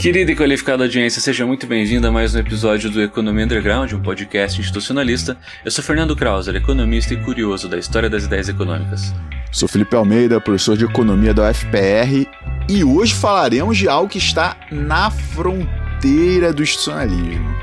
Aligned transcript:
Querida 0.00 0.32
e 0.32 0.34
qualificada 0.34 0.84
audiência, 0.84 1.20
seja 1.20 1.44
muito 1.44 1.66
bem-vinda 1.66 2.08
a 2.08 2.10
mais 2.10 2.34
um 2.34 2.38
episódio 2.38 2.88
do 2.88 3.02
Economia 3.02 3.44
Underground, 3.44 3.92
um 3.92 4.00
podcast 4.00 4.58
institucionalista. 4.58 5.36
Eu 5.62 5.70
sou 5.70 5.84
Fernando 5.84 6.16
Krauser, 6.16 6.56
economista 6.56 7.12
e 7.12 7.18
curioso 7.18 7.68
da 7.68 7.76
história 7.76 8.08
das 8.08 8.24
ideias 8.24 8.48
econômicas. 8.48 9.14
Sou 9.52 9.68
Felipe 9.68 9.94
Almeida, 9.94 10.40
professor 10.40 10.74
de 10.74 10.86
economia 10.86 11.34
da 11.34 11.50
UFPR, 11.50 12.26
e 12.66 12.82
hoje 12.82 13.12
falaremos 13.12 13.76
de 13.76 13.90
algo 13.90 14.08
que 14.08 14.16
está 14.16 14.56
na 14.72 15.10
fronteira 15.10 16.50
do 16.50 16.62
institucionalismo. 16.62 17.54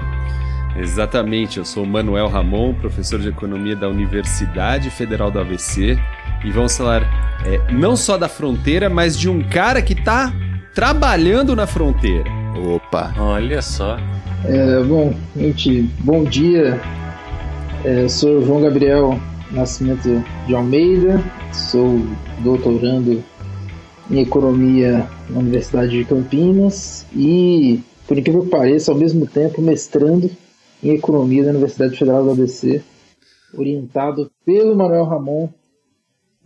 Exatamente, 0.78 1.58
eu 1.58 1.66
sou 1.66 1.88
Manuel 1.88 2.28
Ramon, 2.28 2.76
professor 2.76 3.20
de 3.20 3.30
economia 3.30 3.76
da 3.76 3.90
Universidade 3.90 4.92
Federal 4.92 5.32
do 5.32 5.40
ABC, 5.40 5.98
e 6.46 6.52
vamos 6.52 6.78
falar 6.78 7.02
é, 7.44 7.74
não 7.74 7.96
só 7.96 8.16
da 8.16 8.30
fronteira, 8.30 8.92
mas 8.92 9.18
de 9.18 9.28
um 9.28 9.42
cara 9.42 9.82
que 9.82 9.94
está 9.94 10.32
trabalhando 10.78 11.56
na 11.56 11.66
fronteira. 11.66 12.30
Opa! 12.72 13.12
Olha 13.18 13.64
só. 13.64 13.98
É, 14.46 14.84
bom, 14.84 15.12
gente, 15.36 15.82
bom 16.02 16.24
dia. 16.24 16.80
É, 17.84 18.04
eu 18.04 18.10
sou 18.10 18.46
João 18.46 18.62
Gabriel 18.62 19.20
Nascimento 19.50 20.24
de 20.46 20.54
Almeida, 20.54 21.20
sou 21.52 22.00
doutorando 22.44 23.24
em 24.12 24.20
economia 24.20 25.10
na 25.32 25.40
Universidade 25.40 25.98
de 25.98 26.06
Campinas 26.06 27.08
e, 27.12 27.80
por 28.08 28.16
incrível 28.16 28.44
que 28.44 28.50
pareça, 28.50 28.92
ao 28.92 28.98
mesmo 29.00 29.26
tempo 29.26 29.60
mestrando 29.64 30.30
em 30.84 30.92
economia 30.92 31.44
da 31.44 31.50
Universidade 31.50 31.98
Federal 31.98 32.24
do 32.24 32.30
ABC, 32.30 32.84
orientado 33.58 34.30
pelo 34.46 34.76
Manuel 34.76 35.06
Ramon, 35.06 35.50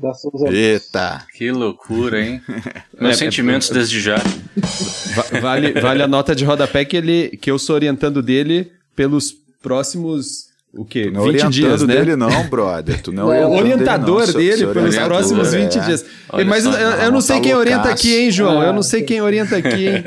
da 0.02 0.14
Souza 0.14 0.50
Eita! 0.50 1.26
Que 1.38 1.52
loucura, 1.52 2.22
hein? 2.22 2.42
Meus 3.00 3.16
é, 3.16 3.26
sentimentos 3.26 3.70
é, 3.72 3.74
desde 3.76 4.02
já. 4.02 4.18
Vale, 5.42 5.74
vale 5.80 6.04
a 6.04 6.08
nota 6.08 6.36
de 6.36 6.44
rodapé 6.44 6.84
que, 6.84 6.98
ele, 6.98 7.38
que 7.42 7.50
eu 7.50 7.60
sou 7.60 7.76
orientando 7.76 8.22
dele 8.22 8.72
pelos 8.96 9.36
próximos 9.62 10.52
o 10.74 10.86
quê? 10.86 11.12
Não 11.12 11.24
20 11.24 11.50
dias, 11.50 11.82
né? 11.82 11.96
dele 11.96 12.16
não, 12.16 12.48
brother. 12.48 13.02
Tu 13.02 13.12
não 13.12 13.32
é 13.32 13.44
o 13.46 13.52
orientador 13.52 14.26
dele, 14.26 14.66
dele 14.66 14.74
pelos 14.74 14.96
próximos 14.96 15.54
20 15.54 15.78
é. 15.78 15.82
dias. 15.82 16.06
Olha 16.30 16.46
Mas 16.46 16.64
eu, 16.64 16.72
eu, 16.72 17.12
não 17.12 17.20
sei 17.20 17.36
tá 17.36 17.42
quem 17.42 17.54
loucaço. 17.54 17.76
orienta 17.76 17.94
aqui, 17.94 18.16
hein, 18.16 18.32
João? 18.32 18.64
Eu 18.64 18.72
não 18.72 18.82
sei 18.82 19.04
quem 19.04 19.22
orienta 19.22 19.58
aqui, 19.58 19.88
hein? 19.90 20.04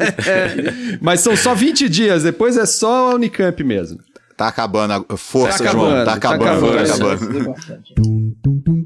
Mas 1.00 1.20
são 1.20 1.34
só 1.34 1.54
20 1.54 1.88
dias, 1.88 2.22
depois 2.22 2.58
é 2.58 2.66
só 2.66 3.12
a 3.12 3.14
Unicamp 3.14 3.64
mesmo. 3.64 3.98
Tá 4.36 4.48
acabando 4.48 5.06
a 5.08 5.16
força, 5.16 5.64
tá 5.64 5.70
acabando, 5.70 5.90
João. 5.90 6.04
Tá 6.04 6.12
acabando, 6.12 6.44
tá 6.44 6.82
acabando. 6.82 6.86
Tá 6.86 6.94
acabando. 6.94 8.81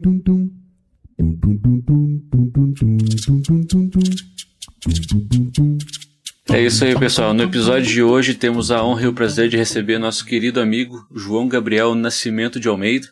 É 6.48 6.62
isso 6.62 6.84
aí, 6.84 6.96
pessoal. 6.98 7.34
No 7.34 7.42
episódio 7.42 7.86
de 7.86 8.02
hoje 8.02 8.34
temos 8.34 8.70
a 8.70 8.84
honra 8.84 9.02
e 9.02 9.06
o 9.08 9.12
prazer 9.12 9.48
de 9.48 9.56
receber 9.56 9.98
nosso 9.98 10.24
querido 10.24 10.60
amigo 10.60 10.96
João 11.14 11.48
Gabriel 11.48 11.94
Nascimento 11.94 12.60
de 12.60 12.68
Almeida. 12.68 13.08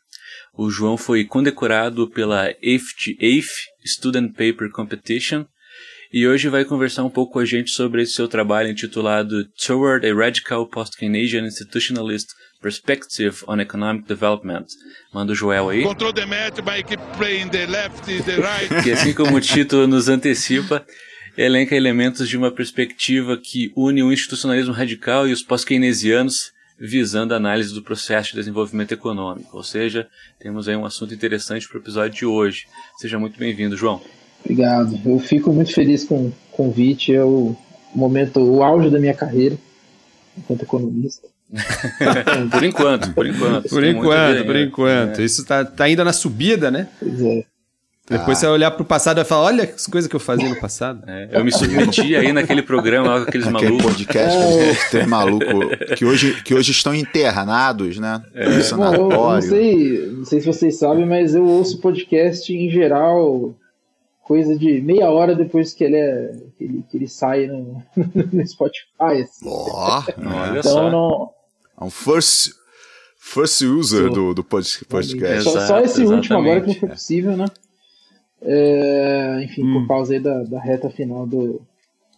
O 0.56 0.70
João 0.70 0.96
foi 0.96 1.24
condecorado 1.24 2.08
pela 2.08 2.46
AFT, 2.46 3.18
AF 3.20 3.48
Student 3.84 4.30
Paper 4.32 4.70
Competition 4.70 5.44
e 6.12 6.28
hoje 6.28 6.48
vai 6.48 6.64
conversar 6.64 7.02
um 7.02 7.10
pouco 7.10 7.32
com 7.32 7.38
a 7.40 7.44
gente 7.44 7.72
sobre 7.72 8.02
esse 8.02 8.12
seu 8.12 8.28
trabalho 8.28 8.70
intitulado 8.70 9.44
Toward 9.66 10.06
a 10.06 10.14
Radical 10.14 10.68
Post-Keynesian 10.68 11.44
Institutionalist 11.44 12.28
Perspective 12.64 13.44
on 13.46 13.60
Economic 13.60 14.08
Development. 14.08 14.64
Manda 15.12 15.32
o 15.32 15.34
Joel 15.34 15.68
aí. 15.68 15.82
Control 15.82 16.14
the 16.14 16.24
match 16.24 16.62
by 16.62 16.82
keep 16.82 17.02
playing 17.18 17.50
the 17.50 17.66
left, 17.66 18.06
the 18.22 18.36
right. 18.36 18.82
que 18.82 18.90
assim 18.90 19.12
como 19.12 19.36
o 19.36 19.40
título 19.40 19.86
nos 19.86 20.08
antecipa, 20.08 20.82
elenca 21.36 21.76
elementos 21.76 22.26
de 22.26 22.38
uma 22.38 22.50
perspectiva 22.50 23.36
que 23.36 23.70
une 23.76 24.02
o 24.02 24.10
institucionalismo 24.10 24.72
radical 24.72 25.28
e 25.28 25.32
os 25.34 25.42
pós-keynesianos 25.42 26.54
visando 26.80 27.34
a 27.34 27.36
análise 27.36 27.74
do 27.74 27.82
processo 27.82 28.30
de 28.30 28.36
desenvolvimento 28.36 28.92
econômico. 28.92 29.54
Ou 29.54 29.62
seja, 29.62 30.08
temos 30.40 30.66
aí 30.66 30.74
um 30.74 30.86
assunto 30.86 31.12
interessante 31.12 31.68
para 31.68 31.76
o 31.76 31.82
episódio 31.82 32.16
de 32.16 32.24
hoje. 32.24 32.64
Seja 32.96 33.18
muito 33.18 33.38
bem-vindo, 33.38 33.76
João. 33.76 34.00
Obrigado. 34.40 34.98
Eu 35.04 35.18
fico 35.18 35.52
muito 35.52 35.74
feliz 35.74 36.02
com 36.02 36.28
o 36.28 36.34
convite. 36.50 37.14
É 37.14 37.22
o 37.22 37.54
momento, 37.94 38.40
o 38.40 38.62
auge 38.62 38.88
da 38.88 38.98
minha 38.98 39.12
carreira 39.12 39.58
enquanto 40.38 40.62
economista. 40.62 41.33
Por 42.50 42.64
enquanto, 42.64 43.12
por 43.12 43.26
enquanto. 43.26 43.68
Por 43.68 43.84
enquanto, 43.84 44.44
por 44.44 44.56
enquanto. 44.56 45.20
É. 45.20 45.24
Isso 45.24 45.42
está 45.42 45.64
tá 45.64 45.84
ainda 45.84 46.04
na 46.04 46.12
subida, 46.12 46.70
né? 46.70 46.88
Pois 47.00 47.20
é. 47.20 47.44
Depois 48.06 48.36
ah. 48.36 48.40
você 48.40 48.46
vai 48.46 48.54
olhar 48.54 48.70
pro 48.72 48.84
passado 48.84 49.16
e 49.16 49.20
vai 49.20 49.24
falar, 49.24 49.46
olha 49.46 49.64
as 49.64 49.86
coisas 49.86 50.10
que 50.10 50.14
eu 50.14 50.20
fazia 50.20 50.46
no 50.46 50.60
passado. 50.60 51.02
É, 51.06 51.30
eu 51.32 51.42
me 51.42 51.50
submeti 51.50 52.14
aí 52.14 52.34
naquele 52.34 52.60
programa 52.60 53.22
com 53.22 53.28
aqueles 53.28 53.46
Aquele 53.46 53.70
malucos. 53.70 53.92
podcast 53.92 54.90
com 54.90 54.96
é. 54.98 55.06
maluco 55.06 55.94
que 55.96 56.04
hoje, 56.04 56.42
que 56.42 56.54
hoje 56.54 56.70
estão 56.70 56.94
internados, 56.94 57.98
né? 57.98 58.22
É. 58.34 58.44
Bom, 58.74 59.08
não, 59.08 59.40
sei, 59.40 60.06
não 60.18 60.24
sei 60.26 60.40
se 60.40 60.46
vocês 60.46 60.78
sabem, 60.78 61.06
mas 61.06 61.34
eu 61.34 61.46
ouço 61.46 61.80
podcast 61.80 62.52
em 62.52 62.68
geral 62.70 63.54
coisa 64.24 64.58
de 64.58 64.80
meia 64.80 65.10
hora 65.10 65.34
depois 65.34 65.72
que 65.72 65.84
ele, 65.84 65.96
é, 65.96 66.32
que 66.58 66.64
ele, 66.64 66.84
que 66.90 66.96
ele 66.96 67.08
sai 67.08 67.46
no, 67.46 67.82
no 68.32 68.46
Spotify. 68.46 69.22
Assim. 69.22 69.46
Oh, 69.46 70.02
olha 70.26 70.58
então, 70.58 70.62
só. 70.62 70.90
Não... 70.90 71.30
É 71.80 71.84
um 71.84 71.90
first, 71.90 72.52
first 73.18 73.62
user 73.62 74.10
do, 74.10 74.34
do 74.34 74.44
podcast. 74.44 75.14
Exato, 75.14 75.42
só, 75.42 75.66
só, 75.66 75.80
esse 75.80 76.02
exatamente. 76.02 76.14
último 76.14 76.38
agora 76.38 76.60
que 76.60 76.66
não 76.68 76.74
foi 76.74 76.88
possível, 76.88 77.36
né? 77.36 77.46
É, 78.42 79.42
enfim, 79.44 79.64
hum. 79.64 79.80
por 79.80 79.88
causa 79.88 80.20
da, 80.20 80.42
da 80.44 80.60
reta 80.60 80.90
final 80.90 81.26
do, 81.26 81.62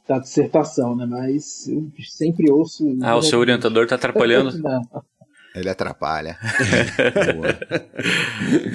da 0.09 0.19
dissertação, 0.19 0.97
né? 0.97 1.07
Mas 1.07 1.69
eu 1.69 1.89
sempre 2.05 2.51
ouço. 2.51 2.99
Ah, 3.03 3.17
o 3.17 3.23
seu 3.23 3.39
orientador 3.39 3.85
está 3.85 3.95
atrapalhando? 3.95 4.51
Ele 5.55 5.71
atrapalha. 5.71 6.37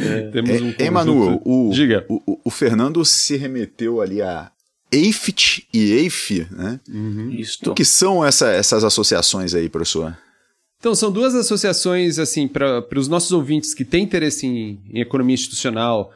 é, 0.04 0.32
Temos 0.32 0.62
um 0.62 0.70
é, 0.80 0.86
Emanuel, 0.86 1.40
o, 1.46 1.70
Diga. 1.72 2.04
O, 2.10 2.40
o, 2.44 2.50
Fernando 2.50 3.06
se 3.06 3.38
remeteu 3.38 4.02
ali 4.02 4.20
a 4.20 4.52
EIFT 4.92 5.68
e 5.72 5.92
EIF, 5.92 6.48
né? 6.50 6.80
Uhum. 6.90 7.40
O 7.68 7.74
que 7.76 7.86
são 7.86 8.26
essa, 8.26 8.50
essas 8.50 8.84
associações 8.84 9.54
aí, 9.54 9.70
professor? 9.70 10.18
Então, 10.82 10.96
são 10.96 11.12
duas 11.12 11.36
associações, 11.36 12.18
assim, 12.18 12.48
para 12.48 12.84
os 12.98 13.08
nossos 13.08 13.32
ouvintes 13.32 13.72
que 13.72 13.86
têm 13.86 14.04
interesse 14.04 14.48
em, 14.48 14.80
em 14.92 15.00
economia 15.00 15.36
institucional 15.36 16.12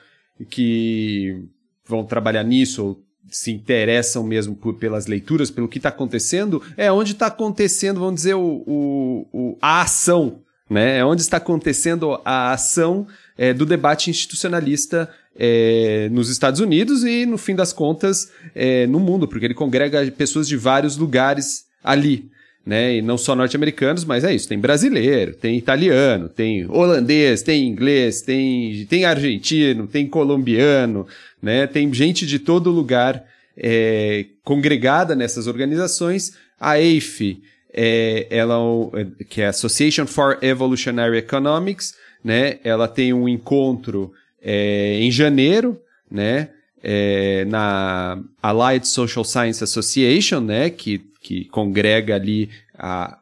que 0.50 1.40
vão 1.88 2.04
trabalhar 2.04 2.44
nisso 2.44 2.84
ou 2.84 3.04
se 3.30 3.52
interessam 3.52 4.24
mesmo 4.24 4.56
por, 4.56 4.74
pelas 4.74 5.06
leituras, 5.06 5.52
pelo 5.52 5.68
que 5.68 5.78
está 5.78 5.90
acontecendo, 5.90 6.64
é 6.76 6.92
onde 6.92 7.12
está 7.12 7.28
acontecendo, 7.28 8.00
vamos 8.00 8.16
dizer, 8.16 8.34
o, 8.34 8.64
o, 8.66 9.28
o, 9.32 9.58
a 9.62 9.84
ação, 9.84 10.40
né? 10.68 10.98
É 10.98 11.06
onde 11.06 11.22
está 11.22 11.38
acontecendo 11.38 12.20
a 12.26 12.52
ação 12.52 13.06
é, 13.38 13.54
do 13.54 13.68
debate 13.68 14.10
institucionalista 14.10 15.08
é, 15.38 16.10
nos 16.12 16.28
Estados 16.28 16.60
Unidos 16.60 17.04
e, 17.04 17.28
no 17.28 17.38
fim 17.38 17.54
das 17.54 17.72
contas, 17.72 18.32
é, 18.56 18.88
no 18.88 19.00
mundo, 19.00 19.28
porque 19.28 19.46
ele 19.46 19.54
congrega 19.54 20.12
pessoas 20.12 20.48
de 20.48 20.58
vários 20.58 20.98
lugares 20.98 21.66
ali 21.84 22.32
né? 22.66 22.96
E 22.96 23.02
não 23.02 23.18
só 23.18 23.36
norte-americanos, 23.36 24.04
mas 24.04 24.24
é 24.24 24.34
isso. 24.34 24.48
Tem 24.48 24.58
brasileiro, 24.58 25.36
tem 25.36 25.56
italiano, 25.56 26.28
tem 26.28 26.66
holandês, 26.68 27.44
tem 27.44 27.68
inglês, 27.68 28.22
tem, 28.22 28.86
tem 28.90 29.06
argentino, 29.06 29.86
tem 29.86 30.08
colombiano, 30.08 31.06
né? 31.42 31.68
Tem 31.68 31.94
gente 31.94 32.26
de 32.26 32.40
todo 32.40 32.72
lugar 32.72 33.24
é, 33.56 34.26
congregada 34.44 35.16
nessas 35.16 35.46
organizações. 35.46 36.34
A 36.60 36.74
AFE, 36.74 37.44
é, 37.72 38.26
ela, 38.32 38.58
é 38.94 39.24
que 39.26 39.42
é 39.42 39.48
Association 39.48 40.08
for 40.08 40.40
Evolutionary 40.42 41.18
Economics, 41.18 41.94
né? 42.24 42.58
Ela 42.64 42.88
tem 42.88 43.14
um 43.14 43.30
encontro 43.30 44.12
é, 44.42 44.98
em 45.00 45.12
janeiro, 45.12 45.80
né? 46.10 46.50
É, 46.88 47.46
na 47.46 48.20
Allied 48.42 48.88
Social 48.88 49.26
Science 49.26 49.64
Association, 49.64 50.40
né? 50.40 50.70
Que 50.70 51.02
que 51.26 51.46
congrega 51.46 52.14
ali 52.14 52.52
a, 52.78 53.20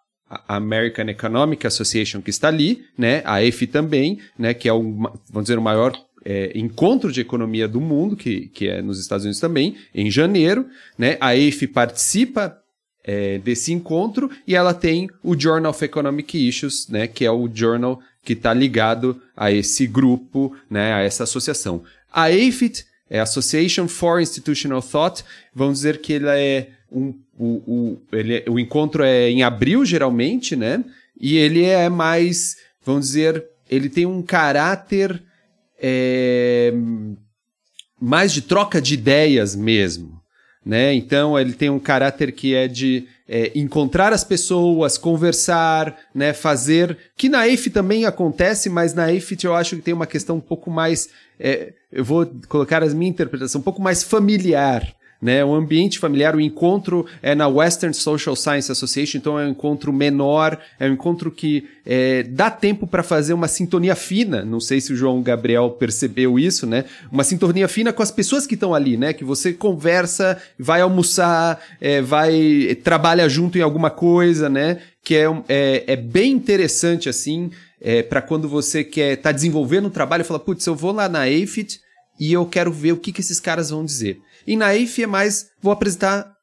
American 0.47 1.09
Economic 1.09 1.65
Association 1.67 2.21
que 2.21 2.29
está 2.29 2.47
ali, 2.47 2.83
né? 2.97 3.21
A 3.25 3.43
EFI 3.43 3.67
também, 3.67 4.19
né? 4.37 4.53
Que 4.53 4.67
é 4.67 4.73
o, 4.73 4.81
vamos 5.29 5.43
dizer, 5.43 5.57
o 5.57 5.61
maior 5.61 5.93
é, 6.25 6.51
encontro 6.55 7.11
de 7.11 7.21
economia 7.21 7.67
do 7.67 7.81
mundo, 7.81 8.15
que, 8.15 8.47
que 8.47 8.67
é 8.67 8.81
nos 8.81 8.99
Estados 8.99 9.25
Unidos 9.25 9.39
também, 9.39 9.75
em 9.93 10.09
janeiro, 10.09 10.65
né? 10.97 11.17
A 11.19 11.35
EFI 11.35 11.67
participa 11.67 12.57
é, 13.03 13.37
desse 13.39 13.73
encontro 13.73 14.29
e 14.47 14.55
ela 14.55 14.73
tem 14.73 15.09
o 15.21 15.39
Journal 15.39 15.71
of 15.71 15.83
Economic 15.83 16.47
Issues, 16.47 16.87
né? 16.87 17.07
Que 17.07 17.25
é 17.25 17.31
o 17.31 17.49
journal 17.53 17.99
que 18.23 18.33
está 18.33 18.53
ligado 18.53 19.21
a 19.35 19.51
esse 19.51 19.85
grupo, 19.85 20.55
né? 20.69 20.93
A 20.93 21.01
essa 21.01 21.23
associação. 21.23 21.83
A 22.11 22.25
AFIT 22.25 22.85
é 23.09 23.19
Association 23.19 23.87
for 23.87 24.21
Institutional 24.21 24.81
Thought, 24.81 25.23
vamos 25.53 25.79
dizer 25.79 25.99
que 25.99 26.13
ela 26.13 26.37
é 26.37 26.69
um 26.91 27.13
o, 27.37 27.45
o, 27.65 28.01
ele, 28.11 28.43
o 28.47 28.59
encontro 28.59 29.03
é 29.03 29.29
em 29.29 29.43
abril, 29.43 29.85
geralmente, 29.85 30.55
né? 30.55 30.83
E 31.19 31.37
ele 31.37 31.63
é 31.63 31.89
mais, 31.89 32.57
vamos 32.85 33.07
dizer, 33.07 33.43
ele 33.69 33.89
tem 33.89 34.05
um 34.05 34.21
caráter 34.21 35.21
é, 35.81 36.73
mais 37.99 38.31
de 38.31 38.41
troca 38.41 38.81
de 38.81 38.93
ideias 38.93 39.55
mesmo. 39.55 40.21
né? 40.65 40.93
Então 40.93 41.37
ele 41.37 41.53
tem 41.53 41.69
um 41.69 41.79
caráter 41.79 42.31
que 42.31 42.55
é 42.55 42.67
de 42.67 43.05
é, 43.27 43.51
encontrar 43.55 44.13
as 44.13 44.23
pessoas, 44.23 44.97
conversar, 44.97 45.97
né? 46.13 46.33
Fazer 46.33 46.97
que 47.17 47.29
na 47.29 47.47
EIF 47.47 47.69
também 47.69 48.05
acontece, 48.05 48.69
mas 48.69 48.93
na 48.93 49.11
EIF 49.11 49.37
eu 49.43 49.55
acho 49.55 49.75
que 49.75 49.81
tem 49.81 49.93
uma 49.93 50.07
questão 50.07 50.37
um 50.37 50.41
pouco 50.41 50.69
mais, 50.69 51.09
é, 51.39 51.73
eu 51.91 52.03
vou 52.03 52.25
colocar 52.47 52.83
as 52.83 52.93
minha 52.93 53.09
interpretação 53.09 53.59
um 53.59 53.63
pouco 53.63 53.81
mais 53.81 54.03
familiar, 54.03 54.93
né? 55.23 55.43
O 55.43 55.55
ambiente 55.55 55.99
familiar, 55.99 56.35
o 56.35 56.41
encontro 56.41 57.05
é 57.21 57.33
na 57.33 57.47
Western 57.47 57.93
Social 57.93 58.35
Science 58.35 58.69
Association, 58.69 59.17
então 59.17 59.39
é 59.39 59.45
um 59.45 59.51
encontro 59.51 59.93
menor, 59.93 60.59
é 60.77 60.89
um 60.89 60.93
encontro 60.93 61.31
que 61.31 61.65
é, 61.85 62.23
dá 62.23 62.51
tempo 62.51 62.85
para 62.85 63.01
fazer 63.01 63.31
uma 63.33 63.47
sintonia 63.47 63.95
fina. 63.95 64.43
Não 64.43 64.59
sei 64.59 64.81
se 64.81 64.91
o 64.91 64.97
João 64.97 65.21
Gabriel 65.21 65.69
percebeu 65.71 66.37
isso, 66.37 66.67
né? 66.67 66.83
Uma 67.09 67.23
sintonia 67.23 67.69
fina 67.69 67.93
com 67.93 68.03
as 68.03 68.11
pessoas 68.11 68.45
que 68.45 68.55
estão 68.55 68.75
ali, 68.75 68.97
né? 68.97 69.13
Que 69.13 69.23
você 69.23 69.53
conversa, 69.53 70.37
vai 70.59 70.81
almoçar, 70.81 71.57
é, 71.79 72.01
vai 72.01 72.77
trabalha 72.83 73.29
junto 73.29 73.57
em 73.57 73.61
alguma 73.61 73.89
coisa, 73.89 74.49
né? 74.49 74.79
Que 75.01 75.15
é, 75.15 75.25
é, 75.47 75.83
é 75.87 75.95
bem 75.95 76.33
interessante 76.33 77.07
assim. 77.07 77.49
É, 77.85 78.01
para 78.01 78.21
quando 78.21 78.47
você 78.47 78.81
quer 78.83 79.17
tá 79.17 79.31
desenvolvendo 79.31 79.87
um 79.87 79.89
trabalho 79.89 80.21
e 80.21 80.25
fala, 80.25 80.39
putz, 80.39 80.65
eu 80.65 80.75
vou 80.75 80.93
lá 80.93 81.09
na 81.09 81.23
AFIT 81.23 81.81
e 82.19 82.31
eu 82.31 82.45
quero 82.45 82.71
ver 82.71 82.93
o 82.93 82.97
que, 82.97 83.11
que 83.11 83.21
esses 83.21 83.39
caras 83.39 83.69
vão 83.69 83.83
dizer. 83.83 84.19
E 84.45 84.55
na 84.55 84.75
EIF 84.75 85.03
é 85.03 85.07
mais, 85.07 85.47
vou 85.61 85.71
apresentar 85.71 86.33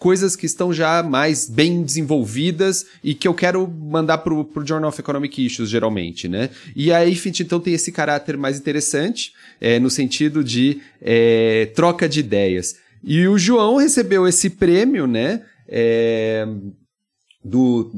coisas 0.00 0.34
que 0.34 0.46
estão 0.46 0.72
já 0.72 1.02
mais 1.02 1.48
bem 1.48 1.82
desenvolvidas 1.82 2.86
e 3.04 3.14
que 3.14 3.28
eu 3.28 3.34
quero 3.34 3.68
mandar 3.68 4.18
pro, 4.18 4.44
pro 4.46 4.66
Journal 4.66 4.88
of 4.88 4.98
Economic 4.98 5.44
Issues, 5.44 5.68
geralmente, 5.68 6.26
né? 6.26 6.48
E 6.74 6.90
a 6.90 7.04
EIFIT, 7.06 7.42
então, 7.42 7.60
tem 7.60 7.74
esse 7.74 7.92
caráter 7.92 8.36
mais 8.38 8.58
interessante, 8.58 9.34
é, 9.60 9.78
no 9.78 9.90
sentido 9.90 10.42
de 10.42 10.80
é, 11.02 11.66
troca 11.74 12.08
de 12.08 12.20
ideias. 12.20 12.76
E 13.04 13.28
o 13.28 13.38
João 13.38 13.76
recebeu 13.76 14.26
esse 14.26 14.48
prêmio, 14.48 15.06
né? 15.06 15.42
É, 15.68 16.48
do, 17.44 17.92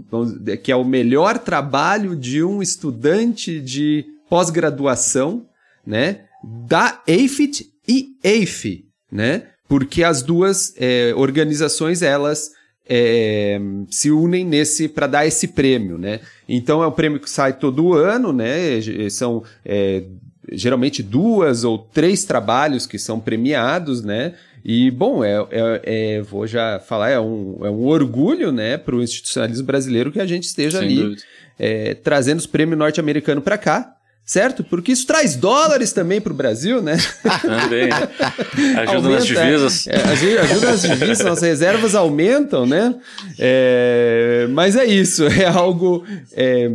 que 0.62 0.72
é 0.72 0.76
o 0.76 0.84
melhor 0.84 1.38
trabalho 1.38 2.16
de 2.16 2.42
um 2.42 2.60
estudante 2.60 3.60
de 3.60 4.04
pós-graduação, 4.28 5.46
né? 5.86 6.24
Da 6.66 7.00
EIFIT 7.06 7.70
e 7.86 8.16
EIF, 8.24 8.84
né? 9.10 9.51
Porque 9.72 10.04
as 10.04 10.20
duas 10.20 10.74
é, 10.76 11.14
organizações 11.16 12.02
elas 12.02 12.50
é, 12.86 13.58
se 13.88 14.10
unem 14.10 14.44
nesse 14.44 14.86
para 14.86 15.06
dar 15.06 15.26
esse 15.26 15.48
prêmio, 15.48 15.96
né? 15.96 16.20
Então 16.46 16.82
é 16.82 16.86
um 16.86 16.92
prêmio 16.92 17.18
que 17.18 17.30
sai 17.30 17.54
todo 17.54 17.94
ano, 17.94 18.34
né? 18.34 18.52
São 19.08 19.42
é, 19.64 20.02
geralmente 20.52 21.02
duas 21.02 21.64
ou 21.64 21.78
três 21.78 22.22
trabalhos 22.22 22.86
que 22.86 22.98
são 22.98 23.18
premiados, 23.18 24.04
né? 24.04 24.34
E, 24.62 24.90
bom, 24.90 25.24
é, 25.24 25.38
é, 25.50 25.80
é, 25.84 26.20
vou 26.20 26.46
já 26.46 26.78
falar, 26.78 27.08
é 27.08 27.18
um, 27.18 27.56
é 27.62 27.70
um 27.70 27.86
orgulho 27.86 28.52
né, 28.52 28.76
para 28.76 28.94
o 28.94 29.02
institucionalismo 29.02 29.64
brasileiro 29.64 30.12
que 30.12 30.20
a 30.20 30.26
gente 30.26 30.44
esteja 30.44 30.80
Sem 30.80 30.86
ali 30.86 31.16
é, 31.58 31.94
trazendo 31.94 32.40
os 32.40 32.46
prêmios 32.46 32.78
norte-americanos 32.78 33.42
para 33.42 33.56
cá 33.56 33.96
certo? 34.24 34.62
Porque 34.64 34.92
isso 34.92 35.06
traz 35.06 35.34
dólares 35.34 35.92
também 35.92 36.20
para 36.20 36.32
o 36.32 36.36
Brasil, 36.36 36.82
né? 36.82 36.96
Também. 37.42 37.90
Ajuda 37.92 38.96
Aumenta, 38.96 39.08
nas 39.08 39.26
divisas. 39.26 39.86
É, 39.86 39.96
ajuda 40.40 40.66
nas 40.70 40.82
divisas, 40.82 41.26
nossas 41.26 41.42
reservas 41.42 41.94
aumentam, 41.94 42.66
né? 42.66 42.94
É, 43.38 44.46
mas 44.50 44.76
é 44.76 44.84
isso, 44.84 45.24
é 45.28 45.46
algo 45.46 46.04
é, 46.32 46.74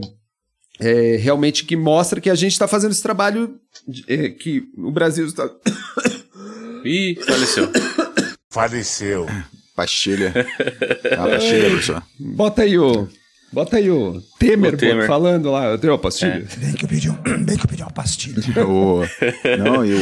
é 0.79 1.17
realmente 1.17 1.65
que 1.65 1.75
mostra 1.75 2.21
que 2.21 2.29
a 2.29 2.35
gente 2.35 2.53
está 2.53 2.67
fazendo 2.67 2.91
esse 2.91 3.03
trabalho 3.03 3.59
é, 4.07 4.29
que 4.29 4.63
o 4.77 4.91
Brasil 4.91 5.25
está. 5.25 5.49
Ih, 6.83 7.17
faleceu. 7.25 7.69
Faleceu. 8.49 9.25
Pastilha. 9.75 10.33
Ah, 11.17 11.27
pastilha, 11.27 11.69
professor. 11.69 12.03
Bota 12.19 12.63
aí 12.63 12.79
o. 12.79 13.07
Bota 13.51 13.77
aí 13.77 13.89
o 13.89 14.21
Temer, 14.37 14.73
o 14.73 14.77
Temer. 14.77 15.07
falando 15.07 15.51
lá. 15.51 15.65
Eu 15.65 15.77
tenho 15.77 15.93
uma 15.93 15.99
pastilha. 15.99 16.45
É. 16.51 16.55
Bem, 16.57 16.73
que 16.73 16.85
eu 16.85 16.89
pedi, 16.89 17.09
um, 17.09 17.43
bem 17.43 17.57
que 17.57 17.63
eu 17.63 17.69
pedi 17.69 17.81
uma 17.81 17.91
pastilha. 17.91 18.41
o, 18.67 19.01
não, 19.57 19.85
eu, 19.85 19.97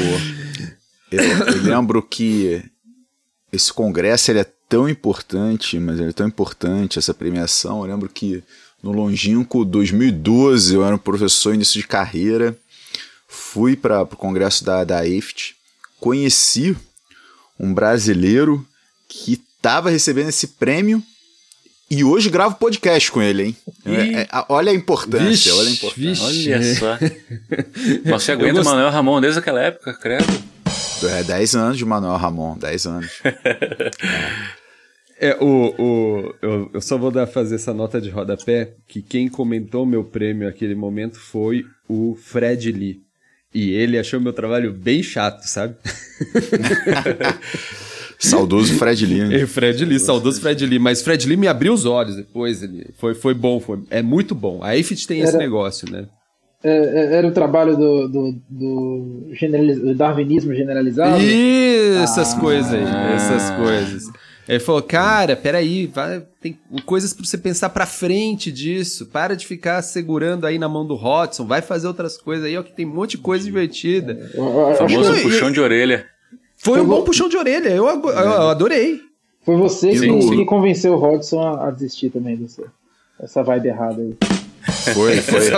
eu, 1.11 1.23
eu 1.23 1.61
lembro 1.61 2.01
que 2.01 2.63
esse 3.51 3.71
congresso 3.71 4.31
ele 4.31 4.39
é 4.39 4.47
tão 4.67 4.89
importante, 4.89 5.79
mas 5.79 5.99
ele 5.99 6.09
é 6.09 6.13
tão 6.13 6.27
importante, 6.27 6.97
essa 6.97 7.13
premiação. 7.13 7.81
Eu 7.81 7.91
lembro 7.91 8.09
que 8.09 8.43
no 8.81 8.91
longínquo 8.91 9.63
2012 9.63 10.75
eu 10.75 10.85
era 10.85 10.95
um 10.95 10.99
professor 10.99 11.53
início 11.53 11.79
de 11.79 11.87
carreira, 11.87 12.57
fui 13.27 13.75
para 13.75 14.01
o 14.01 14.07
congresso 14.07 14.65
da, 14.65 14.83
da 14.83 15.07
EFT, 15.07 15.55
conheci 15.99 16.75
um 17.59 17.73
brasileiro 17.73 18.65
que 19.07 19.33
estava 19.33 19.89
recebendo 19.89 20.29
esse 20.29 20.47
prêmio 20.47 21.01
e 21.89 22.03
hoje 22.03 22.29
gravo 22.29 22.55
podcast 22.55 23.11
com 23.11 23.21
ele, 23.21 23.43
hein? 23.43 23.57
É, 23.85 24.21
é, 24.21 24.27
olha 24.49 24.71
a 24.71 24.75
importância, 24.75 25.27
vixe, 25.27 25.51
olha 25.51 25.69
a 25.69 25.71
importância. 25.71 26.29
Vixe. 26.29 26.53
Olha 26.53 26.75
só. 26.75 26.97
Você 28.17 28.31
aguenta 28.31 28.53
o 28.53 28.57
gost... 28.57 28.69
Manuel 28.69 28.89
Ramon 28.89 29.21
desde 29.21 29.39
aquela 29.39 29.61
época, 29.61 29.93
credo? 29.93 30.25
É, 31.03 31.23
10 31.23 31.55
anos 31.55 31.77
de 31.77 31.85
Manuel 31.85 32.17
Ramon, 32.17 32.57
10 32.57 32.85
anos. 32.87 33.21
é, 35.19 35.37
o, 35.39 35.75
o, 35.77 36.35
eu, 36.41 36.71
eu 36.73 36.81
só 36.81 36.97
vou 36.97 37.11
dar, 37.11 37.27
fazer 37.27 37.55
essa 37.55 37.73
nota 37.73 38.01
de 38.01 38.09
rodapé, 38.09 38.73
que 38.87 39.01
quem 39.01 39.29
comentou 39.29 39.85
meu 39.85 40.03
prêmio 40.03 40.47
naquele 40.47 40.73
momento 40.73 41.19
foi 41.19 41.63
o 41.87 42.17
Fred 42.19 42.71
Lee. 42.71 43.01
E 43.53 43.71
ele 43.71 43.99
achou 43.99 44.19
meu 44.19 44.33
trabalho 44.33 44.73
bem 44.73 45.03
chato, 45.03 45.43
sabe? 45.43 45.75
Saudoso 48.19 48.73
Fred 48.75 49.05
Lee. 49.05 49.23
Né? 49.25 49.45
Fred 49.47 49.83
Lee, 49.85 49.99
saudoso 49.99 50.39
Fred 50.41 50.65
Lee. 50.65 50.79
Mas 50.79 51.01
Fred 51.01 51.27
Lee 51.27 51.37
me 51.37 51.47
abriu 51.47 51.73
os 51.73 51.85
olhos 51.85 52.15
depois. 52.15 52.63
Ele 52.63 52.87
foi, 52.97 53.13
foi 53.13 53.33
bom, 53.33 53.59
foi, 53.59 53.79
é 53.89 54.01
muito 54.01 54.33
bom. 54.33 54.63
A 54.63 54.71
AFIT 54.71 55.07
tem 55.07 55.19
era, 55.19 55.29
esse 55.29 55.37
negócio, 55.37 55.89
né? 55.91 56.05
É, 56.63 56.69
é, 56.69 57.15
era 57.17 57.27
o 57.27 57.31
trabalho 57.31 57.77
do, 57.77 58.07
do, 58.07 58.41
do, 58.49 59.27
generaliz, 59.33 59.79
do 59.79 59.93
darwinismo 59.93 60.53
generalizado? 60.53 61.21
Isso, 61.21 61.99
essas 62.01 62.33
ah, 62.33 62.39
coisas 62.39 62.73
aí, 62.73 63.15
essas 63.15 63.51
coisas. 63.51 64.11
Ele 64.47 64.59
falou, 64.59 64.81
cara, 64.81 65.35
peraí, 65.35 65.87
vai, 65.87 66.23
tem 66.39 66.57
coisas 66.85 67.13
para 67.13 67.25
você 67.25 67.37
pensar 67.37 67.69
para 67.69 67.85
frente 67.85 68.51
disso. 68.51 69.07
Para 69.07 69.35
de 69.35 69.45
ficar 69.45 69.81
segurando 69.81 70.45
aí 70.45 70.59
na 70.59 70.69
mão 70.69 70.85
do 70.85 70.95
Hodgson, 70.95 71.45
vai 71.45 71.61
fazer 71.61 71.87
outras 71.87 72.17
coisas 72.17 72.45
aí, 72.45 72.57
ó, 72.57 72.63
que 72.63 72.73
tem 72.73 72.85
um 72.85 72.93
monte 72.93 73.11
de 73.11 73.17
coisa 73.19 73.43
divertida. 73.43 74.29
O 74.35 74.75
famoso 74.75 75.21
puxão 75.21 75.51
de 75.51 75.59
orelha. 75.59 76.05
Foi, 76.65 76.81
um 76.81 76.85
bom 76.85 77.03
puxão 77.03 77.29
de 77.29 77.37
orelha, 77.37 77.69
eu, 77.69 77.85
eu 77.85 78.49
adorei. 78.49 78.99
Foi 79.45 79.55
você 79.55 79.91
que, 79.91 79.99
que, 79.99 80.45
convenceu 80.45 80.93
o 80.93 80.97
Rodson 80.97 81.39
a, 81.39 81.67
a 81.67 81.71
desistir 81.71 82.09
também 82.09 82.35
dessa 82.35 82.63
essa 83.21 83.43
vibe 83.43 83.67
errada 83.67 84.01
aí. 84.01 84.17
Foi, 84.93 85.21
foi. 85.21 85.51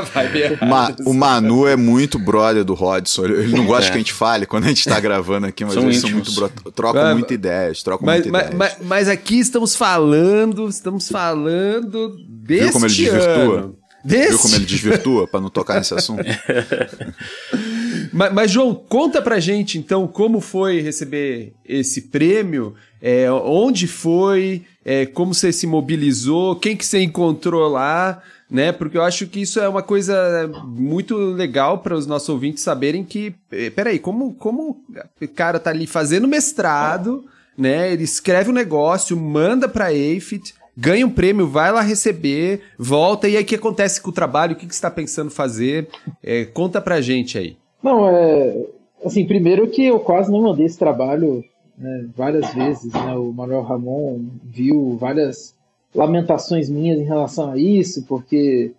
Ma, 0.68 0.94
o 1.06 1.14
Manu 1.14 1.66
é 1.66 1.78
muito 1.78 2.20
brother 2.20 2.66
do 2.66 2.74
Rodson. 2.74 3.24
Ele 3.24 3.56
não 3.56 3.66
gosta 3.66 3.86
é. 3.86 3.92
que 3.92 3.96
a 3.96 4.00
gente 4.00 4.12
fale 4.12 4.46
quando 4.46 4.66
a 4.66 4.68
gente 4.68 4.80
está 4.80 5.00
gravando 5.00 5.48
aqui, 5.48 5.64
mas 5.64 5.76
são 5.76 5.84
eles 5.84 6.02
são 6.02 6.12
muito 6.12 6.32
bro... 6.34 6.52
trocam 6.76 7.02
mas, 7.02 7.14
muita 7.14 7.34
ideias, 7.34 7.82
trocam 7.82 8.06
mas, 8.06 8.26
muita 8.26 8.32
mas, 8.32 8.48
ideias. 8.48 8.76
Mas, 8.78 8.88
mas, 8.88 9.10
aqui 9.10 9.40
estamos 9.40 9.78
falando, 9.78 10.68
estamos 10.68 11.08
falando 11.08 12.18
deste 12.28 12.64
Viu 12.66 12.74
como 12.74 12.86
ele 12.86 12.94
desvirtua? 12.94 13.76
Desse... 14.04 14.30
Viu 14.30 14.40
como 14.40 14.56
ele 14.56 14.66
desvirtua 14.66 15.28
para 15.28 15.40
não 15.40 15.50
tocar 15.50 15.76
nesse 15.76 15.94
assunto? 15.94 16.24
mas, 18.14 18.34
mas, 18.34 18.52
João, 18.52 18.74
conta 18.74 19.22
pra 19.22 19.40
gente 19.40 19.78
então 19.78 20.08
como 20.08 20.40
foi 20.40 20.82
receber 20.82 21.54
esse 21.66 22.04
prêmio, 22.04 22.76
é, 23.02 23.32
onde 23.32 23.88
foi, 23.88 24.64
é, 24.84 25.06
como 25.06 25.34
você 25.34 25.52
se 25.52 25.68
mobilizou, 25.68 26.56
quem 26.56 26.76
que 26.76 26.86
você 26.86 27.02
encontrou 27.02 27.68
lá, 27.68 28.22
né? 28.50 28.72
Porque 28.72 28.98
eu 28.98 29.04
acho 29.04 29.28
que 29.28 29.42
isso 29.42 29.60
é 29.60 29.68
uma 29.68 29.84
coisa 29.84 30.50
muito 30.66 31.16
legal 31.16 31.80
para 31.80 31.96
os 31.96 32.08
nossos 32.08 32.30
ouvintes 32.30 32.64
saberem 32.64 33.04
que, 33.04 33.36
é, 33.52 33.70
peraí, 33.70 34.00
como, 34.00 34.34
como 34.34 34.84
o 35.22 35.28
cara 35.28 35.60
tá 35.60 35.70
ali 35.70 35.86
fazendo 35.86 36.28
mestrado, 36.28 37.26
né? 37.58 37.92
Ele 37.92 38.04
escreve 38.04 38.50
um 38.50 38.54
negócio, 38.54 39.18
manda 39.18 39.68
para 39.68 39.86
a 39.86 39.90
AFIT, 39.90 40.54
ganha 40.76 41.06
um 41.06 41.10
prêmio, 41.10 41.48
vai 41.48 41.72
lá 41.72 41.82
receber, 41.82 42.62
volta, 42.78 43.28
e 43.28 43.36
aí 43.36 43.44
o 43.44 43.46
que 43.46 43.56
acontece 43.56 44.00
com 44.00 44.10
o 44.10 44.14
trabalho? 44.14 44.54
O 44.54 44.56
que, 44.56 44.66
que 44.66 44.74
você 44.74 44.78
está 44.78 44.92
pensando 44.92 45.32
fazer? 45.32 45.90
É, 46.24 46.46
conta 46.46 46.80
pra 46.80 47.02
gente 47.02 47.38
aí. 47.38 47.58
Não, 47.82 48.10
é. 48.10 48.66
Assim, 49.04 49.26
primeiro 49.26 49.70
que 49.70 49.86
eu 49.86 50.00
quase 50.00 50.32
não 50.32 50.42
mandei 50.42 50.66
esse 50.66 50.78
trabalho 50.78 51.44
né, 51.78 52.08
várias 52.16 52.54
vezes, 52.54 52.92
né? 52.92 53.16
O 53.16 53.32
Manuel 53.32 53.62
Ramon 53.62 54.26
viu 54.44 54.98
várias 54.98 55.56
lamentações 55.94 56.70
minhas 56.70 57.00
em 57.00 57.04
relação 57.04 57.52
a 57.52 57.58
isso, 57.58 58.04
porque 58.08 58.72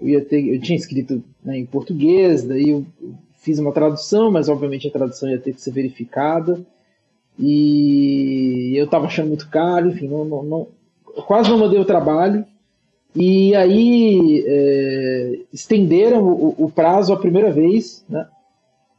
eu 0.00 0.08
ia 0.08 0.24
ter, 0.24 0.54
eu 0.54 0.60
tinha 0.60 0.76
escrito 0.76 1.22
né, 1.44 1.58
em 1.58 1.66
português, 1.66 2.42
daí 2.42 2.70
eu 2.70 2.84
fiz 3.34 3.58
uma 3.58 3.72
tradução, 3.72 4.30
mas 4.30 4.48
obviamente 4.48 4.88
a 4.88 4.92
tradução 4.92 5.30
ia 5.30 5.38
ter 5.38 5.54
que 5.54 5.62
ser 5.62 5.72
verificada. 5.72 6.60
E 7.38 8.74
eu 8.76 8.84
estava 8.84 9.06
achando 9.06 9.28
muito 9.28 9.48
caro, 9.48 9.88
enfim, 9.88 10.08
não, 10.08 10.24
não, 10.24 10.42
não, 10.42 10.66
quase 11.26 11.48
não 11.48 11.58
mandei 11.58 11.78
o 11.78 11.84
trabalho. 11.84 12.44
E 13.14 13.54
aí 13.54 14.44
é, 14.46 15.38
estenderam 15.52 16.22
o, 16.22 16.54
o, 16.64 16.70
prazo 16.70 17.12
a 17.12 17.18
primeira 17.18 17.50
vez, 17.50 18.04
né? 18.08 18.26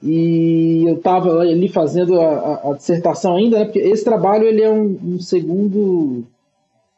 E 0.01 0.84
eu 0.88 0.96
estava 0.96 1.41
ali 1.41 1.67
fazendo 1.67 2.20
a, 2.20 2.72
a, 2.72 2.74
dissertação 2.74 3.36
ainda, 3.36 3.60
né, 3.60 3.65
porque 3.65 3.79
esse 3.79 4.03
trabalho 4.03 4.48
ele 4.48 4.62
é 4.62 4.70
um, 4.70 4.98
um, 5.03 5.20
segundo 5.20 6.24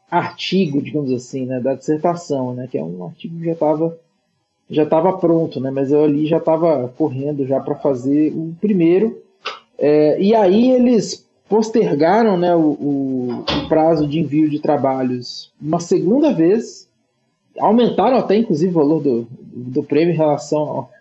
artigo, 0.09 0.81
digamos 0.81 1.11
assim, 1.11 1.45
né, 1.45 1.59
da 1.59 1.73
dissertação, 1.73 2.53
né, 2.53 2.67
que 2.71 2.77
é 2.77 2.83
um 2.83 3.03
artigo 3.03 3.37
que 3.37 3.45
já 3.45 3.51
estava 3.51 3.97
já 4.69 4.83
estava 4.83 5.17
pronto, 5.17 5.59
né, 5.59 5.69
mas 5.69 5.91
eu 5.91 6.03
ali 6.03 6.25
já 6.25 6.37
estava 6.37 6.87
correndo 6.97 7.45
já 7.45 7.59
para 7.59 7.75
fazer 7.75 8.31
o 8.31 8.55
primeiro. 8.59 9.21
É, 9.77 10.19
e 10.19 10.33
aí 10.33 10.71
eles 10.71 11.27
postergaram 11.49 12.37
né, 12.37 12.55
o, 12.55 12.59
o, 12.59 13.45
o, 13.45 13.67
prazo 13.67 14.07
de 14.07 14.19
envio 14.19 14.49
de 14.49 14.59
trabalhos 14.59 15.51
uma 15.61 15.79
segunda 15.79 16.31
vez, 16.31 16.87
aumentaram 17.59 18.17
até 18.17 18.37
inclusive 18.37 18.71
o 18.71 18.79
valor 18.79 19.01
do, 19.01 19.27
do 19.29 19.83
prêmio 19.83 20.13
em 20.13 20.17
relação 20.17 20.59
ao, 20.61 20.91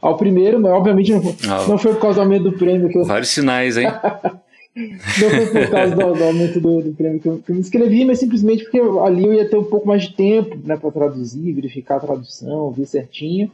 ao 0.00 0.16
primeiro, 0.16 0.60
mas 0.60 0.72
obviamente 0.72 1.12
não, 1.12 1.20
oh. 1.20 1.68
não 1.68 1.78
foi 1.78 1.92
por 1.94 2.00
causa 2.00 2.16
do 2.16 2.22
aumento 2.22 2.44
do 2.44 2.52
prêmio 2.52 2.88
que 2.88 2.98
eu. 2.98 3.04
Vários 3.04 3.30
sinais, 3.30 3.76
hein? 3.76 3.86
não 4.76 5.30
foi 5.30 5.46
por 5.46 5.70
causa 5.70 5.96
do, 5.96 6.14
do 6.14 6.24
aumento 6.24 6.60
do, 6.60 6.82
do 6.82 6.92
prêmio 6.92 7.20
que 7.20 7.28
eu, 7.28 7.38
que 7.38 7.50
eu, 7.50 7.54
me 7.54 7.60
inscrevi, 7.60 8.04
mas 8.04 8.18
simplesmente 8.18 8.64
porque 8.64 8.78
ali 8.78 9.24
eu 9.24 9.32
ia 9.32 9.48
ter 9.48 9.56
um 9.56 9.64
pouco 9.64 9.88
mais 9.88 10.02
de 10.02 10.14
tempo 10.14 10.58
né, 10.64 10.76
para 10.76 10.90
traduzir, 10.90 11.52
verificar 11.52 11.96
a 11.96 12.00
tradução, 12.00 12.70
ver 12.70 12.86
certinho. 12.86 13.50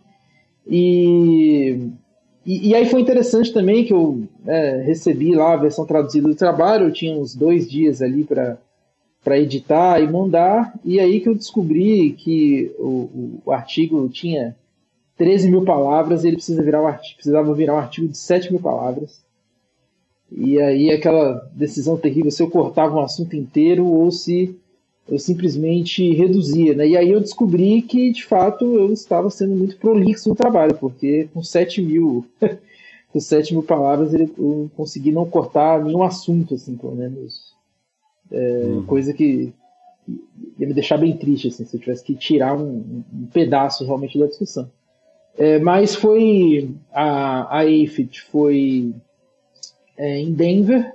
E, 0.67 1.89
e, 2.45 2.71
e, 2.71 2.75
aí 2.75 2.87
foi 2.87 3.01
interessante 3.01 3.53
também 3.53 3.85
que 3.85 3.93
eu 3.93 4.23
é, 4.47 4.83
recebi 4.85 5.35
lá 5.35 5.55
a 5.55 5.57
versão 5.57 5.87
traduzida 5.87 6.29
do 6.29 6.35
trabalho, 6.35 6.87
eu 6.87 6.93
tinha 6.93 7.17
uns 7.17 7.35
dois 7.35 7.71
dias 7.71 8.03
ali 8.03 8.25
para 8.25 8.59
para 9.25 9.39
editar 9.39 10.01
e 10.01 10.11
mandar, 10.11 10.75
e 10.85 10.99
aí 10.99 11.21
que 11.21 11.29
eu 11.29 11.35
descobri 11.37 12.11
que 12.11 12.73
o, 12.77 13.41
o 13.45 13.53
artigo 13.53 14.09
tinha 14.09 14.57
13 15.17 15.51
mil 15.51 15.65
palavras, 15.65 16.25
ele 16.25 16.37
precisa 16.37 16.63
virar 16.63 16.83
um 16.83 16.87
artigo, 16.87 17.15
precisava 17.17 17.55
virar 17.55 17.75
um 17.75 17.79
artigo 17.79 18.09
de 18.09 18.17
7 18.17 18.51
mil 18.51 18.61
palavras. 18.61 19.21
E 20.31 20.59
aí 20.61 20.91
aquela 20.91 21.47
decisão 21.53 21.97
terrível 21.97 22.31
se 22.31 22.43
eu 22.43 22.51
cortava 22.51 22.97
um 22.97 23.03
assunto 23.03 23.37
inteiro 23.37 23.87
ou 23.87 24.11
se 24.11 24.57
eu 25.09 25.19
simplesmente 25.19 26.13
reduzia. 26.15 26.75
Né? 26.75 26.89
E 26.89 26.97
aí 26.97 27.11
eu 27.11 27.21
descobri 27.21 27.83
que, 27.83 28.11
de 28.11 28.25
fato, 28.25 28.65
eu 28.65 28.93
estava 28.93 29.29
sendo 29.31 29.55
muito 29.55 29.77
prolixo 29.77 30.29
no 30.29 30.35
trabalho, 30.35 30.75
porque 30.77 31.29
com 31.35 31.43
7 31.43 31.83
mil, 31.83 32.25
com 33.13 33.21
7 33.21 33.53
mil 33.53 33.63
palavras 33.63 34.15
eu 34.15 34.71
consegui 34.77 35.13
não 35.13 35.27
cortar 35.27 35.85
nenhum 35.85 36.03
assunto, 36.03 36.55
assim, 36.55 36.77
pelo 36.77 36.95
menos. 36.95 37.53
É, 38.31 38.63
uhum. 38.65 38.87
Coisa 38.87 39.13
que 39.13 39.53
ia 40.59 40.67
me 40.67 40.73
deixar 40.73 40.97
bem 40.97 41.17
triste, 41.17 41.49
assim, 41.49 41.65
se 41.65 41.77
eu 41.77 41.81
tivesse 41.81 42.03
que 42.03 42.15
tirar 42.15 42.57
um, 42.57 43.03
um 43.13 43.27
pedaço 43.33 43.85
realmente 43.85 44.19
da 44.19 44.27
discussão. 44.27 44.71
É, 45.37 45.59
mas 45.59 45.95
foi 45.95 46.71
a, 46.93 47.59
a 47.59 47.61
AFIT 47.61 48.21
foi 48.31 48.95
é, 49.97 50.19
em 50.19 50.33
Denver, 50.33 50.95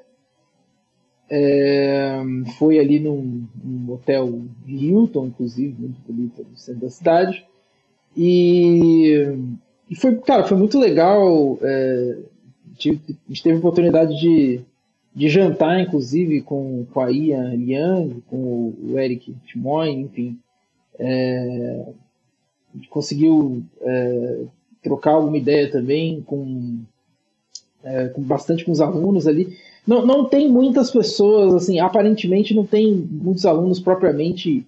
é, 1.30 2.22
foi 2.58 2.80
ali 2.80 3.00
num, 3.00 3.46
num, 3.64 3.94
hotel 3.94 4.42
Hilton, 4.66 5.28
inclusive, 5.28 5.76
muito 5.78 6.00
bonito 6.08 6.46
no 6.50 6.58
centro 6.58 6.82
da 6.82 6.90
cidade. 6.90 7.46
E, 8.16 9.36
e 9.90 9.96
foi, 9.96 10.16
cara, 10.18 10.44
foi 10.46 10.58
muito 10.58 10.80
legal. 10.80 11.58
É, 11.62 12.18
tive, 12.78 13.02
a 13.08 13.14
gente 13.28 13.44
teve 13.44 13.56
a 13.56 13.60
oportunidade 13.60 14.18
de, 14.20 14.62
de 15.14 15.30
jantar, 15.30 15.82
inclusive, 15.82 16.42
com, 16.42 16.86
com 16.94 17.00
a 17.02 17.12
Ian 17.12 17.56
Liang, 17.56 18.22
com 18.28 18.74
o, 18.82 18.98
Eric 18.98 19.36
Timoy, 19.46 19.90
enfim. 19.90 20.40
É, 20.98 21.86
conseguiu 22.90 23.64
é, 23.82 24.42
trocar 24.84 25.12
alguma 25.12 25.38
ideia 25.38 25.70
também 25.70 26.22
com, 26.22 26.80
é, 27.84 28.08
com 28.10 28.22
bastante 28.22 28.64
com 28.64 28.72
os 28.72 28.82
alunos 28.82 29.28
ali. 29.28 29.58
Não, 29.86 30.06
não 30.06 30.26
tem 30.26 30.50
muitas 30.50 30.92
pessoas, 30.92 31.54
assim, 31.54 31.80
aparentemente 31.80 32.54
não 32.54 32.66
tem 32.66 32.94
muitos 32.94 33.46
alunos 33.46 33.80
propriamente 33.80 34.66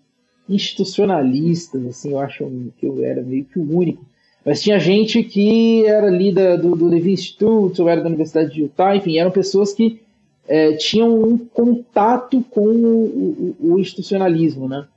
institucionalistas, 0.47 1.85
assim, 1.85 2.11
eu 2.11 2.19
acho 2.19 2.49
que 2.77 2.85
eu 2.85 3.03
era 3.03 3.21
meio 3.21 3.45
que 3.45 3.59
o 3.59 3.77
único. 3.77 4.03
Mas 4.45 4.61
tinha 4.61 4.79
gente 4.79 5.21
que 5.23 5.85
era 5.85 6.07
ali 6.07 6.31
da, 6.31 6.55
do, 6.55 6.75
do 6.75 6.95
Institute, 6.95 7.81
ou 7.81 7.89
era 7.89 8.01
da 8.01 8.07
Universidade 8.07 8.53
de 8.53 8.61
Utah, 8.61 8.95
enfim, 8.95 9.17
eram 9.17 9.29
pessoas 9.29 9.73
que 9.73 10.01
é, 10.47 10.73
tinham 10.73 11.21
um 11.21 11.37
contato 11.37 12.43
com 12.49 12.65
o, 12.65 13.55
o, 13.61 13.73
o 13.73 13.79
institucionalismo, 13.79 14.67
né? 14.67 14.87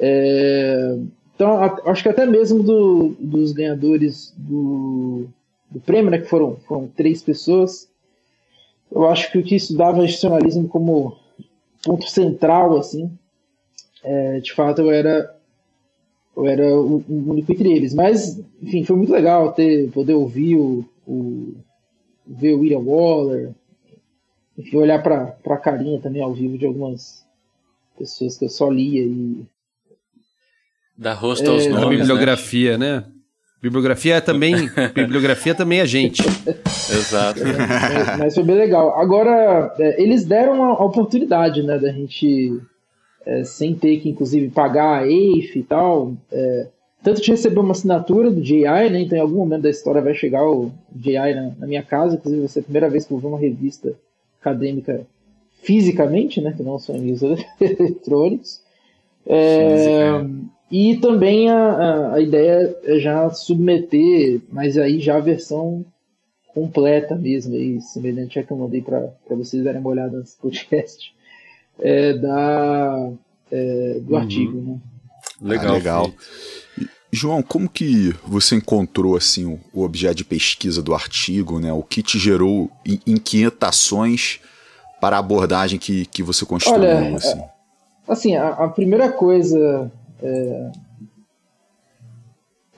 É, 0.00 0.96
então, 1.34 1.60
acho 1.86 2.02
que 2.02 2.08
até 2.08 2.26
mesmo 2.26 2.62
do, 2.62 3.16
dos 3.18 3.52
ganhadores 3.52 4.32
do, 4.36 5.26
do 5.70 5.80
prêmio, 5.80 6.10
né, 6.10 6.18
que 6.18 6.28
foram, 6.28 6.56
foram 6.56 6.86
três 6.88 7.22
pessoas, 7.22 7.88
eu 8.90 9.08
acho 9.08 9.32
que 9.32 9.38
o 9.38 9.42
que 9.42 9.56
estudava 9.56 10.04
institucionalismo 10.04 10.68
como 10.68 11.16
ponto 11.82 12.08
central, 12.08 12.76
assim, 12.76 13.10
é, 14.04 14.40
de 14.40 14.52
fato 14.52 14.82
eu 14.82 14.90
era, 14.90 15.34
eu 16.36 16.46
era 16.46 16.76
o, 16.76 16.98
o, 17.08 17.30
único 17.30 17.52
entre 17.52 17.72
eles. 17.72 17.94
Mas, 17.94 18.38
enfim, 18.62 18.84
foi 18.84 18.96
muito 18.96 19.12
legal 19.12 19.52
ter, 19.52 19.90
poder 19.90 20.14
ouvir 20.14 20.56
o, 20.56 20.84
o 21.06 21.54
ver 22.26 22.54
o 22.54 22.60
William 22.60 22.80
Waller, 22.80 23.54
enfim, 24.58 24.76
olhar 24.76 25.02
para 25.02 25.36
a 25.44 25.56
carinha 25.56 26.00
também 26.00 26.22
ao 26.22 26.32
vivo 26.32 26.58
de 26.58 26.66
algumas 26.66 27.26
pessoas 27.98 28.36
que 28.36 28.44
eu 28.44 28.50
só 28.50 28.68
lia 28.68 29.02
e 29.02 29.44
Dá 30.96 31.14
rosto 31.14 31.50
aos 31.50 31.66
é, 31.66 31.68
nomes. 31.68 31.84
A 31.84 31.90
né? 31.90 31.96
bibliografia, 31.96 32.78
né? 32.78 32.96
né? 32.96 33.04
Bibliografia 33.62 34.16
é 34.16 34.20
também, 34.20 34.54
bibliografia 34.92 35.54
também 35.54 35.78
é 35.78 35.86
gente. 35.86 36.20
Exato. 36.90 37.40
É, 37.40 38.16
mas 38.18 38.34
foi 38.34 38.42
bem 38.42 38.56
legal. 38.56 38.98
Agora, 38.98 39.72
é, 39.78 40.02
eles 40.02 40.24
deram 40.24 40.64
a 40.64 40.84
oportunidade, 40.84 41.62
né, 41.62 41.78
da 41.78 41.92
gente, 41.92 42.60
é, 43.24 43.44
sem 43.44 43.72
ter 43.72 44.00
que, 44.00 44.08
inclusive, 44.08 44.50
pagar 44.50 45.02
a 45.02 45.06
EIF 45.06 45.60
e 45.60 45.62
tal, 45.62 46.12
é, 46.32 46.66
tanto 47.04 47.22
de 47.22 47.30
receber 47.30 47.60
uma 47.60 47.70
assinatura 47.70 48.32
do 48.32 48.42
JI, 48.42 48.64
né, 48.64 49.00
então 49.00 49.16
em 49.16 49.20
algum 49.20 49.36
momento 49.36 49.62
da 49.62 49.70
história 49.70 50.02
vai 50.02 50.14
chegar 50.14 50.44
o 50.44 50.72
JI 50.96 51.34
na, 51.34 51.52
na 51.60 51.66
minha 51.66 51.84
casa, 51.84 52.16
inclusive 52.16 52.40
vai 52.40 52.48
ser 52.48 52.60
a 52.60 52.64
primeira 52.64 52.90
vez 52.90 53.04
que 53.04 53.12
eu 53.12 53.18
vou 53.18 53.30
ver 53.30 53.34
uma 53.36 53.40
revista 53.40 53.94
acadêmica 54.40 55.06
fisicamente, 55.62 56.40
né, 56.40 56.52
que 56.56 56.64
não 56.64 56.80
são 56.80 56.96
em 56.96 57.14
eletrônicos. 57.60 58.60
É, 59.24 60.20
e 60.72 60.96
também 60.96 61.50
a, 61.50 62.14
a, 62.14 62.20
ideia 62.20 62.74
é 62.84 62.98
já 62.98 63.28
submeter, 63.28 64.40
mas 64.50 64.78
aí 64.78 65.00
já 65.00 65.18
a 65.18 65.20
versão 65.20 65.84
completa 66.54 67.14
mesmo, 67.14 67.54
aí, 67.54 67.78
semelhante 67.82 68.38
a 68.38 68.42
que 68.42 68.50
eu 68.50 68.56
mandei 68.56 68.80
para 68.80 69.12
vocês 69.28 69.62
darem 69.62 69.80
uma 69.80 69.90
olhada 69.90 70.18
nesse 70.18 70.34
podcast, 70.38 71.14
é, 71.78 72.14
da, 72.14 73.10
é, 73.50 74.00
do 74.00 74.12
uhum. 74.12 74.18
artigo. 74.18 74.62
Né? 74.62 74.80
Legal. 75.42 75.68
Ah, 75.68 75.74
legal. 75.74 76.12
João, 77.12 77.42
como 77.42 77.68
que 77.68 78.14
você 78.26 78.56
encontrou 78.56 79.14
assim 79.14 79.44
o, 79.44 79.60
o, 79.74 79.82
objeto 79.82 80.14
de 80.14 80.24
pesquisa 80.24 80.82
do 80.82 80.94
artigo, 80.94 81.60
né? 81.60 81.70
O 81.70 81.82
que 81.82 82.02
te 82.02 82.18
gerou 82.18 82.70
inquietações 83.06 84.40
para 84.98 85.16
a 85.16 85.20
abordagem 85.20 85.78
que, 85.78 86.06
que 86.06 86.22
você 86.22 86.46
construiu? 86.46 86.80
Olha, 86.80 87.14
assim, 87.14 87.38
é, 87.38 87.50
assim 88.08 88.36
a, 88.36 88.48
a 88.48 88.68
primeira 88.68 89.12
coisa 89.12 89.92
é... 90.22 90.72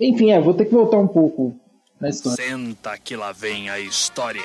Enfim, 0.00 0.30
é, 0.30 0.40
vou 0.40 0.54
ter 0.54 0.64
que 0.64 0.74
voltar 0.74 0.98
um 0.98 1.06
pouco 1.06 1.54
na 2.00 2.08
história. 2.08 2.44
Senta 2.44 2.98
que 2.98 3.14
lá 3.14 3.32
vem 3.32 3.70
a 3.70 3.78
história. 3.78 4.42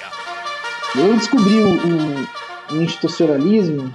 Eu 0.95 1.15
descobri 1.15 1.59
o, 1.59 2.75
o, 2.75 2.77
o 2.77 2.83
institucionalismo 2.83 3.91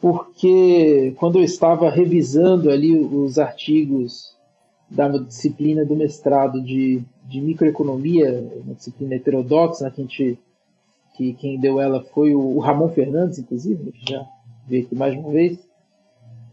porque 0.00 1.14
quando 1.18 1.38
eu 1.38 1.42
estava 1.42 1.90
revisando 1.90 2.70
ali 2.70 2.96
os 2.96 3.38
artigos 3.38 4.36
da 4.88 5.08
disciplina 5.08 5.84
do 5.84 5.96
mestrado 5.96 6.62
de, 6.62 7.02
de 7.24 7.40
microeconomia, 7.40 8.48
uma 8.64 8.74
disciplina 8.74 9.16
heterodoxa, 9.16 9.84
né, 9.84 9.90
que, 9.90 10.00
a 10.00 10.04
gente, 10.04 10.38
que 11.16 11.32
quem 11.34 11.58
deu 11.58 11.80
ela 11.80 12.04
foi 12.14 12.34
o, 12.34 12.58
Ramon 12.58 12.88
Fernandes, 12.90 13.38
inclusive, 13.38 13.90
que 13.90 14.12
já 14.12 14.24
veio 14.68 14.84
aqui 14.84 14.94
mais 14.94 15.14
uma 15.14 15.30
vez 15.30 15.58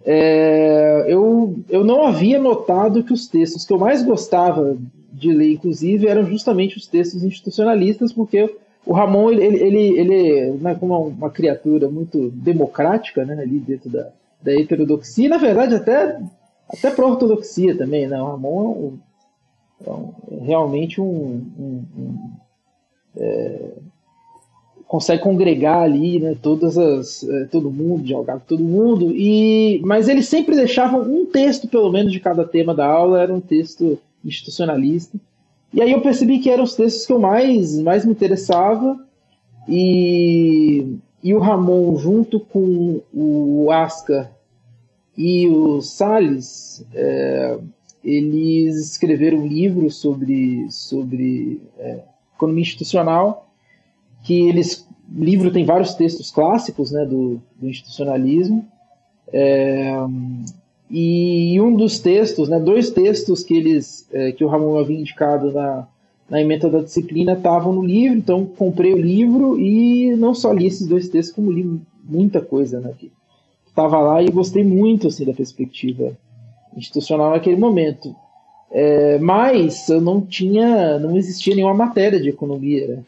é, 0.06 1.06
eu, 1.08 1.60
eu 1.70 1.84
não 1.84 2.06
havia 2.06 2.40
notado 2.40 3.04
que 3.04 3.14
os 3.14 3.28
textos 3.28 3.66
que 3.66 3.72
eu 3.72 3.78
mais 3.78 4.04
gostava 4.04 4.78
de 5.12 5.32
ler, 5.32 5.54
inclusive, 5.54 6.08
eram 6.08 6.26
justamente 6.26 6.78
os 6.78 6.88
textos 6.88 7.24
institucionalistas, 7.24 8.12
porque 8.12 8.54
o 8.86 8.94
Ramon, 8.94 9.32
ele, 9.32 9.46
ele, 9.46 10.00
ele, 10.00 10.52
né, 10.60 10.76
como 10.76 11.08
uma 11.08 11.30
criatura 11.30 11.90
muito 11.90 12.30
democrática, 12.32 13.24
né, 13.24 13.42
ali 13.42 13.60
dentro 13.60 13.90
da, 13.90 14.10
da 14.42 14.54
heterodoxia, 14.54 15.26
e, 15.26 15.30
na 15.30 15.38
verdade 15.38 15.76
até, 15.76 16.20
até 16.68 16.92
para 16.92 17.06
ortodoxia 17.06 17.78
também, 17.78 18.08
né, 18.08 18.22
o 18.22 18.26
Ramon 18.26 19.00
é, 19.86 19.90
um, 19.90 19.90
é, 19.90 19.92
um, 19.92 20.14
é 20.32 20.46
realmente 20.46 21.00
um, 21.00 21.06
um, 21.58 21.86
um 21.98 22.32
é, 23.16 23.72
consegue 24.94 25.24
congregar 25.24 25.82
ali, 25.82 26.20
né, 26.20 26.38
todas 26.40 26.78
as, 26.78 27.24
é, 27.28 27.46
todo 27.46 27.72
mundo, 27.72 28.04
dialogar 28.04 28.36
com 28.36 28.46
todo 28.46 28.64
mundo, 28.64 29.12
e, 29.12 29.82
mas 29.84 30.08
ele 30.08 30.22
sempre 30.22 30.56
deixava 30.56 31.00
um 31.00 31.26
texto, 31.26 31.68
pelo 31.68 31.92
menos, 31.92 32.12
de 32.12 32.20
cada 32.20 32.46
tema 32.46 32.76
da 32.76 32.86
aula, 32.86 33.20
era 33.20 33.34
um 33.34 33.42
texto 33.42 33.98
institucionalista, 34.24 35.18
E 35.74 35.82
aí 35.82 35.92
eu 35.92 36.02
percebi 36.02 36.38
que 36.38 36.48
eram 36.48 36.64
os 36.64 36.76
textos 36.76 37.08
que 37.08 37.12
eu 37.12 37.18
mais, 37.18 37.76
mais 37.80 38.06
me 38.06 38.12
interessava 38.12 39.04
e, 39.68 40.96
e 41.24 41.34
o 41.34 41.40
Ramon, 41.40 41.98
junto 41.98 42.40
com 42.40 43.02
o 43.12 43.72
Ascar 43.72 44.32
e 45.18 45.48
o 45.48 45.82
Salles, 45.82 46.86
é, 46.94 47.58
eles 48.04 48.92
escreveram 48.92 49.40
um 49.40 49.48
livro 49.48 49.90
sobre, 49.90 50.68
sobre 50.70 51.60
é, 51.80 52.04
economia 52.36 52.62
institucional, 52.62 53.50
que 54.24 54.48
eles 54.48 54.88
o 55.15 55.24
livro 55.24 55.51
tem 55.51 55.65
vários 55.65 55.94
textos 55.94 56.32
clássicos 56.32 56.92
né, 56.92 57.06
do, 57.06 57.39
do 57.60 57.70
institucionalismo, 57.70 58.65
é, 59.32 59.96
e 60.89 61.60
um 61.60 61.75
dos 61.75 62.00
textos, 62.00 62.50
né, 62.50 62.60
dois 62.60 62.89
textos 62.89 63.44
que 63.44 63.56
eles 63.56 64.08
é, 64.12 64.32
que 64.32 64.44
o 64.44 64.48
Ramon 64.48 64.77
havia 64.77 65.00
indicado 65.00 65.51
na, 65.51 65.88
na 66.30 66.42
emenda 66.42 66.70
da 66.70 66.82
disciplina 66.82 67.34
estavam 67.34 67.74
no 67.74 67.84
livro, 67.84 68.18
então 68.18 68.46
comprei 68.46 68.94
o 68.94 68.98
livro 68.98 69.60
e 69.60 70.15
não 70.15 70.34
só 70.34 70.51
li 70.51 70.68
esses 70.68 70.88
dois 70.88 71.10
textos, 71.10 71.36
como 71.36 71.51
li 71.51 71.80
muita 72.03 72.42
coisa 72.42 72.80
né, 72.80 72.94
que 72.98 73.12
estava 73.68 74.00
lá 74.00 74.22
e 74.22 74.30
gostei 74.30 74.63
muito 74.63 75.08
assim, 75.08 75.25
da 75.25 75.34
perspectiva 75.34 76.15
institucional 76.75 77.32
naquele 77.32 77.58
momento. 77.58 78.15
É, 78.72 79.20
mas 79.20 79.88
eu 79.89 80.01
não 80.01 80.22
tinha, 80.22 80.98
não 80.98 81.15
existia 81.15 81.56
nenhuma 81.56 81.75
matéria 81.75 82.20
de 82.20 82.30
economia 82.30 82.88
né, 82.88 83.03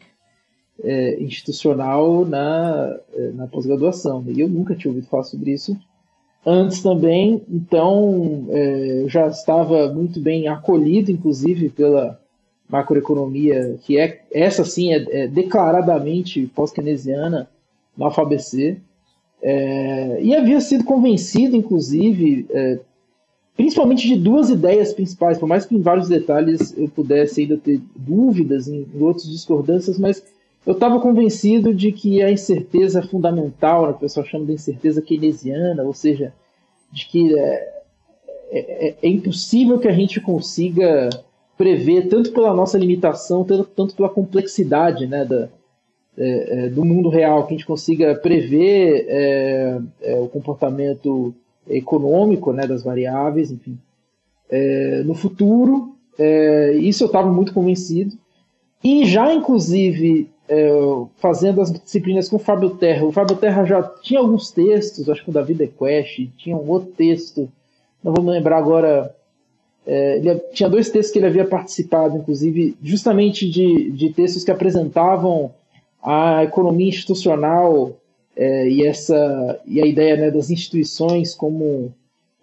é, 0.82 1.22
institucional 1.22 2.24
na, 2.24 2.98
é, 3.14 3.30
na 3.32 3.46
pós-graduação. 3.46 4.24
E 4.28 4.40
eu 4.40 4.48
nunca 4.48 4.74
tinha 4.74 4.90
ouvido 4.90 5.08
falar 5.08 5.24
sobre 5.24 5.52
isso 5.52 5.76
antes 6.44 6.80
também, 6.80 7.42
então 7.50 8.46
é, 8.50 9.02
eu 9.02 9.08
já 9.08 9.26
estava 9.26 9.92
muito 9.92 10.20
bem 10.20 10.46
acolhido, 10.46 11.10
inclusive, 11.10 11.68
pela 11.70 12.20
macroeconomia, 12.68 13.76
que 13.82 13.98
é 13.98 14.22
essa 14.32 14.64
sim 14.64 14.92
é, 14.92 15.24
é 15.24 15.26
declaradamente 15.26 16.46
pós-keynesiana 16.54 17.48
na 17.96 18.08
UFABC, 18.08 18.80
é, 19.42 20.18
e 20.22 20.34
havia 20.34 20.60
sido 20.60 20.84
convencido, 20.84 21.56
inclusive, 21.56 22.46
é, 22.50 22.78
principalmente 23.56 24.06
de 24.06 24.16
duas 24.16 24.48
ideias 24.48 24.92
principais, 24.92 25.38
por 25.38 25.48
mais 25.48 25.64
que 25.64 25.74
em 25.74 25.80
vários 25.80 26.08
detalhes 26.08 26.76
eu 26.76 26.88
pudesse 26.88 27.40
ainda 27.40 27.56
ter 27.56 27.80
dúvidas 27.94 28.68
em, 28.68 28.86
em 28.94 29.02
outras 29.02 29.28
discordâncias, 29.28 29.98
mas 29.98 30.22
eu 30.66 30.72
estava 30.72 30.98
convencido 30.98 31.72
de 31.72 31.92
que 31.92 32.20
a 32.20 32.30
incerteza 32.30 33.00
fundamental, 33.00 33.86
né, 33.86 33.92
o 33.92 33.94
pessoal 33.94 34.26
chama 34.26 34.46
de 34.46 34.52
incerteza 34.52 35.00
keynesiana, 35.00 35.84
ou 35.84 35.94
seja, 35.94 36.34
de 36.92 37.06
que 37.06 37.38
é, 37.38 37.76
é, 38.50 38.94
é, 39.00 39.08
impossível 39.08 39.78
que 39.78 39.86
a 39.86 39.92
gente 39.92 40.20
consiga 40.20 41.08
prever, 41.56 42.08
tanto 42.08 42.32
pela 42.32 42.52
nossa 42.52 42.76
limitação, 42.76 43.44
tanto, 43.44 43.64
tanto 43.76 43.94
pela 43.94 44.08
complexidade 44.08 45.06
né, 45.06 45.24
da, 45.24 45.48
é, 46.18 46.64
é 46.64 46.68
do 46.68 46.84
mundo 46.84 47.08
real, 47.08 47.46
que 47.46 47.54
a 47.54 47.56
gente 47.56 47.66
consiga 47.66 48.16
prever 48.16 49.06
é, 49.08 49.78
é, 50.02 50.18
o 50.18 50.26
comportamento 50.26 51.32
econômico 51.68 52.52
né, 52.52 52.66
das 52.66 52.82
variáveis, 52.82 53.50
enfim, 53.50 53.78
no 55.04 55.14
futuro. 55.14 55.96
isso 56.80 57.02
eu 57.02 57.08
estava 57.08 57.28
muito 57.32 57.52
convencido. 57.52 58.16
E 58.84 59.04
já, 59.04 59.34
inclusive, 59.34 60.30
é, 60.30 60.35
fazendo 61.16 61.60
as 61.60 61.72
disciplinas 61.72 62.28
com 62.28 62.36
o 62.36 62.40
Fábio 62.40 62.70
Terra. 62.70 63.04
O 63.04 63.12
Fábio 63.12 63.36
Terra 63.36 63.64
já 63.64 63.82
tinha 63.82 64.20
alguns 64.20 64.50
textos, 64.50 65.08
acho 65.08 65.24
que 65.24 65.30
o 65.30 65.32
David 65.32 65.64
Equest, 65.64 66.28
tinha 66.36 66.56
um 66.56 66.68
outro 66.68 66.92
texto, 66.92 67.48
não 68.02 68.14
vou 68.14 68.24
me 68.24 68.30
lembrar 68.30 68.58
agora. 68.58 69.14
É, 69.86 70.18
ele 70.18 70.34
tinha 70.52 70.68
dois 70.68 70.90
textos 70.90 71.12
que 71.12 71.18
ele 71.18 71.26
havia 71.26 71.44
participado, 71.44 72.16
inclusive, 72.16 72.76
justamente 72.82 73.48
de, 73.48 73.90
de 73.90 74.12
textos 74.12 74.42
que 74.42 74.50
apresentavam 74.50 75.52
a 76.02 76.44
economia 76.44 76.88
institucional 76.88 77.96
é, 78.36 78.68
e, 78.68 78.84
essa, 78.84 79.60
e 79.64 79.80
a 79.80 79.86
ideia 79.86 80.16
né, 80.16 80.30
das 80.30 80.50
instituições 80.50 81.34
como 81.34 81.92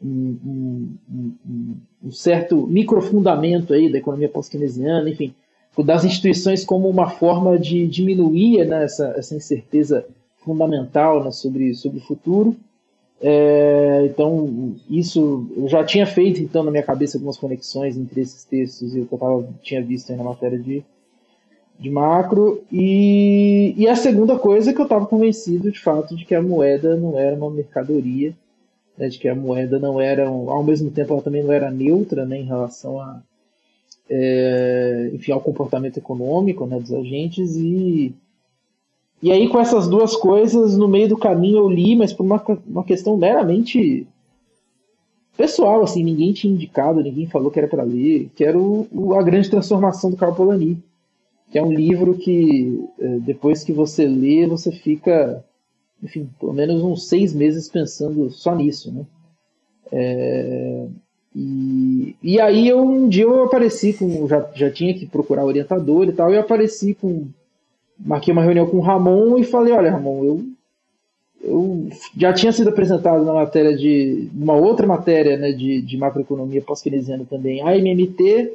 um, 0.02 0.38
um, 0.46 0.90
um, 1.10 1.76
um 2.06 2.12
certo 2.12 2.68
microfundamento 2.68 3.74
aí 3.74 3.90
da 3.90 3.98
economia 3.98 4.30
pós-keynesiana, 4.30 5.10
enfim 5.10 5.34
das 5.82 6.04
instituições 6.04 6.64
como 6.64 6.88
uma 6.88 7.10
forma 7.10 7.58
de 7.58 7.88
diminuir 7.88 8.66
né, 8.66 8.84
essa, 8.84 9.16
essa 9.18 9.34
incerteza 9.34 10.06
fundamental 10.44 11.24
né, 11.24 11.32
sobre, 11.32 11.74
sobre 11.74 12.00
o 12.00 12.04
futuro. 12.04 12.56
É, 13.20 14.06
então, 14.06 14.76
isso 14.90 15.48
eu 15.56 15.68
já 15.70 15.84
tinha 15.84 16.06
feito 16.06 16.42
então 16.42 16.62
na 16.62 16.70
minha 16.70 16.84
cabeça 16.84 17.18
algumas 17.18 17.38
conexões 17.38 17.98
entre 17.98 18.22
esses 18.22 18.44
textos 18.44 18.94
e 18.94 19.00
o 19.00 19.06
que 19.06 19.14
eu 19.14 19.18
tava, 19.18 19.48
tinha 19.62 19.82
visto 19.82 20.14
na 20.14 20.24
matéria 20.24 20.60
de, 20.60 20.84
de 21.80 21.90
macro. 21.90 22.62
E, 22.72 23.74
e 23.78 23.88
a 23.88 23.96
segunda 23.96 24.38
coisa 24.38 24.70
é 24.70 24.74
que 24.74 24.82
eu 24.82 24.86
estava 24.86 25.06
convencido 25.06 25.72
de 25.72 25.80
fato 25.80 26.16
de 26.16 26.26
que 26.26 26.36
a 26.36 26.42
moeda 26.42 26.96
não 26.98 27.18
era 27.18 27.36
uma 27.36 27.50
mercadoria, 27.50 28.36
né, 28.98 29.08
de 29.08 29.18
que 29.18 29.28
a 29.28 29.34
moeda 29.34 29.80
não 29.80 30.00
era, 30.00 30.28
ao 30.28 30.64
mesmo 30.64 30.92
tempo, 30.92 31.14
ela 31.14 31.22
também 31.22 31.42
não 31.42 31.52
era 31.52 31.72
neutra 31.72 32.26
né, 32.26 32.38
em 32.38 32.46
relação 32.46 33.00
a, 33.00 33.22
é, 34.10 35.12
enfim, 35.14 35.32
ao 35.32 35.42
comportamento 35.42 35.98
econômico 35.98 36.66
né, 36.66 36.80
dos 36.80 36.94
agentes 36.94 37.56
e 37.56 38.14
e 39.22 39.32
aí 39.32 39.48
com 39.48 39.58
essas 39.58 39.88
duas 39.88 40.18
coisas 40.18 40.76
no 40.78 40.88
meio 40.88 41.08
do 41.08 41.18
caminho 41.18 41.60
eu 41.60 41.70
li, 41.70 41.96
mas 41.96 42.12
por 42.12 42.26
uma, 42.26 42.44
uma 42.68 42.84
questão 42.84 43.16
meramente 43.16 44.06
pessoal, 45.38 45.82
assim, 45.82 46.04
ninguém 46.04 46.34
tinha 46.34 46.54
indicado, 46.54 47.02
ninguém 47.02 47.28
falou 47.28 47.50
que 47.50 47.58
era 47.58 47.68
para 47.68 47.84
ler, 47.84 48.30
que 48.36 48.44
era 48.44 48.58
o, 48.58 48.88
o, 48.92 49.14
a 49.14 49.24
grande 49.24 49.50
transformação 49.50 50.10
do 50.10 50.18
Carl 50.18 50.36
Polanyi, 50.36 50.78
que 51.50 51.58
é 51.58 51.64
um 51.64 51.72
livro 51.72 52.18
que 52.18 52.84
é, 53.00 53.20
depois 53.20 53.64
que 53.64 53.72
você 53.72 54.06
lê 54.06 54.46
você 54.46 54.72
fica, 54.72 55.44
enfim, 56.02 56.30
pelo 56.40 56.54
menos 56.54 56.82
uns 56.84 57.08
seis 57.08 57.34
meses 57.34 57.70
pensando 57.70 58.30
só 58.30 58.54
nisso, 58.54 58.92
né? 58.92 59.06
É, 59.92 60.88
e, 61.36 62.16
e 62.22 62.40
aí 62.40 62.68
eu, 62.68 62.82
um 62.82 63.10
dia 63.10 63.24
eu 63.24 63.44
apareci 63.44 63.94
com. 63.94 64.28
Já, 64.28 64.48
já 64.54 64.70
tinha 64.70 64.94
que 64.94 65.06
procurar 65.06 65.46
orientador 65.46 66.08
e 66.08 66.12
tal, 66.12 66.32
e 66.32 66.38
apareci 66.38 66.94
com. 66.94 67.28
Marquei 68.00 68.32
uma 68.32 68.44
reunião 68.44 68.68
com 68.68 68.78
o 68.78 68.82
Ramon 68.82 69.38
e 69.38 69.44
falei, 69.44 69.74
olha, 69.74 69.92
Ramon, 69.92 70.24
eu, 70.24 70.46
eu 71.44 71.90
já 72.18 72.34
tinha 72.34 72.52
sido 72.52 72.70
apresentado 72.70 73.24
na 73.24 73.34
matéria 73.34 73.76
de. 73.76 74.30
uma 74.34 74.54
outra 74.54 74.86
matéria 74.86 75.38
né, 75.38 75.52
de, 75.52 75.82
de 75.82 75.98
macroeconomia 75.98 76.62
pós-keynesiana 76.62 77.26
também, 77.28 77.62
a 77.62 77.76
MMT, 77.76 78.54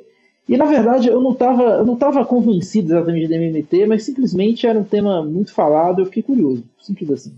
e 0.48 0.56
na 0.56 0.64
verdade 0.64 1.08
eu 1.08 1.20
não 1.20 1.32
estava 1.32 1.62
eu 1.62 1.84
não 1.84 1.96
tava 1.96 2.24
convencido 2.24 2.92
exatamente 2.92 3.28
da 3.28 3.36
MMT, 3.36 3.86
mas 3.86 4.04
simplesmente 4.04 4.66
era 4.66 4.78
um 4.78 4.84
tema 4.84 5.24
muito 5.24 5.52
falado, 5.52 6.00
eu 6.00 6.06
fiquei 6.06 6.22
curioso, 6.22 6.62
simples 6.80 7.10
assim. 7.10 7.32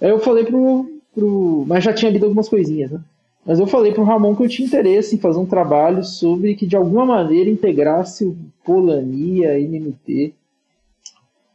Aí 0.00 0.10
eu 0.10 0.20
falei 0.20 0.44
pro. 0.44 0.88
pro 1.12 1.64
mas 1.66 1.82
já 1.82 1.92
tinha 1.92 2.10
lido 2.10 2.24
algumas 2.24 2.48
coisinhas, 2.48 2.92
né? 2.92 3.00
Mas 3.46 3.60
eu 3.60 3.66
falei 3.66 3.92
para 3.92 4.02
o 4.02 4.04
Ramon 4.04 4.34
que 4.34 4.42
eu 4.42 4.48
tinha 4.48 4.66
interesse 4.66 5.14
em 5.14 5.20
fazer 5.20 5.38
um 5.38 5.46
trabalho 5.46 6.02
sobre 6.02 6.56
que 6.56 6.66
de 6.66 6.74
alguma 6.74 7.06
maneira 7.06 7.48
integrasse 7.48 8.24
o 8.24 8.36
Polanyi 8.64 9.38
e 9.38 9.46
a 9.46 9.56
NMT. 9.56 10.34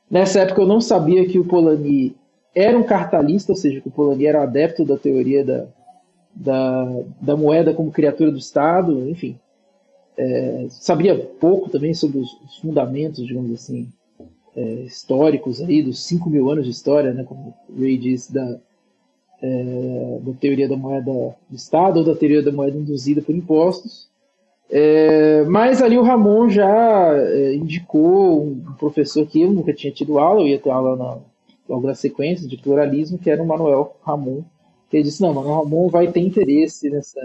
Nessa 0.09 0.39
época 0.39 0.61
eu 0.61 0.67
não 0.67 0.79
sabia 0.79 1.27
que 1.27 1.37
o 1.37 1.43
Polanyi 1.43 2.15
era 2.55 2.77
um 2.77 2.83
cartalista, 2.83 3.51
ou 3.51 3.57
seja, 3.57 3.81
que 3.81 3.89
o 3.89 3.91
Polanyi 3.91 4.25
era 4.25 4.41
adepto 4.41 4.85
da 4.85 4.97
teoria 4.97 5.43
da, 5.43 5.67
da, 6.33 7.03
da 7.19 7.35
moeda 7.35 7.73
como 7.73 7.91
criatura 7.91 8.31
do 8.31 8.37
Estado, 8.37 9.09
enfim. 9.09 9.37
É, 10.17 10.67
sabia 10.69 11.17
pouco 11.17 11.69
também 11.69 11.93
sobre 11.93 12.19
os, 12.19 12.31
os 12.41 12.57
fundamentos, 12.57 13.25
digamos 13.25 13.51
assim, 13.51 13.89
é, 14.55 14.63
históricos 14.83 15.61
aí, 15.61 15.83
dos 15.83 16.05
5 16.05 16.29
mil 16.29 16.49
anos 16.49 16.65
de 16.65 16.71
história, 16.71 17.13
né, 17.13 17.23
como 17.23 17.53
o 17.69 17.81
Ray 17.81 17.97
disse, 17.97 18.33
da, 18.33 18.59
é, 19.41 20.19
da 20.21 20.33
teoria 20.33 20.69
da 20.69 20.77
moeda 20.77 21.11
do 21.49 21.55
Estado 21.55 21.97
ou 21.99 22.05
da 22.05 22.15
teoria 22.15 22.43
da 22.43 22.51
moeda 22.51 22.77
induzida 22.77 23.21
por 23.21 23.35
impostos. 23.35 24.09
É, 24.69 25.43
mas 25.45 25.81
ali 25.81 25.97
o 25.97 26.03
Ramon 26.03 26.47
já 26.49 27.13
é, 27.17 27.55
indicou 27.55 28.45
um 28.45 28.73
professor 28.79 29.25
que 29.27 29.41
eu 29.41 29.51
nunca 29.51 29.73
tinha 29.73 29.91
tido 29.91 30.17
aula, 30.17 30.41
eu 30.41 30.47
ia 30.47 30.59
ter 30.59 30.69
aula 30.69 30.95
na, 30.95 31.17
logo 31.67 31.87
na 31.87 31.95
sequência 31.95 32.47
de 32.47 32.55
pluralismo, 32.57 33.17
que 33.17 33.29
era 33.29 33.43
o 33.43 33.47
Manuel 33.47 33.97
Ramon. 34.01 34.43
Que 34.89 34.97
ele 34.97 35.03
disse: 35.03 35.21
Não, 35.21 35.33
Manuel 35.33 35.63
Ramon 35.63 35.89
vai 35.89 36.11
ter 36.11 36.21
interesse 36.21 36.89
nessa. 36.89 37.19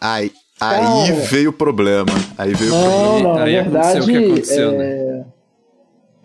Aí, 0.00 0.32
aí 0.60 1.12
veio 1.28 1.50
o 1.50 1.52
problema. 1.52 2.12
Aí 2.38 2.54
veio 2.54 2.70
não, 2.70 2.78
o 2.78 2.90
problema. 2.90 3.28
Não, 3.28 3.34
na 3.34 3.42
aí 3.44 3.52
verdade. 3.52 4.00
o 4.00 4.04
que 4.04 4.16
aconteceu, 4.16 4.70
é, 4.70 4.76
né? 4.78 5.05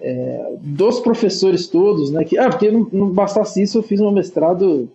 É, 0.01 0.55
dos 0.61 0.99
professores 0.99 1.67
todos, 1.67 2.11
né? 2.11 2.23
Que, 2.23 2.37
ah, 2.37 2.49
porque 2.49 2.71
não, 2.71 2.87
não 2.91 3.09
bastasse 3.11 3.61
isso, 3.61 3.77
eu 3.77 3.83
fiz 3.83 4.01
um 4.01 4.11
mestrado 4.11 4.89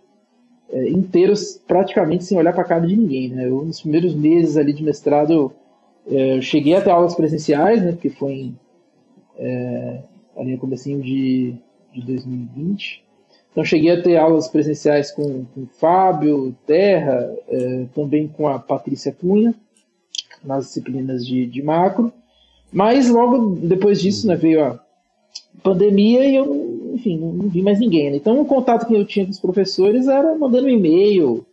é, 0.71 0.89
inteiro 0.91 1.33
praticamente 1.67 2.25
sem 2.25 2.37
olhar 2.37 2.53
para 2.53 2.63
a 2.63 2.67
cara 2.67 2.87
de 2.87 2.97
ninguém, 2.97 3.29
né? 3.31 3.49
Eu, 3.49 3.65
nos 3.65 3.81
primeiros 3.81 4.15
meses 4.15 4.57
ali 4.57 4.73
de 4.73 4.83
mestrado, 4.83 5.53
é, 6.11 6.37
eu 6.37 6.43
cheguei 6.43 6.75
até 6.75 6.91
aulas 6.91 7.15
presenciais, 7.15 7.83
né? 7.83 7.93
Porque 7.93 8.11
foi 8.11 8.33
em, 8.33 8.59
é, 9.39 10.01
ali 10.37 10.53
no 10.53 10.59
comecinho 10.59 11.01
de, 11.01 11.55
de 11.93 12.03
2020. 12.03 13.05
Então 13.53 13.65
cheguei 13.65 13.91
a 13.93 14.03
ter 14.03 14.17
aulas 14.17 14.49
presenciais 14.49 15.11
com, 15.13 15.45
com 15.55 15.63
o 15.63 15.69
Fábio 15.79 16.55
Terra, 16.67 17.33
é, 17.49 17.87
também 17.95 18.29
com 18.29 18.49
a 18.49 18.59
Patrícia 18.59 19.13
Cunha, 19.13 19.55
nas 20.45 20.67
disciplinas 20.67 21.27
de, 21.27 21.47
de 21.47 21.63
macro, 21.63 22.13
mas 22.73 23.09
logo 23.09 23.57
depois 23.57 24.01
disso 24.01 24.27
né, 24.27 24.37
veio 24.37 24.63
a 24.63 24.86
pandemia 25.63 26.25
e 26.25 26.37
eu, 26.37 26.93
enfim, 26.95 27.19
não 27.19 27.49
vi 27.49 27.63
mais 27.63 27.79
ninguém. 27.79 28.11
Né? 28.11 28.17
Então 28.17 28.41
o 28.41 28.47
contato 28.47 28.87
que 28.87 28.95
eu 28.95 29.05
tinha 29.05 29.25
com 29.25 29.33
os 29.33 29.41
professores 29.41 30.07
era 30.07 30.37
mandando 30.37 30.69
e-mail, 30.69 31.45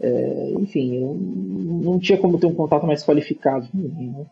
é, 0.00 0.52
enfim, 0.58 0.96
eu 0.96 1.14
não 1.14 1.98
tinha 1.98 2.18
como 2.18 2.38
ter 2.38 2.46
um 2.46 2.54
contato 2.54 2.86
mais 2.86 3.04
qualificado 3.04 3.68
com 3.68 3.78
ninguém. 3.78 4.08
Né? 4.08 4.26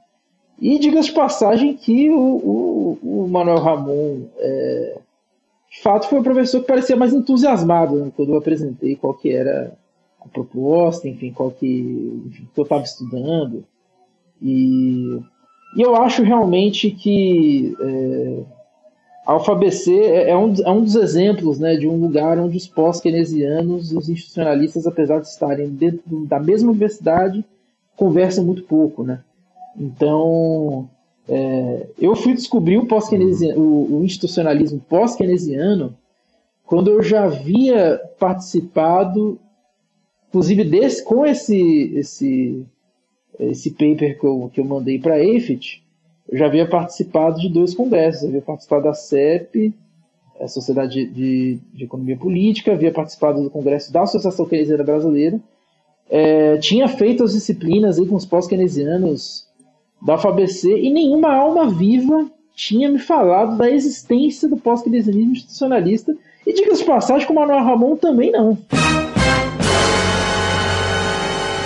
E 0.61 0.79
diga-se 0.79 1.09
de 1.09 1.15
passagem 1.15 1.75
que 1.75 2.11
o, 2.11 2.19
o, 2.19 2.99
o 3.03 3.29
Manuel 3.29 3.59
Ramon, 3.59 4.23
é, 4.39 4.99
de 5.71 5.81
fato, 5.81 6.09
foi 6.09 6.19
o 6.19 6.23
professor 6.23 6.61
que 6.61 6.67
parecia 6.67 6.97
mais 6.97 7.15
entusiasmado 7.15 7.97
né, 7.97 8.13
quando 8.17 8.33
eu 8.33 8.39
apresentei 8.39 8.97
qual 8.97 9.15
que 9.15 9.31
era 9.31 9.73
a 10.21 10.29
proposta, 10.29 11.09
enfim, 11.09 11.33
qual 11.33 11.51
que, 11.51 12.23
enfim, 12.27 12.49
que 12.53 12.61
eu 12.61 12.65
estava 12.65 12.83
estudando. 12.83 13.65
E, 14.43 15.21
e, 15.77 15.81
eu 15.81 15.95
acho 15.95 16.23
realmente 16.23 16.91
que 16.91 17.77
é, 17.81 18.43
a 19.37 19.37
é, 19.91 20.31
é, 20.31 20.37
um, 20.37 20.55
é 20.55 20.71
um 20.71 20.83
dos 20.83 20.95
exemplos 20.95 21.59
né, 21.59 21.77
de 21.77 21.87
um 21.87 21.97
lugar 21.97 22.39
onde 22.39 22.57
os 22.57 22.67
pós-keynesianos 22.67 23.93
e 23.93 23.97
os 23.97 24.09
institucionalistas, 24.09 24.87
apesar 24.87 25.21
de 25.21 25.29
estarem 25.29 25.69
dentro 25.69 26.25
da 26.27 26.41
mesma 26.41 26.71
universidade, 26.71 27.45
conversam 27.97 28.45
muito 28.45 28.63
pouco. 28.63 29.03
Né? 29.05 29.21
Então, 29.79 30.89
é, 31.29 31.87
eu 31.99 32.17
fui 32.17 32.35
descobrir 32.35 32.79
o, 32.79 32.87
pós 32.87 33.09
o, 33.11 33.99
o 33.99 34.03
institucionalismo 34.05 34.81
pós-keynesiano 34.89 35.95
quando 36.65 36.91
eu 36.91 37.03
já 37.03 37.25
havia 37.25 38.01
participado 38.19 39.39
Inclusive, 40.29 40.65
desse, 40.65 41.03
com 41.03 41.25
esse, 41.25 41.93
esse, 41.97 42.67
esse 43.41 43.71
paper 43.71 44.19
que 44.19 44.27
eu, 44.27 44.51
que 44.53 44.61
eu 44.61 44.65
mandei 44.65 44.99
para 44.99 45.15
a 45.15 45.21
AFIT, 45.21 45.83
eu 46.29 46.39
já 46.39 46.47
havia 46.47 46.69
participado 46.69 47.41
de 47.41 47.49
dois 47.49 47.75
congressos. 47.75 48.29
Havia 48.29 48.43
participado 48.43 48.85
da 48.85 48.93
CEP, 48.93 49.73
a 50.41 50.47
Sociedade 50.47 51.07
de, 51.07 51.59
de 51.73 51.85
Economia 51.85 52.17
Política, 52.17 52.73
havia 52.73 52.93
participado 52.93 53.43
do 53.43 53.51
congresso 53.51 53.93
da 53.93 54.03
Associação 54.03 54.47
Keynesiana 54.47 54.85
Brasileira, 54.85 55.41
é, 56.11 56.57
tinha 56.59 56.89
feito 56.89 57.23
as 57.23 57.33
disciplinas 57.33 57.99
aí 57.99 58.07
com 58.07 58.17
os 58.17 58.25
pós-keynesianos 58.25 59.47
da 60.01 60.15
UFABC 60.15 60.71
e 60.71 60.91
nenhuma 60.91 61.35
alma 61.35 61.69
viva 61.69 62.31
tinha 62.55 62.89
me 62.89 62.99
falado 62.99 63.57
da 63.57 63.71
existência 63.71 64.49
do 64.49 64.57
pós-keynesianismo 64.57 65.33
institucionalista. 65.33 66.17
E 66.47 66.53
diga-se 66.53 66.81
de 66.81 66.87
passagem, 66.87 67.27
com 67.27 67.35
o 67.35 67.37
Manuel 67.37 67.63
Ramon 67.63 67.97
também 67.97 68.31
não. 68.31 68.57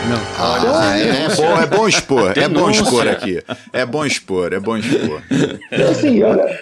Não. 0.09 0.19
Ah, 0.39 0.99
é, 0.99 1.25
é, 1.25 1.37
bom, 1.37 1.61
é 1.61 1.67
bom 1.67 1.89
expor, 1.89 2.33
é 2.37 2.49
bom 2.49 2.71
expor 2.71 3.09
aqui. 3.09 3.43
É 3.73 3.87
bom 3.87 4.05
expor, 4.05 4.53
é 4.53 4.61
bom 4.61 4.77
expor. 4.77 5.23
Assim, 5.91 6.23
olha. 6.23 6.59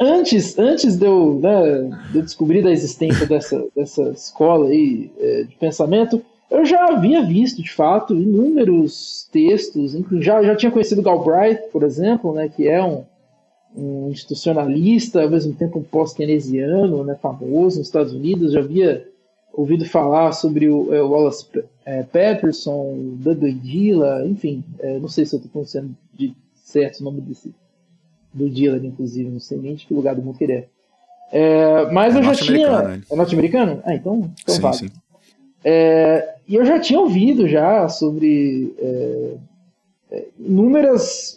Antes, 0.00 0.58
antes 0.58 0.96
de, 0.96 1.06
eu, 1.06 1.40
né, 1.42 1.90
de 2.10 2.18
eu 2.18 2.22
descobrir 2.22 2.62
da 2.62 2.70
existência 2.70 3.26
dessa, 3.26 3.64
dessa 3.74 4.02
escola 4.10 4.68
aí, 4.68 5.10
é, 5.18 5.44
de 5.44 5.56
pensamento, 5.56 6.22
eu 6.50 6.64
já 6.64 6.86
havia 6.86 7.24
visto, 7.24 7.62
de 7.62 7.72
fato, 7.72 8.14
inúmeros 8.14 9.26
textos, 9.32 9.96
já, 10.20 10.42
já 10.42 10.54
tinha 10.54 10.70
conhecido 10.70 11.02
Galbraith, 11.02 11.62
por 11.72 11.82
exemplo, 11.82 12.32
né, 12.32 12.48
que 12.48 12.68
é 12.68 12.82
um, 12.84 13.04
um 13.74 14.10
institucionalista, 14.10 15.22
ao 15.22 15.30
mesmo 15.30 15.54
tempo 15.54 15.78
um 15.78 15.82
pós-keynesiano, 15.82 17.02
né, 17.04 17.16
famoso 17.20 17.78
nos 17.78 17.88
Estados 17.88 18.12
Unidos, 18.12 18.52
já 18.52 18.60
havia 18.60 19.08
ouvido 19.52 19.84
falar 19.84 20.32
sobre 20.32 20.68
o, 20.68 20.92
é, 20.94 21.02
o 21.02 21.10
Wallace 21.10 21.46
é, 21.84 22.02
Patterson, 22.02 23.16
Dudley 23.16 23.52
Dilla, 23.52 24.24
enfim, 24.26 24.64
é, 24.78 24.98
não 24.98 25.08
sei 25.08 25.26
se 25.26 25.34
eu 25.34 25.38
estou 25.38 25.52
pronunciando 25.52 25.94
de 26.14 26.34
certo 26.54 27.00
o 27.00 27.04
nome 27.04 27.20
desse, 27.20 27.54
do 28.32 28.48
Dilla, 28.48 28.78
inclusive, 28.78 29.28
não 29.28 29.40
sei 29.40 29.58
nem 29.58 29.74
de 29.74 29.86
que 29.86 29.94
lugar 29.94 30.14
do 30.14 30.22
mundo 30.22 30.38
que 30.38 30.44
ele 30.44 30.52
é. 30.52 30.68
é 31.32 31.92
mas 31.92 32.14
é 32.14 32.18
eu 32.18 32.22
já 32.22 32.34
tinha. 32.34 33.02
É 33.10 33.16
norte-americano? 33.16 33.82
Ah, 33.84 33.94
então, 33.94 34.30
então 34.42 34.54
sim, 34.54 34.60
vale. 34.60 34.76
sim. 34.76 34.90
É, 35.64 36.36
e 36.48 36.54
eu 36.54 36.64
já 36.64 36.80
tinha 36.80 36.98
ouvido 36.98 37.46
já 37.46 37.88
sobre 37.88 38.74
é, 38.78 39.34
inúmeras 40.38 41.36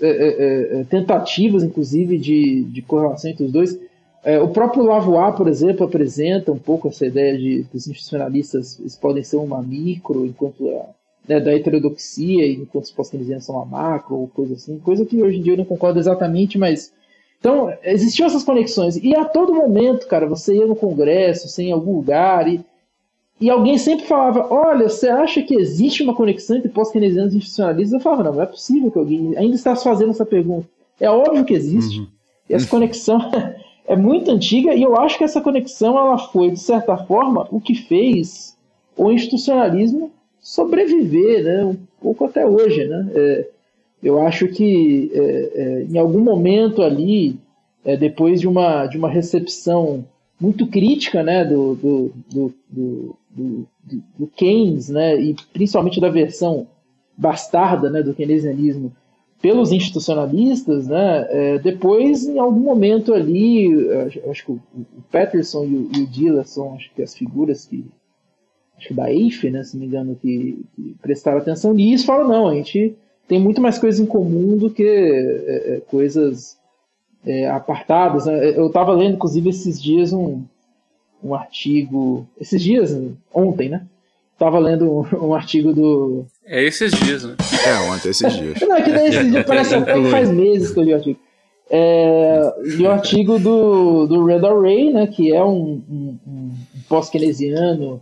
tentativas, 0.90 1.64
inclusive, 1.64 2.18
de, 2.18 2.64
de 2.64 2.82
correlação 2.82 3.30
entre 3.30 3.46
os 3.46 3.52
dois. 3.52 3.80
É, 4.26 4.40
o 4.40 4.48
próprio 4.48 4.84
Lavois, 4.84 5.36
por 5.36 5.48
exemplo, 5.48 5.86
apresenta 5.86 6.52
um 6.52 6.58
pouco 6.58 6.88
essa 6.88 7.06
ideia 7.06 7.38
de 7.38 7.64
que 7.70 7.78
os 7.78 7.88
institucionalistas 7.88 8.80
eles 8.80 8.96
podem 8.96 9.22
ser 9.22 9.38
uma 9.38 9.62
micro, 9.62 10.26
enquanto 10.26 10.68
a, 10.68 10.88
né, 11.28 11.40
da 11.40 11.54
heterodoxia, 11.54 12.48
enquanto 12.48 12.86
os 12.86 12.92
pós-keynesianos 12.92 13.46
são 13.46 13.54
uma 13.54 13.66
macro, 13.66 14.16
ou 14.16 14.28
coisa 14.28 14.56
assim, 14.56 14.80
coisa 14.80 15.06
que 15.06 15.22
hoje 15.22 15.38
em 15.38 15.42
dia 15.44 15.54
eu 15.54 15.58
não 15.58 15.66
concordo 15.66 16.00
exatamente, 16.00 16.58
mas. 16.58 16.92
Então, 17.40 17.72
existiam 17.84 18.26
essas 18.26 18.44
conexões. 18.44 18.98
E 18.98 19.16
a 19.16 19.26
todo 19.26 19.54
momento, 19.54 20.08
cara, 20.08 20.26
você 20.26 20.56
ia 20.56 20.66
no 20.66 20.76
congresso, 20.76 21.48
você 21.48 21.62
ia 21.62 21.70
em 21.70 21.74
algum 21.74 21.98
lugar, 21.98 22.48
e, 22.48 22.66
e 23.40 23.48
alguém 23.48 23.78
sempre 23.78 24.08
falava: 24.08 24.48
Olha, 24.52 24.90
você 24.90 25.08
acha 25.08 25.44
que 25.44 25.54
existe 25.54 26.02
uma 26.02 26.16
conexão 26.16 26.58
entre 26.58 26.70
pós-keynesianos 26.70 27.36
e 27.36 27.38
institucionalistas? 27.38 27.94
Eu 27.94 28.00
falava: 28.00 28.24
Não, 28.24 28.34
não 28.34 28.42
é 28.42 28.48
possível 28.48 28.90
que 28.90 28.98
alguém 28.98 29.38
ainda 29.38 29.56
está 29.56 29.76
fazendo 29.76 30.10
essa 30.10 30.26
pergunta. 30.26 30.68
É 31.00 31.12
óbvio 31.12 31.46
que 31.46 31.54
existe. 31.54 32.00
Uhum. 32.00 32.08
E 32.50 32.56
essa 32.56 32.68
conexão 32.68 33.20
é 33.88 33.96
muito 33.96 34.32
antiga 34.32 34.74
e 34.74 34.82
eu 34.82 34.96
acho 34.96 35.18
que 35.18 35.24
essa 35.24 35.42
conexão 35.42 35.98
ela 35.98 36.18
foi, 36.18 36.52
de 36.52 36.60
certa 36.60 36.98
forma, 36.98 37.48
o 37.52 37.62
que 37.62 37.76
fez 37.76 38.58
o 38.98 39.12
institucionalismo 39.12 40.12
sobreviver 40.40 41.44
né, 41.44 41.66
um 41.66 41.78
pouco 42.02 42.26
até 42.26 42.46
hoje. 42.46 42.86
Né? 42.86 43.12
É, 43.14 43.48
eu 44.02 44.22
acho 44.22 44.48
que 44.48 45.12
é, 45.14 45.52
é, 45.56 45.84
em 45.90 45.98
algum 45.98 46.20
momento 46.20 46.82
ali, 46.82 47.38
é, 47.84 47.96
depois 47.98 48.40
de 48.40 48.48
uma, 48.48 48.88
de 48.88 48.98
uma 48.98 49.10
recepção 49.10 50.06
muito 50.40 50.68
crítica 50.68 51.24
né, 51.24 51.46
do, 51.46 51.76
do, 51.76 52.14
do, 52.30 52.54
do, 53.30 53.68
do 54.18 54.28
Keynes, 54.36 54.90
né, 54.90 55.20
e 55.20 55.36
principalmente 55.54 56.00
da 56.00 56.10
versão 56.10 56.68
bastarda 57.18 57.90
né, 57.90 58.04
do 58.04 58.14
keynesianismo, 58.14 58.92
pelos 59.46 59.72
institucionalistas, 59.72 60.88
né, 60.88 61.28
é, 61.30 61.60
depois, 61.60 62.26
em 62.28 62.40
algum 62.40 62.62
momento 62.62 63.14
ali, 63.14 63.70
acho 64.28 64.44
que 64.44 64.52
o, 64.54 64.60
Patterson 65.12 65.66
e 65.66 65.76
o, 65.76 65.92
e 65.96 66.02
o 66.02 66.08
Dilla 66.08 66.44
são 66.44 66.74
acho 66.74 66.92
que 66.96 67.04
as 67.04 67.14
figuras 67.14 67.64
que, 67.64 67.86
acho 68.76 68.88
que 68.88 68.94
da 68.96 69.14
EIF, 69.14 69.48
né, 69.52 69.64
se 69.64 69.76
não 69.76 69.82
me 69.82 69.86
engano, 69.86 70.16
que, 70.16 70.66
que 70.76 70.96
prestaram 71.00 71.38
atenção 71.38 71.76
nisso, 71.76 72.08
falam, 72.08 72.28
não, 72.28 72.48
a 72.48 72.56
gente 72.56 72.96
tem 73.28 73.40
muito 73.40 73.62
mais 73.62 73.78
coisas 73.78 74.02
em 74.02 74.08
comum 74.08 74.58
do 74.58 74.72
que 74.72 74.84
é, 74.84 75.76
é 75.76 75.80
coisas 75.92 76.58
é, 77.24 77.48
apartadas. 77.48 78.26
Né? 78.26 78.50
Eu 78.58 78.66
estava 78.66 78.94
lendo, 78.94 79.14
inclusive, 79.14 79.52
esses 79.52 79.80
dias 79.80 80.12
um, 80.12 80.42
um 81.24 81.36
artigo, 81.36 82.28
esses 82.42 82.60
dias, 82.60 83.00
ontem, 83.32 83.70
né, 83.70 83.86
Tava 84.38 84.60
lendo 84.60 84.92
um, 84.92 85.28
um, 85.28 85.34
artigo 85.34 85.74
do. 85.74 86.26
É 86.46 86.62
esses 86.64 86.92
dias, 86.92 87.24
né? 87.24 87.36
É, 87.66 87.74
ontem, 87.90 88.10
esses 88.10 88.34
dias. 88.34 88.60
Não, 88.62 88.76
é 88.76 88.82
que 88.82 88.92
daí 88.92 89.08
esses 89.08 89.32
dias 89.32 89.46
parece 89.46 89.76
até 89.76 89.94
que 89.94 90.12
faz 90.12 90.30
meses 90.30 90.72
que 90.72 90.80
eu 90.80 90.84
li 90.84 90.92
o 90.92 90.96
artigo. 90.96 91.20
É, 91.70 92.54
li 92.64 92.84
o 92.86 92.92
artigo 92.92 93.40
do, 93.40 94.06
do 94.06 94.26
Red 94.26 94.46
Array, 94.46 94.94
né, 94.94 95.08
que 95.08 95.34
é 95.34 95.44
um, 95.44 95.82
um, 95.90 96.20
um 96.28 96.52
pós-keynesiano, 96.88 98.02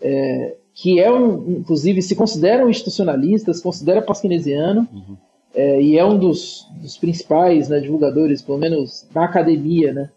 é, 0.00 0.54
que 0.74 0.98
é 0.98 1.12
um, 1.12 1.58
inclusive, 1.58 2.02
se 2.02 2.16
considera 2.16 2.64
um 2.64 2.70
institucionalista, 2.70 3.52
se 3.52 3.62
considera 3.62 4.02
pós-keynesiano, 4.02 4.88
uhum. 4.92 5.16
é, 5.54 5.80
e 5.80 5.96
é 5.98 6.04
um 6.04 6.18
dos, 6.18 6.66
dos 6.80 6.96
principais 6.96 7.68
né, 7.68 7.80
divulgadores, 7.80 8.42
pelo 8.42 8.58
menos 8.58 9.06
na 9.14 9.24
academia, 9.24 9.92
né, 9.92 10.10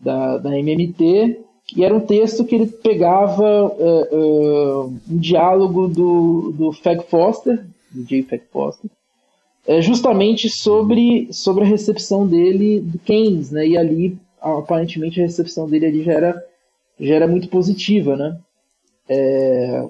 da, 0.00 0.38
da 0.38 0.58
MMT, 0.58 1.40
e 1.76 1.84
era 1.84 1.94
um 1.94 2.00
texto 2.00 2.44
que 2.44 2.54
ele 2.54 2.66
pegava 2.66 3.66
uh, 3.66 4.16
uh, 4.16 5.00
um 5.10 5.18
diálogo 5.18 5.88
do, 5.88 6.52
do 6.52 6.72
Fag 6.72 7.04
Foster, 7.08 7.64
do 7.90 8.04
J. 8.04 8.22
Fag 8.22 8.42
Foster, 8.52 8.90
uh, 9.68 9.80
justamente 9.80 10.48
sobre, 10.48 11.28
sobre 11.32 11.64
a 11.64 11.66
recepção 11.66 12.26
dele 12.26 12.80
do 12.80 12.98
Keynes, 12.98 13.50
né? 13.50 13.66
E 13.66 13.76
ali, 13.76 14.18
aparentemente, 14.40 15.20
a 15.20 15.24
recepção 15.24 15.68
dele 15.68 15.86
ali 15.86 16.02
já 16.02 16.12
era, 16.12 16.44
já 16.98 17.14
era 17.14 17.28
muito 17.28 17.48
positiva, 17.48 18.16
né? 18.16 18.38
É, 19.08 19.88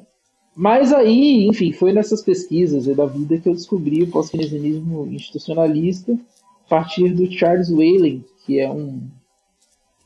mas 0.55 0.93
aí, 0.93 1.47
enfim, 1.47 1.73
foi 1.73 1.93
nessas 1.93 2.23
pesquisas 2.23 2.85
da 2.95 3.07
vida 3.07 3.39
que 3.39 3.49
eu 3.49 3.55
descobri 3.55 4.03
o 4.03 4.11
pós-keynesianismo 4.11 5.07
institucionalista 5.13 6.13
a 6.13 6.69
partir 6.69 7.11
do 7.11 7.31
Charles 7.31 7.71
Whalen, 7.71 8.25
que 8.45 8.59
é 8.59 8.71
um 8.71 9.01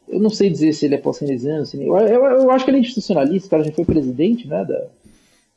eu 0.09 0.21
não 0.21 0.31
sei 0.31 0.51
dizer 0.51 0.73
se 0.73 0.85
ele 0.85 0.95
é 0.95 0.99
pós-keynesiano, 0.99 1.63
assim, 1.63 1.85
eu, 1.85 1.97
eu, 1.97 2.25
eu, 2.25 2.51
acho 2.51 2.65
que 2.65 2.71
ele 2.71 2.79
é 2.79 2.81
institucionalista, 2.81 3.47
o 3.47 3.51
cara 3.51 3.65
já 3.65 3.73
foi 3.73 3.85
presidente 3.85 4.47
né, 4.47 4.65
da, 4.65 4.87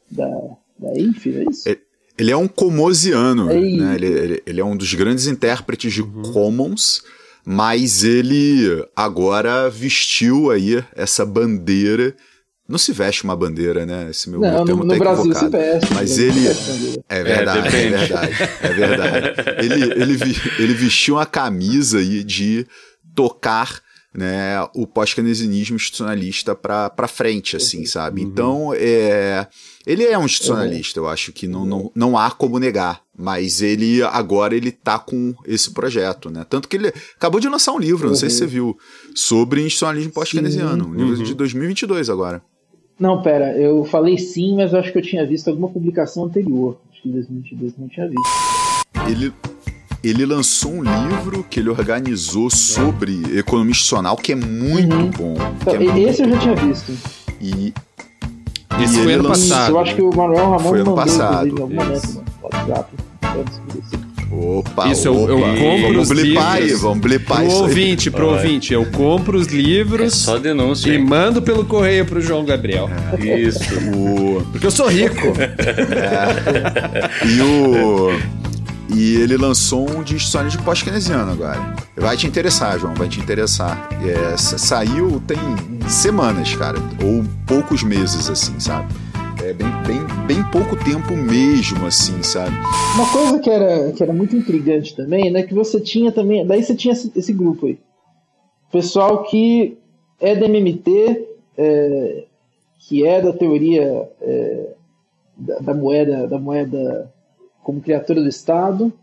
da, 0.10 0.41
da 0.79 0.99
INF, 0.99 1.27
é 1.29 1.45
isso? 1.49 1.69
Ele 2.17 2.31
é 2.31 2.38
um 2.38 2.47
comosiano, 2.47 3.51
é 3.51 3.53
né? 3.53 3.95
ele, 3.95 4.05
ele, 4.05 4.43
ele, 4.45 4.62
é 4.62 4.65
um 4.65 4.75
dos 4.75 4.93
grandes 4.93 5.27
intérpretes 5.27 5.93
de 5.93 6.01
uhum. 6.01 6.21
Commons, 6.33 7.03
mas 7.45 8.03
ele 8.03 8.83
agora 8.95 9.69
vestiu 9.69 10.49
aí 10.49 10.83
essa 10.95 11.25
bandeira 11.25 12.15
não 12.67 12.77
se 12.77 12.91
veste 12.91 13.23
uma 13.23 13.36
bandeira, 13.36 13.86
né? 13.86 14.10
Esse 14.10 14.29
meu 14.29 14.41
Não, 14.41 14.65
termo 14.65 14.83
no, 14.83 14.89
tá 14.89 14.95
no 14.95 14.99
Brasil 14.99 15.33
se 15.33 15.47
veste. 15.47 15.93
Mas 15.93 16.10
se 16.10 16.23
ele- 16.23 16.41
veste 16.41 16.63
bandeira. 16.69 17.03
É 17.07 17.23
verdade, 17.23 17.60
é, 17.60 17.71
depende. 17.71 17.89
verdade, 17.89 18.33
é 18.62 18.73
verdade. 18.73 19.27
Ele, 19.60 19.83
ele, 19.93 20.41
ele 20.60 20.73
vestiu 20.73 21.15
uma 21.15 21.25
camisa 21.25 21.99
aí 21.99 22.25
de 22.25 22.67
tocar 23.15 23.81
né, 24.17 24.67
o 24.73 24.88
pós-keynesianismo 24.88 25.75
institucionalista 25.75 26.56
para 26.56 26.89
pra 26.89 27.08
frente, 27.08 27.56
assim, 27.56 27.86
sabe? 27.86 28.23
Então, 28.23 28.73
é, 28.73 29.45
ele 29.86 30.03
é 30.06 30.17
um 30.17 30.25
institucionalista, 30.25 30.99
eu 30.99 31.08
acho 31.08 31.32
que 31.32 31.47
não, 31.47 31.63
não, 31.63 31.91
não 31.93 32.17
há 32.17 32.32
como 32.32 32.58
negar. 32.58 33.03
Mas 33.15 33.62
ele, 33.62 34.01
agora, 34.01 34.56
ele 34.56 34.71
tá 34.71 34.97
com 34.97 35.36
esse 35.45 35.71
projeto, 35.71 36.32
né? 36.32 36.43
Tanto 36.49 36.67
que 36.67 36.77
ele 36.77 36.91
acabou 37.15 37.39
de 37.39 37.47
lançar 37.47 37.73
um 37.73 37.80
livro, 37.80 38.08
não 38.08 38.15
sei 38.15 38.32
se 38.32 38.38
você 38.38 38.47
viu, 38.47 38.75
sobre 39.13 39.62
institucionalismo 39.62 40.12
pós-keynesiano. 40.12 40.88
Um 40.88 40.95
livro 40.95 41.23
de 41.23 41.36
2022 41.36 42.10
agora. 42.10 42.41
Não, 42.99 43.21
pera, 43.21 43.56
eu 43.56 43.86
falei 43.86 44.17
sim, 44.17 44.56
mas 44.56 44.73
eu 44.73 44.80
acho 44.80 44.91
que 44.91 44.97
eu 44.97 45.03
tinha 45.03 45.27
visto 45.27 45.47
alguma 45.47 45.69
publicação 45.69 46.25
anterior. 46.25 46.80
Acho 46.91 47.03
que 47.03 47.10
em 47.10 47.12
2022 47.12 47.73
eu 47.73 47.82
não 47.82 47.88
tinha 47.88 48.08
visto. 48.08 49.12
ele, 49.12 49.32
ele 50.10 50.26
lançou 50.26 50.74
um 50.74 50.84
livro 50.84 51.46
que 51.50 51.60
ele 51.60 51.70
organizou 51.70 52.50
sobre 52.50 53.22
economia 53.38 53.72
institucional 53.72 54.15
que 54.17 54.32
é 54.34 54.36
muito 54.36 54.96
Uhum. 54.96 55.10
bom. 55.12 55.36
Então, 55.62 55.76
é 55.76 55.80
muito 55.80 55.98
esse 56.10 56.24
eu 56.24 56.30
já 56.30 56.38
tinha 56.38 56.56
visto. 56.56 56.91
E 57.41 57.74
Esse 58.80 59.00
E 59.00 59.04
foi 59.04 59.13
ano 59.13 59.30
lançou- 59.30 59.48
passado. 59.50 59.72
eu 59.72 59.80
acho 59.80 59.96
que 59.96 60.02
o 60.04 60.10
Manuel 60.15 60.50
Ramon 60.52 60.70
Foi 60.70 60.80
ano 60.82 60.93
passado, 60.96 61.48
em 61.48 61.62
algum 61.62 61.93
isso. 61.93 62.13
momento 62.13 62.32
WhatsApp. 62.43 62.89
Opa, 64.30 64.89
Isso, 64.89 65.08
eu- 65.08 65.15
opa, 65.24 65.32
eu 65.32 65.39
compro 65.39 65.93
vamos 65.93 66.12
os 66.12 66.22
blipar 66.22 66.52
aí, 66.54 66.63
livros 66.63 66.82
vamos 66.82 67.00
blipar 67.00 67.38
Pro 67.38 67.48
isso 67.48 67.56
aí. 67.56 67.62
ouvinte, 67.62 68.12
pro 68.12 68.28
ouvinte, 68.28 68.74
eu 68.74 68.86
compro 68.91 69.38
os 69.38 69.48
É 69.48 69.52
livros 69.52 70.13
só 70.15 70.38
denúncia. 70.38 70.89
e 70.91 70.96
hein? 70.98 71.04
mando 71.06 71.41
pelo 71.41 71.63
correio 71.65 72.06
pro 72.06 72.20
João 72.22 72.43
Gabriel. 72.46 72.89
Isso. 73.20 73.63
O, 73.96 74.43
Porque 74.52 74.67
eu 74.67 74.72
sou 74.72 74.88
rico. 74.89 75.15
e 77.26 77.41
o 77.41 78.20
e 78.93 79.15
ele 79.15 79.38
lançou 79.38 79.89
um 79.89 80.04
de 80.04 80.15
institucionalismo 80.15 80.63
pós-keynesiano 80.63 81.32
agora. 81.32 81.76
Vai 81.95 82.15
te 82.15 82.28
interessar, 82.28 82.80
João, 82.80 82.93
vai 82.93 83.08
te 83.10 83.19
interessar. 83.19 83.89
É, 84.06 84.38
sa- 84.38 84.58
saiu 84.58 85.21
tem 85.28 85.38
semanas, 85.89 86.56
cara, 86.56 86.78
ou 87.04 87.23
poucos 87.45 87.84
meses, 87.84 88.30
assim, 88.30 88.60
sabe? 88.60 88.88
É 89.43 89.54
bem, 89.54 89.67
bem, 89.86 90.26
bem 90.26 90.43
pouco 90.52 90.76
tempo 90.84 91.15
mesmo, 91.15 91.86
assim, 91.86 92.21
sabe? 92.23 92.56
Uma 92.95 93.08
coisa 93.12 93.39
que 93.39 93.50
era, 93.50 93.91
que 93.91 94.02
era 94.02 94.12
muito 94.12 94.36
intrigante 94.36 94.95
também, 94.95 95.30
né, 95.32 95.43
que 95.43 95.54
você 95.54 95.80
tinha 95.80 96.12
também, 96.12 96.45
daí 96.45 96.63
você 96.63 96.76
tinha 96.76 96.91
esse, 96.93 97.12
esse 97.15 97.32
grupo 97.34 97.67
aí. 97.67 97.78
Pessoal 98.71 99.23
que 99.23 99.78
é 100.19 100.36
da 100.36 100.45
MMT, 100.47 101.26
é, 101.58 102.23
que 102.80 103.06
é 103.06 103.21
da 103.21 103.32
teoria 103.32 104.10
é, 104.21 104.69
da, 105.38 105.60
da 105.60 105.73
moeda, 105.73 106.28
da 106.28 106.39
moeda 106.39 107.13
como 107.67 107.82
criatura 107.82 108.21
do 108.21 108.30
Estado, 108.30 108.93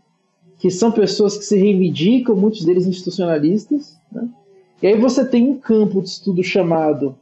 que 0.57 0.71
são 0.71 0.91
pessoas 0.91 1.37
que 1.37 1.45
se 1.45 1.55
reivindicam, 1.55 2.35
muitos 2.35 2.65
deles 2.65 2.87
institucionalistas, 2.87 3.95
né? 4.11 4.27
E 4.81 4.87
aí 4.87 4.99
você 4.99 5.23
tem 5.23 5.47
um 5.47 5.59
campo 5.59 6.01
de 6.01 6.09
estudo 6.09 6.41
chamado 6.41 7.15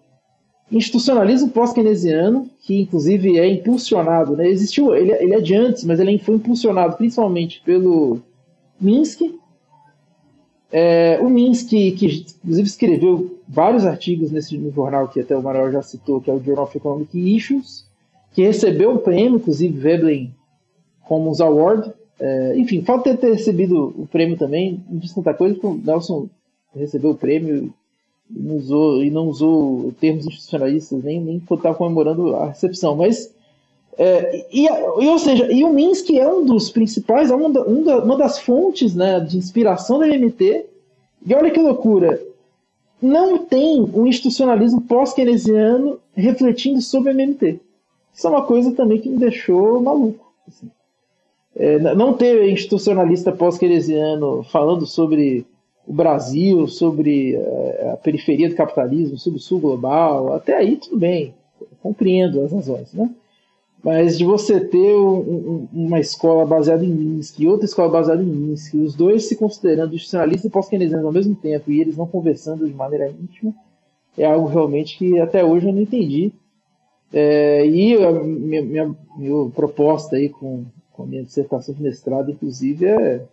institucionalismo 0.71 1.49
pós-keynesiano, 1.49 2.49
que 2.61 2.83
inclusive 2.83 3.37
é 3.37 3.45
impulsionado, 3.45 4.37
né? 4.37 4.47
Existiu, 4.47 4.95
ele, 4.95 5.11
ele 5.11 5.33
é 5.33 5.41
de 5.41 5.53
antes, 5.53 5.83
mas 5.83 5.99
ele 5.99 6.17
foi 6.17 6.35
impulsionado 6.35 6.95
principalmente 6.95 7.61
pelo 7.65 8.21
Minsky. 8.79 9.37
É, 10.71 11.19
o 11.21 11.29
Minsky, 11.29 11.91
que 11.91 12.25
inclusive 12.41 12.69
escreveu 12.69 13.37
vários 13.49 13.85
artigos 13.85 14.31
nesse 14.31 14.57
jornal 14.71 15.09
que 15.09 15.19
até 15.19 15.35
o 15.35 15.43
Manuel 15.43 15.73
já 15.73 15.81
citou, 15.81 16.21
que 16.21 16.31
é 16.31 16.33
o 16.33 16.41
Journal 16.41 16.63
of 16.63 16.77
Economic 16.77 17.35
Issues, 17.35 17.85
que 18.31 18.43
recebeu 18.43 18.95
o 18.95 18.99
prêmio, 18.99 19.35
inclusive 19.35 19.77
Veblen 19.77 20.33
Commons 21.05 21.41
Award. 21.41 21.91
É, 22.19 22.53
enfim, 22.57 22.81
falta 22.83 23.09
ter, 23.11 23.17
ter 23.17 23.33
recebido 23.33 23.93
o 23.97 24.07
prêmio 24.07 24.37
também, 24.37 24.81
não 24.89 24.99
diz 24.99 25.13
tanta 25.13 25.33
coisa, 25.33 25.55
porque 25.55 25.67
o 25.67 25.81
Nelson 25.83 26.27
recebeu 26.75 27.11
o 27.11 27.15
prêmio 27.15 27.73
e 28.29 28.39
não 28.39 28.55
usou, 28.57 29.03
e 29.03 29.09
não 29.11 29.27
usou 29.27 29.93
termos 29.99 30.25
institucionalistas, 30.25 31.03
nem, 31.03 31.19
nem 31.19 31.37
estar 31.51 31.73
comemorando 31.75 32.35
a 32.35 32.47
recepção. 32.47 32.95
Mas, 32.95 33.31
é, 33.97 34.45
e, 34.51 34.65
e, 34.65 35.07
ou 35.07 35.19
seja, 35.19 35.51
e 35.51 35.63
o 35.63 35.73
Minsky 35.73 36.19
é 36.19 36.27
um 36.27 36.45
dos 36.45 36.69
principais, 36.69 37.29
é 37.29 37.35
uma, 37.35 37.47
um 37.67 37.83
da- 37.83 38.03
uma 38.03 38.17
das 38.17 38.39
fontes 38.39 38.95
né, 38.95 39.19
de 39.19 39.37
inspiração 39.37 39.99
da 39.99 40.07
MMT. 40.07 40.65
E 41.25 41.33
olha 41.33 41.51
que 41.51 41.59
loucura, 41.59 42.21
não 43.01 43.37
tem 43.39 43.81
um 43.81 44.07
institucionalismo 44.07 44.81
pós-keynesiano 44.81 45.99
refletindo 46.15 46.81
sobre 46.81 47.09
a 47.09 47.13
MMT. 47.13 47.59
Isso 48.13 48.27
é 48.27 48.29
uma 48.29 48.45
coisa 48.45 48.71
também 48.71 48.99
que 49.01 49.09
me 49.09 49.17
deixou 49.17 49.81
maluco. 49.81 50.31
assim. 50.47 50.69
É, 51.55 51.77
não 51.79 52.13
ter 52.13 52.49
institucionalista 52.49 53.31
pós-keynesiano 53.31 54.43
falando 54.43 54.85
sobre 54.87 55.45
o 55.85 55.93
Brasil, 55.93 56.67
sobre 56.67 57.35
eh, 57.35 57.91
a 57.93 57.97
periferia 57.97 58.49
do 58.49 58.55
capitalismo, 58.55 59.17
sobre 59.17 59.37
o 59.37 59.41
sul 59.41 59.59
global, 59.59 60.33
até 60.33 60.55
aí 60.55 60.77
tudo 60.77 60.97
bem, 60.97 61.33
compreendo 61.81 62.41
as 62.41 62.53
razões, 62.53 62.93
né? 62.93 63.09
Mas 63.83 64.17
de 64.17 64.23
você 64.23 64.61
ter 64.61 64.95
um- 64.95 65.67
uma 65.73 65.99
escola 65.99 66.45
baseada 66.45 66.85
em 66.85 66.89
Minsk 66.89 67.37
e 67.39 67.47
outra 67.47 67.65
escola 67.65 67.89
baseada 67.89 68.23
em 68.23 68.25
Minsk, 68.25 68.75
os 68.75 68.95
dois 68.95 69.25
se 69.25 69.35
considerando 69.35 69.93
institucionalistas 69.93 70.45
e 70.45 70.49
pós-keynesianos 70.53 71.05
ao 71.05 71.11
mesmo 71.11 71.35
tempo, 71.35 71.69
e 71.69 71.81
eles 71.81 71.97
não 71.97 72.07
conversando 72.07 72.65
de 72.65 72.73
maneira 72.73 73.09
íntima, 73.09 73.53
é 74.17 74.25
algo 74.25 74.47
realmente 74.47 74.97
que 74.97 75.19
até 75.19 75.43
hoje 75.43 75.67
eu 75.67 75.73
não 75.73 75.81
entendi. 75.81 76.31
É, 77.11 77.67
e 77.67 77.93
a 78.01 78.11
minha, 78.11 78.61
minha- 78.61 78.95
minha 79.17 79.49
proposta 79.53 80.15
aí 80.15 80.29
com, 80.29 80.63
com 80.93 81.03
a 81.03 81.05
minha 81.05 81.23
dissertação 81.23 81.73
de 81.73 81.81
mestrado, 81.81 82.31
inclusive, 82.31 82.85
é, 82.85 83.25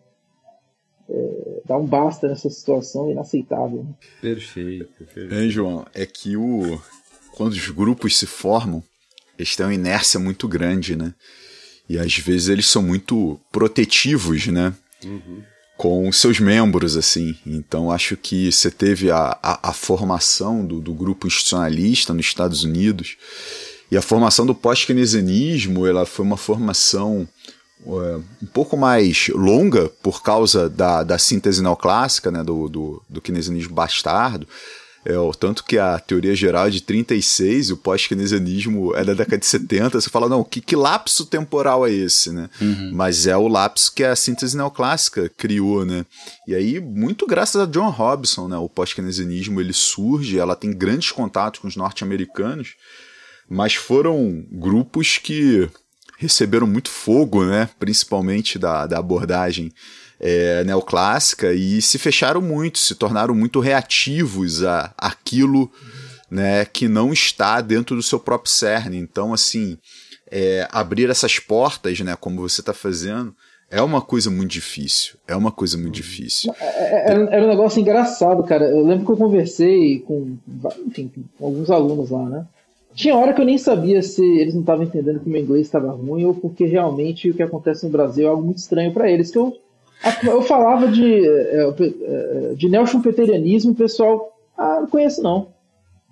é 1.09 1.63
dar 1.65 1.79
um 1.79 1.87
basta 1.87 2.27
nessa 2.27 2.51
situação 2.51 3.11
inaceitável. 3.11 3.85
né? 3.85 3.95
Perfeito, 4.21 4.89
perfeito. 4.99 5.35
É, 5.35 5.49
João, 5.49 5.87
é 5.95 6.05
que 6.05 6.37
o 6.37 6.81
quando 7.33 7.53
os 7.53 7.71
grupos 7.71 8.19
se 8.19 8.27
formam, 8.27 8.83
eles 9.39 9.57
têm 9.57 9.67
uma 9.67 9.75
inércia 9.75 10.19
muito 10.19 10.49
grande, 10.49 10.97
né? 10.97 11.15
E 11.89 11.99
às 11.99 12.17
vezes 12.17 12.49
eles 12.49 12.67
são 12.67 12.83
muito 12.83 13.41
protetivos, 13.51 14.47
né? 14.47 14.75
Com 15.77 16.09
os 16.09 16.19
seus 16.19 16.39
membros, 16.39 16.97
assim. 16.97 17.35
Então 17.47 17.91
acho 17.91 18.17
que 18.17 18.51
você 18.51 18.71
teve 18.71 19.11
a, 19.11 19.39
a, 19.43 19.71
a 19.71 19.73
formação 19.73 20.67
do, 20.67 20.81
do 20.81 20.93
grupo 20.93 21.27
institucionalista 21.27 22.13
nos 22.13 22.27
Estados 22.27 22.65
Unidos 22.65 23.17
e 23.91 23.97
a 23.97 24.03
formação 24.03 24.47
do 24.47 24.55
pós-keynesianismo, 24.55 25.87
ela 25.87 26.07
foi 26.07 26.25
uma 26.25 26.37
formação 26.37 27.27
é, 27.87 28.21
um 28.43 28.47
pouco 28.53 28.77
mais 28.77 29.29
longa 29.29 29.89
por 30.03 30.23
causa 30.23 30.69
da, 30.69 31.03
da 31.03 31.19
síntese 31.19 31.63
neoclássica, 31.63 32.31
né, 32.31 32.43
do, 32.45 32.69
do, 32.69 33.03
do 33.09 33.21
keynesianismo 33.21 33.75
bastardo. 33.75 34.47
É, 35.03 35.19
o 35.19 35.33
tanto 35.33 35.65
que 35.65 35.79
a 35.79 35.99
teoria 35.99 36.37
geral 36.37 36.67
é 36.67 36.71
de 36.71 36.83
36 36.83 37.71
e 37.71 37.73
o 37.73 37.77
pós-keynesianismo 37.79 38.95
é 38.95 39.03
da 39.03 39.15
década 39.15 39.39
de 39.39 39.47
70. 39.47 39.99
Você 39.99 40.11
fala, 40.11 40.29
não, 40.29 40.45
que, 40.45 40.61
que 40.61 40.77
lapso 40.77 41.25
temporal 41.25 41.87
é 41.87 41.91
esse, 41.91 42.31
né? 42.31 42.51
Mas 42.93 43.27
é 43.27 43.35
o 43.35 43.49
lapso 43.49 43.95
que 43.95 44.05
a 44.05 44.15
síntese 44.15 44.59
neoclássica 44.59 45.31
criou, 45.39 45.87
né? 45.87 46.05
E 46.47 46.55
aí, 46.55 46.79
muito 46.79 47.27
graças 47.27 47.63
a 47.63 47.65
John 47.65 47.89
Robson, 47.89 48.47
né? 48.47 48.59
O 48.59 48.69
pós-keynesianismo, 48.69 49.59
ele 49.59 49.73
surge, 49.73 50.39
ela 50.39 50.55
tem 50.55 50.71
grandes 50.71 51.11
contatos 51.11 51.61
com 51.61 51.69
os 51.69 51.77
norte-americanos, 51.77 52.75
mas 53.51 53.75
foram 53.75 54.45
grupos 54.51 55.19
que 55.19 55.69
receberam 56.17 56.67
muito 56.67 56.89
fogo, 56.89 57.45
né? 57.45 57.69
Principalmente 57.81 58.59
da, 58.59 58.87
da 58.87 58.99
abordagem 58.99 59.73
é, 60.21 60.63
neoclássica 60.65 61.53
e 61.53 61.83
se 61.83 61.99
fecharam 61.99 62.41
muito, 62.41 62.79
se 62.79 62.95
tornaram 62.95 63.35
muito 63.35 63.59
reativos 63.59 64.63
a 64.63 64.93
aquilo 64.97 65.71
né, 66.31 66.65
que 66.65 66.87
não 66.87 67.13
está 67.13 67.61
dentro 67.61 67.97
do 67.97 68.03
seu 68.03 68.21
próprio 68.21 68.53
cerne. 68.53 68.99
Então, 68.99 69.33
assim, 69.35 69.77
é, 70.31 70.69
abrir 70.71 71.11
essas 71.11 71.39
portas, 71.41 71.99
né, 72.01 72.15
como 72.21 72.41
você 72.41 72.61
está 72.61 72.73
fazendo, 72.73 73.35
é 73.71 73.81
uma 73.83 74.01
coisa 74.03 74.31
muito 74.31 74.51
difícil. 74.51 75.15
É 75.27 75.35
uma 75.35 75.51
coisa 75.51 75.77
muito 75.79 75.95
difícil. 75.95 76.55
É- 76.61 77.11
Era, 77.13 77.25
era 77.35 77.45
um 77.47 77.49
negócio 77.49 77.81
engraçado, 77.81 78.43
cara. 78.45 78.65
Eu 78.67 78.85
lembro 78.87 79.07
que 79.07 79.13
eu 79.13 79.17
conversei 79.17 80.01
com, 80.01 80.37
enfim, 80.87 81.11
com 81.39 81.47
alguns 81.47 81.71
alunos 81.71 82.11
lá, 82.11 82.29
né? 82.29 82.47
Tinha 82.95 83.17
hora 83.17 83.33
que 83.33 83.41
eu 83.41 83.45
nem 83.45 83.59
sabia 83.59 84.03
se 84.03 84.25
eles 84.25 84.55
não 84.55 84.63
estavam 84.63 84.85
entendendo 84.85 85.21
que 85.21 85.27
o 85.27 85.31
meu 85.31 85.41
inglês 85.41 85.67
estava 85.67 85.93
ruim 85.93 86.25
ou 86.25 86.35
porque 86.35 86.65
realmente 86.65 87.31
o 87.31 87.35
que 87.35 87.43
acontece 87.43 87.85
no 87.85 87.93
Brasil 87.93 88.27
é 88.27 88.31
algo 88.31 88.43
muito 88.43 88.59
estranho 88.59 88.93
para 88.93 89.11
eles. 89.11 89.31
Que 89.31 89.39
eu, 89.39 89.57
eu 90.25 90.43
falava 90.43 90.89
de, 90.89 91.27
é, 91.27 91.75
é, 91.81 92.55
de 92.55 92.69
neoschumpeterianismo, 92.69 93.73
o 93.73 93.77
pessoal, 93.77 94.33
ah, 94.57 94.81
não 94.81 94.89
conheço 94.89 95.23
não. 95.23 95.49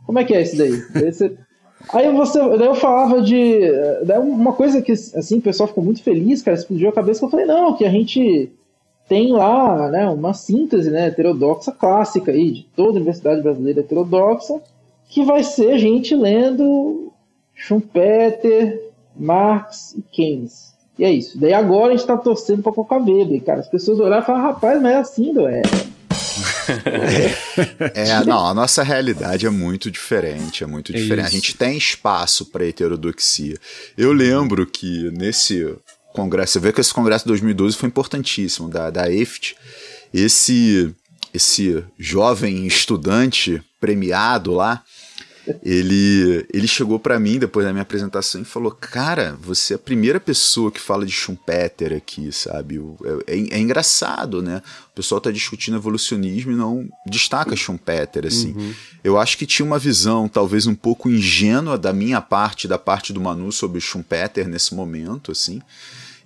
Como 0.07 0.19
é 0.19 0.25
que 0.25 0.35
é 0.35 0.43
isso 0.43 0.57
daí? 0.57 0.73
Aí 1.93 2.13
você, 2.13 2.39
daí 2.39 2.67
eu 2.67 2.75
falava 2.75 3.23
de. 3.23 3.61
Daí 4.05 4.19
uma 4.19 4.53
coisa 4.53 4.83
que 4.83 4.93
assim, 4.93 5.39
o 5.39 5.43
pessoal 5.43 5.69
ficou 5.69 5.85
muito 5.85 6.03
feliz, 6.03 6.43
cara, 6.43 6.57
explodiu 6.57 6.89
a 6.89 6.93
cabeça 6.93 7.21
que 7.21 7.27
eu 7.27 7.31
falei, 7.31 7.47
não, 7.47 7.77
que 7.77 7.85
a 7.85 7.91
gente 7.91 8.51
tem 9.09 9.33
lá 9.33 9.89
né, 9.89 10.09
uma 10.09 10.35
síntese 10.35 10.91
né, 10.91 11.07
heterodoxa 11.07 11.73
clássica 11.73 12.31
aí, 12.31 12.51
de 12.51 12.67
toda 12.77 12.91
a 12.91 12.93
universidade 12.97 13.41
brasileira 13.41 13.81
heterodoxa, 13.81 14.61
que 15.09 15.25
vai 15.25 15.43
ser 15.43 15.73
a 15.73 15.79
gente 15.79 16.15
lendo 16.15 17.13
Schumpeter, 17.55 18.81
Marx 19.17 19.95
e 19.97 20.03
Keynes. 20.03 20.69
E 20.99 21.05
é 21.05 21.11
isso. 21.13 21.39
Daí 21.39 21.53
agora 21.53 21.93
a 21.95 21.97
gente 21.97 22.07
tá 22.07 22.17
torcendo 22.17 22.63
pra 22.63 22.73
Coca 22.73 22.97
Weber, 22.97 23.43
cara. 23.43 23.61
As 23.61 23.69
pessoas 23.69 23.99
olharam 24.01 24.23
e 24.23 24.27
falaram, 24.27 24.45
rapaz, 24.47 24.83
mas 24.83 24.93
é 24.93 24.97
assim, 24.97 25.33
não 25.33 25.49
é? 25.49 25.63
É, 27.95 28.25
não, 28.25 28.47
a 28.47 28.55
nossa 28.55 28.83
realidade 28.83 29.47
é 29.47 29.51
muito 29.51 29.91
diferente, 29.91 30.63
é 30.63 30.67
muito 30.67 30.93
É 30.93 30.97
diferente. 30.97 31.27
a 31.27 31.31
gente 31.31 31.57
tem 31.57 31.77
espaço 31.77 32.47
para 32.47 32.67
heterodoxia. 32.67 33.57
Eu 33.97 34.13
lembro 34.13 34.67
que 34.67 35.11
nesse 35.13 35.75
congresso, 36.13 36.55
você 36.55 36.61
vê 36.61 36.73
que 36.73 36.81
esse 36.81 36.93
congresso 36.93 37.25
de 37.25 37.29
2012 37.29 37.77
foi 37.77 37.89
importantíssimo, 37.89 38.69
da, 38.69 38.91
da 38.91 39.13
EFT, 39.13 39.57
esse, 40.13 40.95
esse 41.33 41.83
jovem 41.99 42.67
estudante 42.67 43.63
premiado 43.81 44.53
lá, 44.53 44.83
ele, 45.63 46.47
ele 46.53 46.67
chegou 46.69 46.99
para 46.99 47.19
mim 47.19 47.39
depois 47.39 47.65
da 47.67 47.73
minha 47.73 47.83
apresentação 47.83 48.41
e 48.41 48.45
falou: 48.45 48.71
Cara, 48.71 49.37
você 49.41 49.75
é 49.75 49.77
a 49.77 49.79
primeira 49.79 50.19
pessoa 50.21 50.71
que 50.71 50.81
fala 50.81 51.05
de 51.07 51.13
Schumpeter 51.13 51.93
aqui, 51.97 52.31
sabe? 52.33 52.81
É, 53.27 53.35
é- 53.37 53.49
é 53.57 53.59
engraçado, 53.59 54.43
né? 54.43 54.63
O 54.93 54.95
pessoal 54.95 55.21
tá 55.21 55.31
discutindo 55.31 55.77
evolucionismo 55.77 56.53
e 56.53 56.57
não 56.57 56.89
destaca 57.07 57.55
Schumpeter, 57.57 58.27
assim. 58.27 58.55
Eu 59.05 59.17
acho 59.19 59.39
que 59.39 59.47
tinha 59.47 59.65
uma 59.67 59.79
visão 59.79 60.29
talvez 60.29 60.67
um 60.67 60.75
pouco 60.75 61.09
ingênua 61.09 61.79
da 61.79 61.93
minha 61.93 62.21
parte, 62.21 62.67
da 62.69 62.79
parte 62.79 63.13
do 63.13 63.21
Manu 63.21 63.51
sobre 63.53 63.81
Schumpeter 63.81 64.49
nesse 64.49 64.75
momento, 64.75 65.31
assim. 65.33 65.61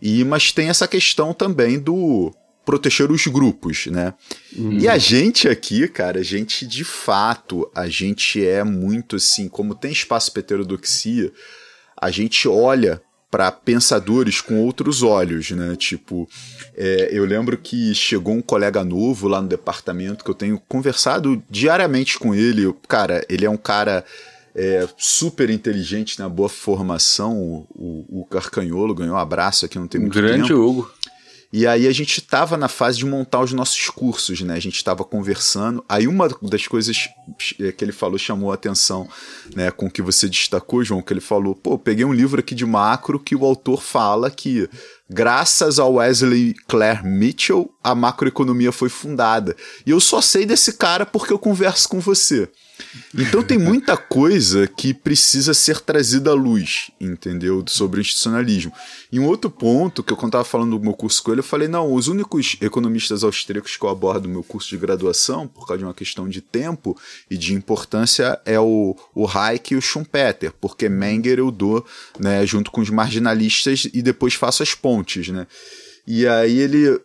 E, 0.01 0.25
mas 0.25 0.51
tem 0.51 0.69
essa 0.69 0.89
questão 0.89 1.33
também 1.33 1.79
do 1.79 2.35
proteger 2.65 3.11
os 3.11 3.27
grupos, 3.27 3.87
né? 3.87 4.15
E 4.57 4.89
a 4.89 4.99
gente 4.99 5.49
aqui, 5.49 5.89
cara, 5.89 6.21
a 6.21 6.23
gente 6.23 6.67
de 6.67 6.85
fato, 6.85 7.71
a 7.75 7.89
gente 7.89 8.45
é 8.45 8.63
muito 8.63 9.17
assim, 9.17 9.49
como 9.49 9.75
tem 9.75 9.91
espaço 9.91 10.33
para 10.33 10.41
heterodoxia, 10.41 11.33
a 11.97 12.11
gente 12.11 12.49
olha 12.49 13.01
para 13.33 13.51
pensadores 13.51 14.43
com 14.43 14.61
outros 14.63 15.03
olhos, 15.03 15.51
né? 15.53 15.75
Tipo, 15.75 16.29
é, 16.77 17.09
eu 17.11 17.25
lembro 17.25 17.57
que 17.57 17.95
chegou 17.95 18.35
um 18.35 18.43
colega 18.43 18.85
novo 18.85 19.27
lá 19.27 19.41
no 19.41 19.49
departamento 19.49 20.23
que 20.23 20.31
eu 20.31 20.35
tenho 20.35 20.61
conversado 20.69 21.43
diariamente 21.49 22.19
com 22.19 22.35
ele. 22.35 22.71
Cara, 22.87 23.25
ele 23.31 23.47
é 23.47 23.51
um 23.51 23.57
cara 23.57 24.05
é, 24.55 24.87
super 24.99 25.49
inteligente, 25.49 26.19
na 26.19 26.29
boa 26.29 26.49
formação. 26.51 27.39
O, 27.41 27.67
o, 27.75 28.21
o 28.21 28.25
Carcanholo 28.27 28.95
ganhou 28.95 29.15
um 29.15 29.19
abraço 29.19 29.65
aqui, 29.65 29.79
não 29.79 29.89
tem 29.89 29.99
Um 29.99 30.05
muito 30.05 30.15
grande 30.15 30.49
tempo. 30.49 30.61
Hugo. 30.61 30.91
E 31.53 31.67
aí 31.67 31.87
a 31.87 31.93
gente 31.93 32.19
estava 32.19 32.57
na 32.57 32.67
fase 32.67 32.97
de 32.97 33.05
montar 33.05 33.41
os 33.41 33.53
nossos 33.53 33.91
cursos, 33.91 34.41
né? 34.41 34.55
A 34.55 34.61
gente 34.61 34.77
estava 34.77 35.05
conversando. 35.05 35.85
Aí 35.87 36.09
uma 36.09 36.27
das 36.41 36.67
coisas 36.67 37.11
eh, 37.61 37.71
que 37.73 37.85
ele 37.85 37.93
falou 37.93 38.17
chamou 38.17 38.51
a 38.51 38.55
atenção, 38.55 39.07
né? 39.55 39.71
Com 39.71 39.87
o 39.87 39.91
que 39.91 40.01
você 40.01 40.31
destacou, 40.31 40.83
João, 40.83 41.03
que 41.03 41.13
ele 41.13 41.21
falou, 41.21 41.55
pô, 41.55 41.79
peguei 41.79 42.07
um 42.07 42.13
livro 42.13 42.41
aqui 42.41 42.55
de 42.55 42.65
macro 42.65 43.21
que 43.21 43.37
o 43.37 43.45
autor 43.45 43.83
fala 43.83 44.31
que 44.31 44.67
graças 45.11 45.79
ao 45.79 45.95
Wesley 45.95 46.55
Clare 46.67 47.07
Mitchell 47.07 47.71
a 47.85 47.95
macroeconomia 47.95 48.73
foi 48.73 48.89
fundada. 48.89 49.55
E 49.85 49.91
eu 49.91 50.01
só 50.01 50.23
sei 50.23 50.47
desse 50.47 50.73
cara 50.73 51.05
porque 51.05 51.35
eu 51.35 51.39
converso 51.39 51.87
com 51.87 52.01
você. 52.01 52.49
Então 53.15 53.43
tem 53.43 53.59
muita 53.59 53.97
coisa 53.97 54.67
que 54.67 54.95
precisa 54.95 55.55
ser 55.55 55.81
trazida 55.81 56.31
à 56.31 56.35
luz, 56.35 56.91
entendeu? 57.01 57.65
Sobre 57.67 58.01
o 58.01 58.03
institucionalismo. 58.03 58.73
E 59.11 59.21
um 59.21 59.27
outro 59.27 59.51
ponto 59.51 60.03
que 60.03 60.13
eu 60.13 60.17
quando 60.17 60.31
estava 60.31 60.45
falando 60.45 60.79
do 60.79 60.83
meu 60.83 60.95
curso 60.95 61.23
com 61.23 61.31
ele, 61.31 61.41
eu 61.41 61.45
falei, 61.45 61.69
não, 61.69 61.93
os 61.93 62.09
únicos 62.09 62.57
economistas 62.61 63.25
austríacos 63.25 63.77
que 63.77 63.85
eu 63.85 63.89
abordo 63.89 64.27
no 64.27 64.35
meu 64.35 64.43
curso 64.43 64.69
de 64.71 64.77
graduação, 64.79 65.47
por 65.47 65.67
causa 65.67 65.79
de 65.79 65.85
uma 65.85 65.95
questão 65.95 66.29
de 66.29 66.41
tempo 66.41 66.97
e 67.31 67.37
de 67.37 67.55
importância, 67.55 68.41
é 68.45 68.59
o, 68.59 68.97
o 69.15 69.27
Hayek 69.27 69.75
e 69.75 69.77
o 69.77 69.83
Schumpeter, 69.83 70.53
porque 70.61 70.89
Menger 70.89 71.39
eu 71.39 71.51
dou 71.51 71.85
né, 72.19 72.47
junto 72.47 72.71
com 72.71 72.81
os 72.81 72.91
marginalistas 72.91 73.87
e 73.93 74.03
depois 74.03 74.35
faço 74.35 74.63
as 74.63 74.75
pontes, 74.75 75.29
né? 75.29 75.47
E 76.07 76.27
aí 76.27 76.59
ele, 76.59 77.01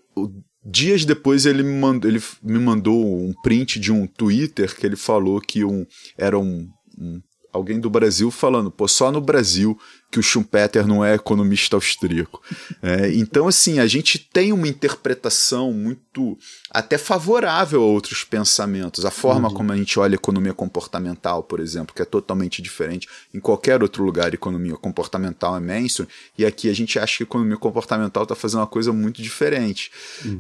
dias 0.70 1.06
depois 1.06 1.46
ele 1.46 1.64
me 1.64 1.74
mandou, 1.80 2.10
ele 2.12 2.22
me 2.44 2.60
mandou 2.60 3.24
um 3.26 3.34
print 3.42 3.80
de 3.80 3.92
um 3.92 4.06
Twitter 4.06 4.76
que 4.76 4.86
ele 4.86 4.98
falou 4.98 5.40
que 5.40 5.64
um, 5.64 5.86
era 6.18 6.38
um, 6.38 6.68
um- 7.00 7.22
alguém 7.54 7.80
do 7.80 7.90
Brasil 7.90 8.30
falando, 8.30 8.70
pô, 8.70 8.88
só 8.88 9.12
no 9.12 9.22
Brasil 9.22 9.80
que 10.10 10.20
o 10.20 10.24
Schumpeter 10.24 10.88
não 10.88 11.04
é 11.04 11.16
economista 11.16 11.76
austríaco. 11.76 12.42
É, 12.82 13.12
então, 13.14 13.48
assim, 13.48 13.80
a 13.80 13.88
gente 13.88 14.18
tem 14.18 14.54
uma 14.54 14.68
interpretação 14.68 15.74
muito 15.74 16.38
até 16.72 16.98
favorável 16.98 17.82
a 17.82 17.86
outros 17.86 18.24
pensamentos. 18.24 19.06
A 19.06 19.12
forma 19.12 19.54
como 19.54 19.72
a 19.72 19.76
gente 19.76 20.00
olha 20.00 20.14
a 20.14 20.16
economia 20.16 20.54
comportamental, 20.54 21.44
por 21.44 21.60
exemplo, 21.60 21.94
que 21.94 22.02
é 22.02 22.06
totalmente 22.06 22.62
diferente. 22.62 23.08
Em 23.34 23.40
qualquer 23.40 23.84
outro 23.84 24.04
lugar, 24.04 24.34
economia 24.34 24.76
comportamental 24.76 25.58
é 25.58 25.60
mainstream, 25.60 26.08
e 26.38 26.46
aqui 26.46 26.70
a 26.70 26.74
gente 26.74 26.98
acha 26.98 27.18
que 27.18 27.24
a 27.24 27.26
economia 27.26 27.58
comportamental 27.58 28.24
está 28.24 28.36
fazendo 28.36 28.62
uma 28.62 28.68
coisa 28.68 28.94
muito 28.94 29.22
diferente. 29.22 29.92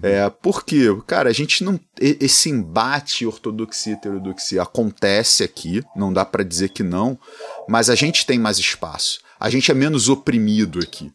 É, 0.02 0.30
por 0.30 0.64
quê? 0.64 0.86
Cara, 1.06 1.30
a 1.30 1.34
gente 1.34 1.64
não. 1.64 1.80
Esse 2.00 2.50
embate 2.50 3.26
ortodoxia 3.26 3.94
e 3.94 3.96
heterodoxia 3.96 4.62
acontece 4.62 5.44
aqui, 5.44 5.84
não 5.96 6.14
dá 6.14 6.24
para 6.24 6.44
dizer 6.44 6.70
que 6.70 6.84
não, 6.84 7.20
mas 7.68 7.90
a 7.90 7.96
gente 7.96 8.26
tem 8.26 8.40
mais 8.40 8.58
espaço. 8.58 9.27
A 9.40 9.50
gente 9.50 9.72
é 9.72 9.74
menos 9.74 10.10
oprimido 10.10 10.80
aqui. 10.80 11.12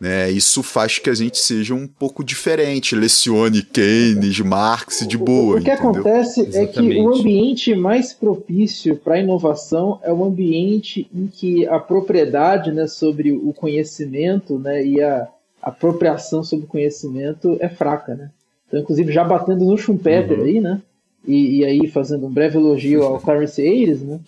Né? 0.00 0.30
Isso 0.30 0.62
faz 0.62 0.98
que 0.98 1.08
a 1.08 1.14
gente 1.14 1.38
seja 1.38 1.74
um 1.74 1.86
pouco 1.86 2.22
diferente. 2.24 2.94
Lecione 2.94 3.62
Keynes, 3.62 4.40
Marx 4.40 5.06
de 5.06 5.16
boa. 5.16 5.58
o 5.58 5.62
que 5.62 5.70
entendeu? 5.70 5.90
acontece 5.90 6.40
é 6.40 6.44
que 6.44 6.80
Exatamente. 6.80 7.00
o 7.00 7.14
ambiente 7.14 7.74
mais 7.74 8.12
propício 8.12 8.96
para 8.96 9.14
a 9.14 9.20
inovação 9.20 10.00
é 10.02 10.12
o 10.12 10.24
ambiente 10.24 11.08
em 11.14 11.26
que 11.26 11.66
a 11.66 11.78
propriedade 11.78 12.72
né, 12.72 12.86
sobre 12.86 13.32
o 13.32 13.52
conhecimento 13.52 14.58
né, 14.58 14.84
e 14.84 15.00
a 15.00 15.28
apropriação 15.62 16.44
sobre 16.44 16.66
o 16.66 16.68
conhecimento 16.68 17.56
é 17.60 17.68
fraca. 17.68 18.14
Né? 18.14 18.30
Então, 18.66 18.80
inclusive, 18.80 19.12
já 19.12 19.24
batendo 19.24 19.64
no 19.64 19.78
Schumpeter 19.78 20.38
Uhum. 20.38 20.44
aí, 20.44 20.60
né? 20.60 20.82
E, 21.26 21.60
e 21.60 21.64
aí 21.64 21.88
fazendo 21.88 22.26
um 22.26 22.30
breve 22.30 22.58
elogio 22.58 23.02
ao 23.02 23.18
Clarence 23.18 23.60
Ayres, 23.62 24.02
né? 24.02 24.20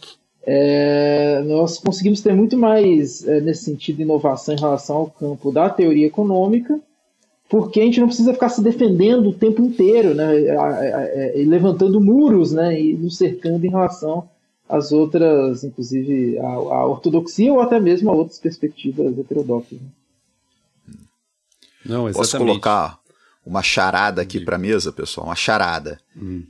É, 0.48 1.42
nós 1.44 1.76
conseguimos 1.78 2.20
ter 2.20 2.32
muito 2.32 2.56
mais 2.56 3.26
é, 3.26 3.40
nesse 3.40 3.64
sentido 3.64 3.96
de 3.96 4.02
inovação 4.02 4.54
em 4.54 4.60
relação 4.60 4.96
ao 4.96 5.10
campo 5.10 5.50
da 5.50 5.68
teoria 5.68 6.06
econômica, 6.06 6.78
porque 7.48 7.80
a 7.80 7.84
gente 7.84 7.98
não 8.00 8.06
precisa 8.06 8.32
ficar 8.32 8.48
se 8.48 8.62
defendendo 8.62 9.28
o 9.30 9.34
tempo 9.34 9.60
inteiro, 9.62 10.14
né, 10.14 10.48
a- 10.50 10.62
a- 10.62 10.98
a- 10.98 11.36
e 11.36 11.44
levantando 11.44 12.00
muros, 12.00 12.52
né, 12.52 12.80
e 12.80 12.94
nos 12.96 13.16
cercando 13.16 13.64
em 13.64 13.70
relação 13.70 14.28
às 14.68 14.92
outras, 14.92 15.64
inclusive 15.64 16.38
a, 16.38 16.46
a 16.46 16.86
ortodoxia 16.86 17.52
ou 17.52 17.60
até 17.60 17.78
mesmo 17.80 18.10
a 18.10 18.14
outras 18.14 18.38
perspectivas 18.38 19.18
heterodoxas. 19.18 19.78
né. 19.80 19.88
Não, 21.84 22.04
Posso 22.06 22.20
exatamente. 22.22 22.48
colocar 22.50 22.98
uma 23.44 23.62
charada 23.62 24.20
aqui 24.22 24.40
para 24.40 24.58
mesa, 24.58 24.92
pessoal? 24.92 25.26
Uma 25.26 25.36
charada. 25.36 25.98
Hum. 26.16 26.42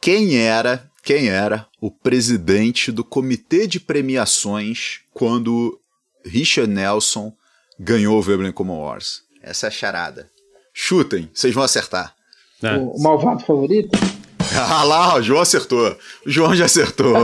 Quem 0.00 0.36
era, 0.36 0.84
quem 1.06 1.28
era 1.28 1.66
o 1.80 1.88
presidente 1.88 2.90
do 2.90 3.04
comitê 3.04 3.68
de 3.68 3.78
premiações 3.78 5.02
quando 5.14 5.80
Richard 6.24 6.68
Nelson 6.70 7.32
ganhou 7.78 8.18
o 8.18 8.22
Veblen 8.22 8.50
Common 8.50 8.80
Wars? 8.80 9.22
Essa 9.40 9.66
é 9.66 9.68
a 9.68 9.70
charada. 9.70 10.28
Chutem, 10.74 11.30
vocês 11.32 11.54
vão 11.54 11.62
acertar. 11.62 12.12
Ah, 12.60 12.76
O, 12.78 12.96
o 12.96 13.02
malvado 13.02 13.44
favorito? 13.44 13.96
Ah 14.58 14.84
lá, 14.84 15.16
o 15.16 15.22
João 15.22 15.42
acertou. 15.42 15.98
O 16.24 16.30
João 16.30 16.54
já 16.54 16.64
acertou. 16.66 17.12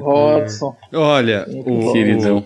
Hodgson. 0.00 0.76
Olha, 0.92 1.46
o 1.48 1.92
Queridão. 1.92 2.44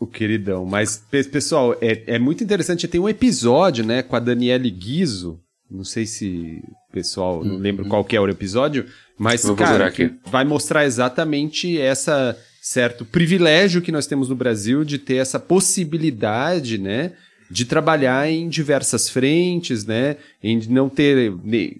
O 0.00 0.06
queridão. 0.06 0.64
Mas, 0.64 0.96
pe- 1.10 1.24
pessoal, 1.24 1.74
é, 1.80 2.02
é 2.06 2.18
muito 2.18 2.44
interessante. 2.44 2.86
Tem 2.86 3.00
um 3.00 3.08
episódio, 3.08 3.84
né, 3.84 4.02
com 4.02 4.14
a 4.16 4.20
Daniele 4.20 4.70
Guizo. 4.70 5.40
Não 5.70 5.84
sei 5.84 6.06
se 6.06 6.62
o 6.88 6.92
pessoal 6.92 7.44
não 7.44 7.56
lembra 7.56 7.84
qual 7.84 8.04
que 8.04 8.16
é 8.16 8.20
o 8.20 8.28
episódio, 8.28 8.86
mas, 9.18 9.42
Vou 9.42 9.54
cara, 9.54 9.92
vai 10.26 10.44
mostrar 10.44 10.84
exatamente 10.84 11.78
essa 11.78 12.36
certo 12.60 13.04
privilégio 13.04 13.82
que 13.82 13.92
nós 13.92 14.06
temos 14.06 14.28
no 14.28 14.34
Brasil 14.34 14.84
de 14.84 14.98
ter 14.98 15.16
essa 15.16 15.38
possibilidade, 15.38 16.78
né, 16.78 17.12
de 17.50 17.64
trabalhar 17.64 18.30
em 18.30 18.48
diversas 18.48 19.08
frentes, 19.08 19.86
né, 19.86 20.16
em 20.42 20.60
não 20.68 20.88
ter, 20.88 21.32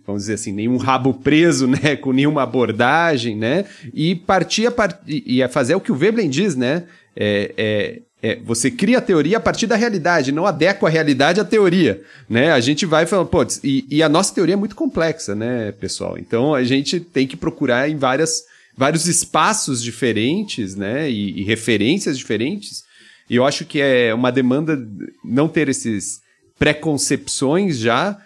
vamos 0.06 0.22
dizer 0.22 0.34
assim, 0.34 0.52
nenhum 0.52 0.76
rabo 0.76 1.14
preso, 1.14 1.66
né, 1.66 1.96
com 2.00 2.12
nenhuma 2.12 2.42
abordagem, 2.42 3.36
né, 3.36 3.66
e 3.92 4.14
partir 4.14 4.66
a 4.66 4.70
part... 4.70 4.98
e 5.06 5.36
e 5.36 5.42
a 5.42 5.48
fazer 5.48 5.74
o 5.74 5.80
que 5.80 5.92
o 5.92 5.96
Veblen 5.96 6.30
diz, 6.30 6.56
né, 6.56 6.84
é, 7.14 7.54
é, 7.56 8.02
é, 8.22 8.36
você 8.36 8.70
cria 8.70 8.98
a 8.98 9.02
teoria 9.02 9.36
a 9.36 9.40
partir 9.40 9.66
da 9.66 9.76
realidade, 9.76 10.32
não 10.32 10.44
adequa 10.44 10.88
a 10.88 10.90
realidade 10.90 11.40
à 11.40 11.44
teoria, 11.44 12.02
né? 12.28 12.50
A 12.50 12.60
gente 12.60 12.84
vai 12.84 13.06
falando, 13.06 13.28
pô, 13.28 13.46
e, 13.62 13.86
e 13.88 14.02
a 14.02 14.08
nossa 14.08 14.34
teoria 14.34 14.54
é 14.54 14.56
muito 14.56 14.74
complexa, 14.74 15.34
né, 15.34 15.72
pessoal? 15.72 16.18
Então 16.18 16.54
a 16.54 16.64
gente 16.64 16.98
tem 16.98 17.26
que 17.26 17.36
procurar 17.36 17.88
em 17.88 17.96
várias, 17.96 18.42
vários 18.76 19.06
espaços 19.06 19.80
diferentes, 19.82 20.74
né, 20.74 21.08
e, 21.08 21.40
e 21.40 21.44
referências 21.44 22.18
diferentes. 22.18 22.82
E 23.30 23.36
eu 23.36 23.44
acho 23.44 23.64
que 23.64 23.80
é 23.80 24.12
uma 24.12 24.32
demanda 24.32 24.76
não 25.24 25.48
ter 25.48 25.68
esses 25.68 26.20
preconcepções 26.58 27.78
já 27.78 28.18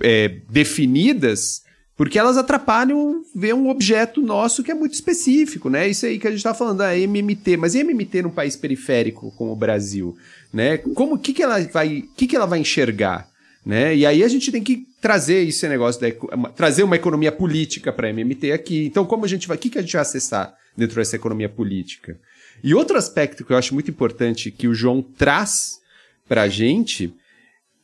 é, 0.00 0.28
definidas 0.48 1.65
Porque 1.96 2.18
elas 2.18 2.36
atrapalham 2.36 3.24
ver 3.34 3.54
um 3.54 3.70
objeto 3.70 4.20
nosso 4.20 4.62
que 4.62 4.70
é 4.70 4.74
muito 4.74 4.92
específico, 4.92 5.70
né? 5.70 5.88
Isso 5.88 6.04
aí 6.04 6.18
que 6.18 6.28
a 6.28 6.30
gente 6.30 6.42
tá 6.42 6.52
falando, 6.52 6.82
a 6.82 6.96
MMT. 6.96 7.56
Mas 7.56 7.74
e 7.74 7.78
MMT 7.80 8.22
num 8.22 8.30
país 8.30 8.54
periférico 8.54 9.32
como 9.36 9.52
o 9.52 9.56
Brasil, 9.56 10.14
né? 10.52 10.76
Como, 10.76 11.18
que 11.18 11.32
que 11.32 11.42
ela 11.42 11.58
vai, 11.68 12.04
que 12.14 12.26
que 12.26 12.36
ela 12.36 12.44
vai 12.44 12.58
enxergar? 12.58 13.26
Né? 13.64 13.96
E 13.96 14.06
aí 14.06 14.22
a 14.22 14.28
gente 14.28 14.52
tem 14.52 14.62
que 14.62 14.86
trazer 15.00 15.48
esse 15.48 15.66
negócio, 15.68 16.00
da, 16.00 16.50
trazer 16.50 16.84
uma 16.84 16.94
economia 16.94 17.32
política 17.32 17.92
para 17.92 18.06
a 18.06 18.10
MMT 18.10 18.52
aqui. 18.52 18.84
Então, 18.84 19.04
como 19.04 19.24
a 19.24 19.28
gente 19.28 19.48
vai, 19.48 19.56
que, 19.56 19.70
que 19.70 19.78
a 19.78 19.82
gente 19.82 19.94
vai 19.94 20.02
acessar 20.02 20.54
dentro 20.76 20.96
dessa 20.96 21.16
economia 21.16 21.48
política? 21.48 22.16
E 22.62 22.74
outro 22.74 22.96
aspecto 22.96 23.44
que 23.44 23.52
eu 23.52 23.56
acho 23.56 23.74
muito 23.74 23.90
importante 23.90 24.52
que 24.52 24.68
o 24.68 24.74
João 24.74 25.02
traz 25.02 25.80
para 26.28 26.42
a 26.42 26.48
gente 26.48 27.12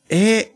é 0.09 0.49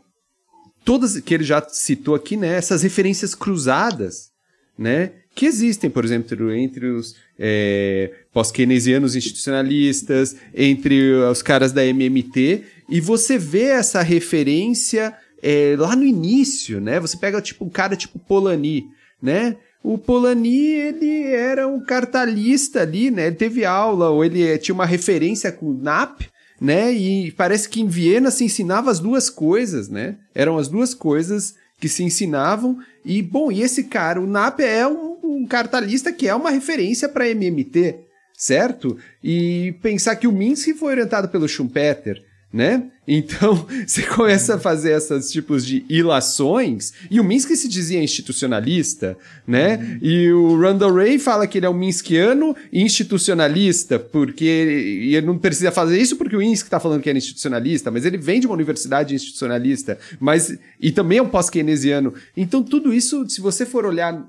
todas 0.88 1.20
que 1.20 1.34
ele 1.34 1.44
já 1.44 1.62
citou 1.68 2.14
aqui, 2.14 2.34
né? 2.34 2.56
Essas 2.56 2.82
referências 2.82 3.34
cruzadas, 3.34 4.30
né? 4.78 5.10
Que 5.34 5.44
existem, 5.44 5.90
por 5.90 6.02
exemplo, 6.02 6.50
entre 6.50 6.86
os 6.86 7.14
é, 7.38 8.10
pós-keynesianos 8.32 9.14
institucionalistas, 9.14 10.34
entre 10.54 11.12
os 11.12 11.42
caras 11.42 11.72
da 11.72 11.84
MMT, 11.84 12.62
e 12.88 13.02
você 13.02 13.36
vê 13.36 13.64
essa 13.64 14.00
referência 14.00 15.14
é, 15.42 15.76
lá 15.78 15.94
no 15.94 16.04
início, 16.04 16.80
né? 16.80 16.98
Você 16.98 17.18
pega 17.18 17.42
tipo 17.42 17.66
um 17.66 17.68
cara 17.68 17.94
tipo 17.94 18.18
Polanyi, 18.18 18.86
né? 19.20 19.58
O 19.84 19.98
Polanyi, 19.98 20.70
ele 20.70 21.22
era 21.24 21.68
um 21.68 21.80
cartalista 21.80 22.80
ali, 22.80 23.10
né? 23.10 23.26
Ele 23.26 23.36
teve 23.36 23.62
aula, 23.62 24.08
ou 24.08 24.24
ele 24.24 24.56
tinha 24.56 24.74
uma 24.74 24.86
referência 24.86 25.52
com 25.52 25.66
o 25.66 25.78
NAP, 25.78 26.22
né? 26.60 26.92
E 26.92 27.30
parece 27.32 27.68
que 27.68 27.80
em 27.80 27.86
Viena 27.86 28.30
se 28.30 28.44
ensinava 28.44 28.90
as 28.90 28.98
duas 28.98 29.30
coisas, 29.30 29.88
né? 29.88 30.16
Eram 30.34 30.58
as 30.58 30.68
duas 30.68 30.94
coisas 30.94 31.54
que 31.80 31.88
se 31.88 32.02
ensinavam. 32.02 32.78
E, 33.04 33.22
bom, 33.22 33.50
e 33.50 33.62
esse 33.62 33.84
cara, 33.84 34.20
o 34.20 34.26
Nap 34.26 34.60
é 34.60 34.86
um, 34.86 35.16
um 35.22 35.46
cartalista 35.46 36.12
que 36.12 36.28
é 36.28 36.34
uma 36.34 36.50
referência 36.50 37.08
para 37.08 37.28
MMT, 37.28 37.96
certo? 38.36 38.96
E 39.22 39.74
pensar 39.80 40.16
que 40.16 40.26
o 40.26 40.32
Minsky 40.32 40.74
foi 40.74 40.92
orientado 40.92 41.28
pelo 41.28 41.48
Schumpeter, 41.48 42.22
né? 42.52 42.90
Então, 43.06 43.66
você 43.86 44.02
começa 44.02 44.54
a 44.54 44.58
fazer 44.58 44.92
esses 44.92 45.30
tipos 45.30 45.64
de 45.64 45.84
ilações, 45.88 46.92
e 47.10 47.20
o 47.20 47.24
Minsky 47.24 47.56
se 47.56 47.68
dizia 47.68 48.02
institucionalista, 48.02 49.16
né? 49.46 49.98
E 50.02 50.30
o 50.32 50.58
Randall 50.58 50.94
Ray 50.94 51.18
fala 51.18 51.46
que 51.46 51.58
ele 51.58 51.66
é 51.66 51.70
um 51.70 51.74
Minskiano 51.74 52.56
institucionalista, 52.72 53.98
porque 53.98 54.44
e 54.44 55.14
ele 55.14 55.26
não 55.26 55.38
precisa 55.38 55.70
fazer 55.70 55.98
isso 55.98 56.16
porque 56.16 56.36
o 56.36 56.40
Minsky 56.40 56.66
está 56.66 56.80
falando 56.80 57.02
que 57.02 57.10
é 57.10 57.12
institucionalista, 57.12 57.90
mas 57.90 58.04
ele 58.04 58.16
vem 58.16 58.40
de 58.40 58.46
uma 58.46 58.54
universidade 58.54 59.14
institucionalista, 59.14 59.98
mas 60.18 60.56
e 60.80 60.90
também 60.90 61.18
é 61.18 61.22
um 61.22 61.28
pós-keynesiano. 61.28 62.14
Então, 62.36 62.62
tudo 62.62 62.92
isso, 62.92 63.28
se 63.28 63.40
você 63.40 63.66
for 63.66 63.84
olhar 63.84 64.26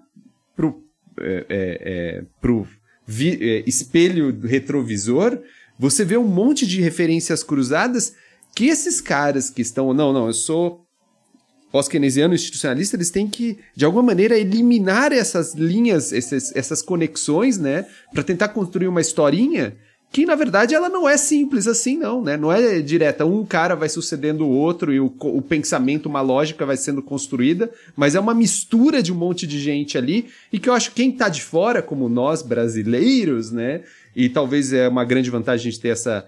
pro, 0.55 0.83
é, 1.19 1.45
é, 1.49 1.79
é 2.19 2.23
pro 2.41 2.67
vi, 3.09 3.37
é, 3.41 3.63
espelho 3.65 4.39
retrovisor, 4.43 5.39
você 5.79 6.03
vê 6.03 6.17
um 6.17 6.27
monte 6.27 6.67
de 6.67 6.81
referências 6.81 7.41
cruzadas 7.41 8.13
que 8.53 8.67
esses 8.67 8.99
caras 8.99 9.49
que 9.49 9.61
estão, 9.61 9.93
não, 9.93 10.11
não, 10.11 10.27
eu 10.27 10.33
sou 10.33 10.85
pós-keynesiano 11.71 12.33
institucionalista, 12.33 12.97
eles 12.97 13.09
têm 13.09 13.29
que, 13.29 13.59
de 13.73 13.85
alguma 13.85 14.03
maneira, 14.03 14.37
eliminar 14.37 15.13
essas 15.13 15.53
linhas, 15.53 16.11
esses, 16.11 16.53
essas 16.53 16.81
conexões, 16.81 17.57
né, 17.57 17.85
para 18.11 18.23
tentar 18.23 18.49
construir 18.49 18.89
uma 18.89 18.99
historinha 18.99 19.77
que, 20.11 20.25
na 20.25 20.33
verdade, 20.33 20.73
ela 20.73 20.89
não 20.89 21.07
é 21.07 21.17
simples 21.17 21.67
assim, 21.67 21.97
não, 21.97 22.23
né, 22.23 22.35
não 22.35 22.51
é 22.51 22.81
direta, 22.81 23.25
um 23.25 23.45
cara 23.45 23.75
vai 23.75 23.87
sucedendo 23.87 24.43
o 24.43 24.49
outro 24.49 24.91
e 24.91 24.99
o, 24.99 25.13
o 25.19 25.41
pensamento, 25.41 26.07
uma 26.07 26.21
lógica 26.21 26.65
vai 26.65 26.77
sendo 26.77 27.01
construída, 27.03 27.69
mas 27.95 28.15
é 28.15 28.19
uma 28.19 28.33
mistura 28.33 29.03
de 29.03 29.13
um 29.13 29.15
monte 29.15 29.45
de 29.45 29.59
gente 29.59 29.97
ali 29.97 30.27
e 30.51 30.57
que 30.57 30.67
eu 30.67 30.73
acho 30.73 30.89
que 30.89 30.95
quem 30.95 31.11
tá 31.11 31.29
de 31.29 31.43
fora, 31.43 31.81
como 31.81 32.09
nós 32.09 32.41
brasileiros, 32.41 33.51
né, 33.51 33.83
e 34.15 34.29
talvez 34.29 34.73
é 34.73 34.87
uma 34.87 35.05
grande 35.05 35.29
vantagem 35.29 35.71
de 35.71 35.79
ter 35.79 35.89
essa. 35.89 36.25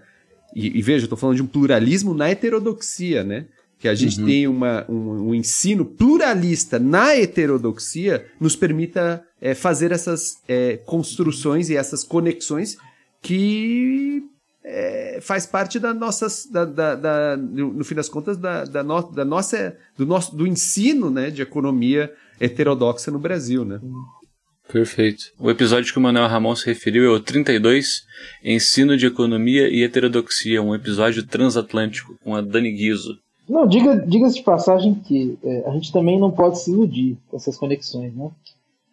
E, 0.55 0.77
e 0.77 0.82
veja, 0.82 1.03
eu 1.03 1.05
estou 1.05 1.17
falando 1.17 1.38
de 1.38 1.43
um 1.43 1.47
pluralismo 1.47 2.13
na 2.13 2.29
heterodoxia, 2.29 3.23
né? 3.23 3.45
Que 3.79 3.88
a 3.88 3.95
gente 3.95 4.19
uhum. 4.19 4.27
tem 4.27 4.47
uma, 4.47 4.86
um, 4.88 5.29
um, 5.29 5.36
ensino 5.36 5.84
pluralista 5.84 6.77
na 6.77 7.15
heterodoxia 7.15 8.27
nos 8.39 8.55
permita 8.55 9.23
é, 9.41 9.55
fazer 9.55 9.91
essas 9.91 10.38
é, 10.47 10.77
construções 10.86 11.69
e 11.69 11.75
essas 11.75 12.03
conexões 12.03 12.77
que 13.22 14.24
é, 14.63 15.19
faz 15.22 15.45
parte 15.45 15.80
da 15.80 15.93
nossas, 15.93 16.47
da, 16.51 16.65
da, 16.65 16.95
da, 16.95 17.38
no 17.38 17.84
fim 17.84 17.95
das 17.95 18.09
contas, 18.09 18.38
da, 18.38 18.63
da, 18.65 18.84
no, 18.84 19.01
da 19.11 19.26
nossa, 19.26 19.76
do 19.97 20.05
nosso, 20.05 20.36
do 20.36 20.47
ensino, 20.47 21.09
né, 21.09 21.30
de 21.30 21.41
economia 21.41 22.11
heterodoxa 22.39 23.11
no 23.11 23.19
Brasil, 23.19 23.63
né? 23.65 23.80
Perfeito. 24.72 25.26
O 25.38 25.49
episódio 25.49 25.91
que 25.91 25.99
o 25.99 26.01
Manuel 26.01 26.28
Ramon 26.28 26.55
se 26.55 26.65
referiu 26.65 27.03
é 27.03 27.15
o 27.15 27.19
32, 27.19 28.03
Ensino 28.43 28.95
de 28.95 29.05
Economia 29.05 29.67
e 29.67 29.84
Heterodoxia, 29.84 30.61
um 30.61 30.74
episódio 30.74 31.26
transatlântico 31.28 32.15
com 32.24 32.36
a 32.36 32.41
Dani 32.41 32.72
Guizo. 32.72 33.17
Não, 33.49 33.67
diga, 33.67 33.97
diga-se 33.97 34.36
de 34.36 34.43
passagem 34.43 34.95
que 34.95 35.38
é, 35.43 35.67
a 35.67 35.72
gente 35.72 35.91
também 35.91 36.17
não 36.17 36.32
pode 36.32 36.63
se 36.63 36.72
iludir 36.72 37.17
com 37.28 37.36
essas 37.36 37.57
conexões, 37.57 38.15
né? 38.15 38.32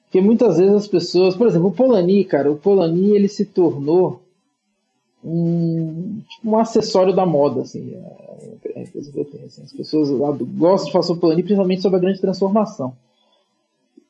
Porque 0.09 0.23
muitas 0.23 0.57
vezes 0.57 0.75
as 0.75 0.89
pessoas, 0.89 1.37
por 1.37 1.47
exemplo, 1.47 1.69
o 1.69 1.73
Polanyi, 1.73 2.25
cara, 2.25 2.51
o 2.51 2.57
Polanyi 2.57 3.11
ele 3.11 3.29
se 3.29 3.45
tornou 3.45 4.23
um, 5.23 6.23
tipo, 6.27 6.51
um 6.51 6.59
acessório 6.59 7.15
da 7.15 7.27
moda, 7.27 7.61
assim, 7.61 7.95
a 7.95 8.91
coisa 8.91 9.13
que 9.13 9.21
eu 9.21 9.25
tenho, 9.27 9.45
assim. 9.45 9.63
As 9.63 9.73
pessoas 9.73 10.11
gostam 10.11 10.87
de 10.87 10.93
falar 10.93 11.05
sobre 11.05 11.19
o 11.19 11.21
Polanyi, 11.21 11.43
principalmente 11.43 11.83
sobre 11.83 11.99
a 11.99 12.01
grande 12.01 12.23
transformação. 12.23 12.95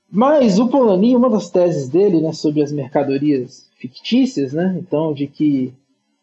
Mas 0.08 0.60
o 0.60 0.68
Polanyi, 0.68 1.16
uma 1.16 1.28
das 1.28 1.50
teses 1.50 1.88
dele 1.88 2.20
né, 2.20 2.32
sobre 2.32 2.62
as 2.62 2.70
mercadorias 2.70 3.68
fictícias, 3.76 4.52
né, 4.52 4.76
então 4.78 5.12
de 5.12 5.26
que 5.26 5.74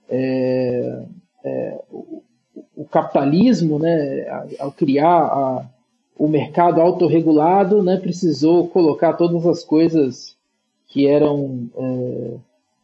é, 0.10 1.04
é, 1.44 1.82
o, 1.92 2.24
o, 2.78 2.86
capitalismo, 2.86 3.78
né, 3.78 4.26
ao 4.58 4.72
criar 4.72 5.26
a, 5.26 5.66
o 6.18 6.28
mercado 6.28 6.80
autorregulado, 6.82 7.84
né, 7.84 7.97
precisou 7.97 8.68
colocar 8.68 9.13
todas 9.13 9.45
as 9.45 9.63
coisas 9.63 10.36
que 10.88 11.07
eram, 11.07 11.68
é, 11.78 12.32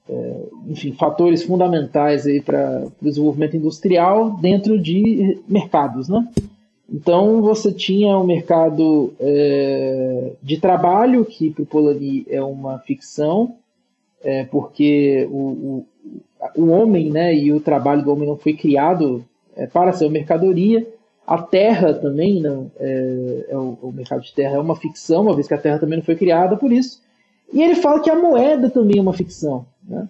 é 0.10 0.44
enfim, 0.68 0.92
fatores 0.92 1.44
fundamentais 1.44 2.26
para 2.44 2.86
o 2.86 2.92
desenvolvimento 3.04 3.56
industrial 3.56 4.32
dentro 4.32 4.78
de 4.78 5.40
mercados, 5.48 6.10
né? 6.10 6.28
Então 6.92 7.42
você 7.42 7.72
tinha 7.72 8.18
o 8.18 8.24
um 8.24 8.28
mercado 8.28 9.14
é, 9.18 10.34
de 10.44 10.60
trabalho, 10.60 11.24
que 11.24 11.50
para 11.50 11.64
o 11.64 11.66
Polanyi 11.66 12.26
é 12.30 12.44
uma 12.44 12.80
ficção, 12.80 13.56
é, 14.22 14.44
porque 14.44 15.26
o, 15.32 15.38
o, 15.38 15.86
o, 16.58 16.68
homem 16.68 17.10
né, 17.10 17.34
e 17.34 17.54
o 17.54 17.62
trabalho 17.62 18.04
do 18.04 18.12
homem 18.12 18.28
não 18.28 18.36
foi 18.36 18.54
criado 18.54 19.24
é, 19.56 19.66
para 19.66 19.94
ser 19.94 20.10
mercadoria. 20.10 20.86
A 21.32 21.42
terra 21.42 21.94
também, 21.94 22.42
não, 22.42 22.70
é, 22.78 23.46
é 23.52 23.58
o, 23.58 23.78
o, 23.82 23.92
mercado 23.94 24.22
de 24.22 24.34
terra 24.34 24.58
é 24.58 24.60
uma 24.60 24.76
ficção, 24.76 25.22
uma 25.22 25.34
vez 25.34 25.48
que 25.48 25.54
a 25.54 25.58
terra 25.58 25.80
também 25.80 25.98
não 25.98 26.04
foi 26.04 26.18
criada 26.18 26.58
por 26.58 26.74
isso. 26.74 27.02
E 27.54 27.64
ele 27.64 27.76
fala 27.76 28.02
que 28.02 28.10
a 28.10 28.20
moeda 28.20 28.70
também 28.70 28.98
é 28.98 29.02
uma 29.02 29.14
ficção. 29.14 29.66
Né? 29.88 30.10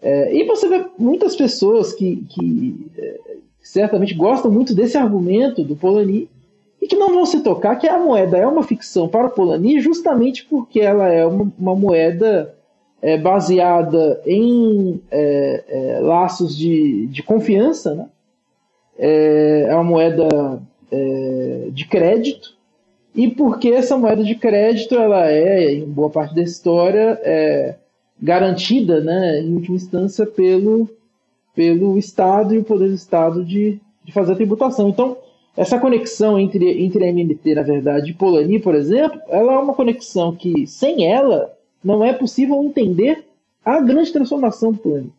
É, 0.00 0.32
e 0.32 0.44
você 0.44 0.68
vê 0.68 0.86
muitas 0.96 1.34
pessoas 1.34 1.92
que, 1.92 2.24
que 2.28 2.90
é, 2.96 3.20
certamente 3.60 4.14
gostam 4.14 4.52
muito 4.52 4.72
desse 4.72 4.96
argumento 4.96 5.64
do 5.64 5.74
Polanyi 5.74 6.30
e 6.80 6.86
que 6.86 6.94
não 6.94 7.12
vão 7.12 7.26
se 7.26 7.40
tocar 7.40 7.74
que 7.74 7.88
a 7.88 7.98
moeda 7.98 8.36
é 8.36 8.46
uma 8.46 8.62
ficção 8.62 9.08
para 9.08 9.26
o 9.26 9.30
Polanyi 9.30 9.80
justamente 9.80 10.44
porque 10.44 10.78
ela 10.78 11.08
é 11.08 11.26
uma, 11.26 11.52
uma 11.58 11.74
moeda 11.74 12.54
é, 13.00 13.18
baseada 13.18 14.22
em 14.24 15.02
é, 15.10 15.64
é, 15.66 16.00
laços 16.00 16.56
de, 16.56 17.08
de 17.08 17.20
confiança, 17.20 17.96
né? 17.96 18.06
É, 18.98 19.66
é 19.68 19.74
uma 19.74 19.84
moeda 19.84 20.62
é, 20.90 21.68
de 21.70 21.86
crédito 21.86 22.54
e 23.14 23.28
porque 23.28 23.68
essa 23.68 23.96
moeda 23.96 24.24
de 24.24 24.34
crédito 24.34 24.94
ela 24.94 25.30
é, 25.30 25.74
em 25.74 25.84
boa 25.84 26.10
parte 26.10 26.34
da 26.34 26.42
história, 26.42 27.20
é, 27.22 27.76
garantida, 28.20 29.00
né, 29.00 29.40
em 29.40 29.54
última 29.54 29.76
instância, 29.76 30.24
pelo 30.26 30.88
pelo 31.54 31.98
Estado 31.98 32.54
e 32.54 32.58
o 32.58 32.64
poder 32.64 32.88
do 32.88 32.94
Estado 32.94 33.44
de, 33.44 33.78
de 34.04 34.12
fazer 34.12 34.32
a 34.32 34.36
tributação. 34.36 34.88
Então, 34.88 35.16
essa 35.56 35.78
conexão 35.78 36.38
entre, 36.38 36.82
entre 36.82 37.04
a 37.04 37.08
MMT, 37.08 37.54
na 37.54 37.62
verdade, 37.62 38.10
e 38.10 38.14
Polanyi, 38.14 38.58
por 38.58 38.74
exemplo, 38.74 39.20
ela 39.28 39.52
é 39.52 39.58
uma 39.58 39.74
conexão 39.74 40.34
que, 40.34 40.66
sem 40.66 41.06
ela, 41.06 41.52
não 41.84 42.02
é 42.02 42.12
possível 42.12 42.62
entender 42.62 43.24
a 43.64 43.80
grande 43.80 44.12
transformação 44.12 44.72
do 44.72 44.78
Polanyi. 44.78 45.12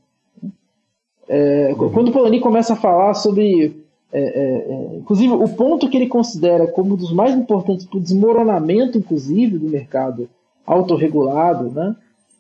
É, 1.27 1.73
uhum. 1.77 1.89
Quando 1.91 2.09
o 2.09 2.11
Polanyi 2.11 2.39
começa 2.39 2.73
a 2.73 2.77
falar 2.77 3.13
sobre, 3.13 3.83
é, 4.11 4.21
é, 4.21 4.73
é, 4.73 4.97
inclusive, 4.97 5.33
o 5.33 5.49
ponto 5.49 5.89
que 5.89 5.97
ele 5.97 6.07
considera 6.07 6.67
como 6.67 6.93
um 6.93 6.97
dos 6.97 7.13
mais 7.13 7.35
importantes 7.35 7.85
para 7.85 7.97
o 7.97 8.01
desmoronamento, 8.01 8.97
inclusive, 8.97 9.57
do 9.57 9.69
mercado 9.69 10.29
autorregulado, 10.65 11.69
né? 11.69 11.95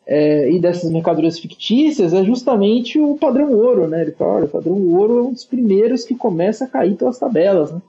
é, 0.05 0.51
e 0.51 0.59
dessas 0.59 0.91
mercadorias 0.91 1.39
fictícias 1.39 2.13
é 2.13 2.23
justamente 2.23 2.99
o 2.99 3.15
padrão 3.15 3.53
ouro, 3.53 3.87
né? 3.87 4.01
Ele 4.01 4.11
fala, 4.11 4.33
olha, 4.33 4.45
o 4.45 4.49
padrão 4.49 4.75
ouro 4.93 5.19
é 5.19 5.21
um 5.21 5.31
dos 5.31 5.45
primeiros 5.45 6.03
que 6.03 6.15
começa 6.15 6.65
a 6.65 6.67
cair 6.67 6.95
pelas 6.95 7.17
tabelas, 7.17 7.71
né? 7.71 7.81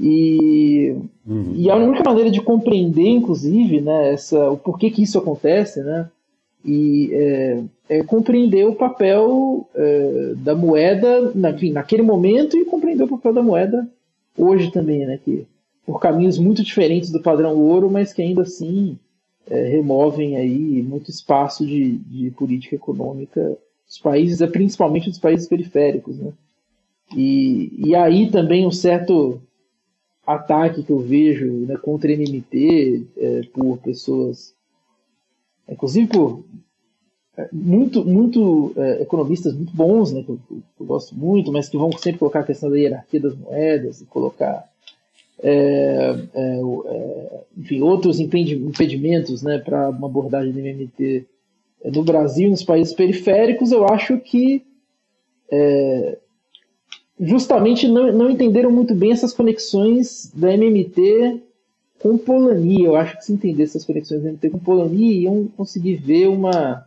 E, 0.00 0.94
uhum. 1.26 1.52
e 1.54 1.70
a 1.70 1.76
única 1.76 2.04
maneira 2.04 2.30
de 2.30 2.40
compreender, 2.40 3.08
inclusive, 3.08 3.80
né, 3.80 4.12
essa, 4.12 4.48
o 4.48 4.56
porquê 4.56 4.90
que 4.90 5.02
isso 5.02 5.18
acontece, 5.18 5.82
né, 5.82 6.08
e 6.64 7.10
é, 7.12 7.62
é 7.88 8.02
compreender 8.02 8.66
o 8.66 8.74
papel 8.74 9.68
é, 9.74 10.34
da 10.36 10.54
moeda, 10.54 11.32
na, 11.34 11.50
enfim, 11.50 11.72
naquele 11.72 12.02
momento 12.02 12.56
e 12.56 12.64
compreender 12.64 13.04
o 13.04 13.08
papel 13.08 13.32
da 13.32 13.42
moeda 13.42 13.88
hoje 14.36 14.70
também, 14.70 15.06
né, 15.06 15.18
que 15.24 15.46
por 15.86 16.00
caminhos 16.00 16.38
muito 16.38 16.62
diferentes 16.62 17.10
do 17.10 17.22
padrão 17.22 17.56
ouro, 17.56 17.90
mas 17.90 18.12
que 18.12 18.20
ainda 18.20 18.42
assim 18.42 18.98
é, 19.48 19.68
removem 19.68 20.36
aí 20.36 20.82
muito 20.82 21.10
espaço 21.10 21.66
de, 21.66 21.92
de 21.92 22.30
política 22.32 22.76
econômica 22.76 23.56
dos 23.86 23.98
países, 23.98 24.46
principalmente 24.50 25.08
dos 25.08 25.18
países 25.18 25.48
periféricos, 25.48 26.18
né. 26.18 26.32
E, 27.16 27.72
e 27.86 27.94
aí 27.94 28.30
também 28.30 28.66
um 28.66 28.70
certo 28.70 29.40
ataque 30.26 30.82
que 30.82 30.92
eu 30.92 30.98
vejo 30.98 31.46
né, 31.46 31.76
contra 31.78 32.12
a 32.12 32.14
NMT 32.16 33.06
é, 33.16 33.40
por 33.52 33.78
pessoas, 33.78 34.54
inclusive 35.68 36.08
por 36.08 36.44
é, 37.36 37.48
muito, 37.52 38.04
muito 38.04 38.72
é, 38.76 39.02
economistas 39.02 39.54
muito 39.54 39.72
bons, 39.72 40.12
né, 40.12 40.24
que 40.24 40.30
eu, 40.30 40.40
que 40.48 40.80
eu, 40.80 40.86
gosto 40.86 41.14
muito, 41.14 41.52
mas 41.52 41.68
que 41.68 41.76
vão 41.76 41.92
sempre 41.92 42.18
colocar 42.18 42.40
a 42.40 42.44
questão 42.44 42.68
da 42.68 42.76
hierarquia 42.76 43.20
das 43.20 43.36
moedas 43.36 44.00
e 44.00 44.06
colocar 44.06 44.68
é, 45.40 46.16
é, 46.34 46.60
é 46.60 47.40
enfim, 47.56 47.80
outros 47.80 48.18
impedimentos 48.18 49.40
né, 49.42 49.58
para 49.58 49.90
uma 49.90 50.08
abordagem 50.08 50.52
do 50.52 50.58
MMT 50.58 51.26
no 51.84 52.02
Brasil 52.02 52.48
e 52.48 52.50
nos 52.50 52.64
países 52.64 52.92
periféricos, 52.92 53.70
eu 53.70 53.86
acho 53.86 54.18
que 54.18 54.64
justamente 57.20 57.86
não, 57.86 58.12
não 58.12 58.30
entenderam 58.30 58.70
muito 58.70 58.94
bem 58.96 59.12
essas 59.12 59.32
conexões 59.32 60.30
da 60.34 60.52
MMT 60.52 61.40
com 62.00 62.16
Polani. 62.16 62.84
Eu 62.84 62.96
acho 62.96 63.16
que 63.16 63.24
se 63.24 63.32
entender 63.32 63.64
essas 63.64 63.84
conexões 63.84 64.22
MMT 64.22 64.50
com 64.50 64.58
Polani, 64.58 65.22
iam 65.22 65.48
conseguir 65.56 65.96
ver 65.96 66.28
uma, 66.28 66.86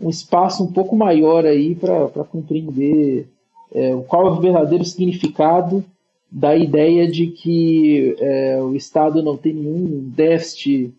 um 0.00 0.08
espaço 0.08 0.62
um 0.64 0.72
pouco 0.72 0.96
maior 0.96 1.44
aí 1.44 1.74
para 1.74 2.24
compreender 2.24 3.28
é, 3.72 3.96
qual 4.06 4.26
é 4.26 4.30
o 4.30 4.40
verdadeiro 4.40 4.84
significado 4.84 5.84
da 6.30 6.56
ideia 6.56 7.10
de 7.10 7.28
que 7.28 8.16
é, 8.18 8.60
o 8.60 8.74
Estado 8.74 9.22
não 9.22 9.36
tem 9.36 9.54
nenhum 9.54 10.10
déficit 10.14 10.92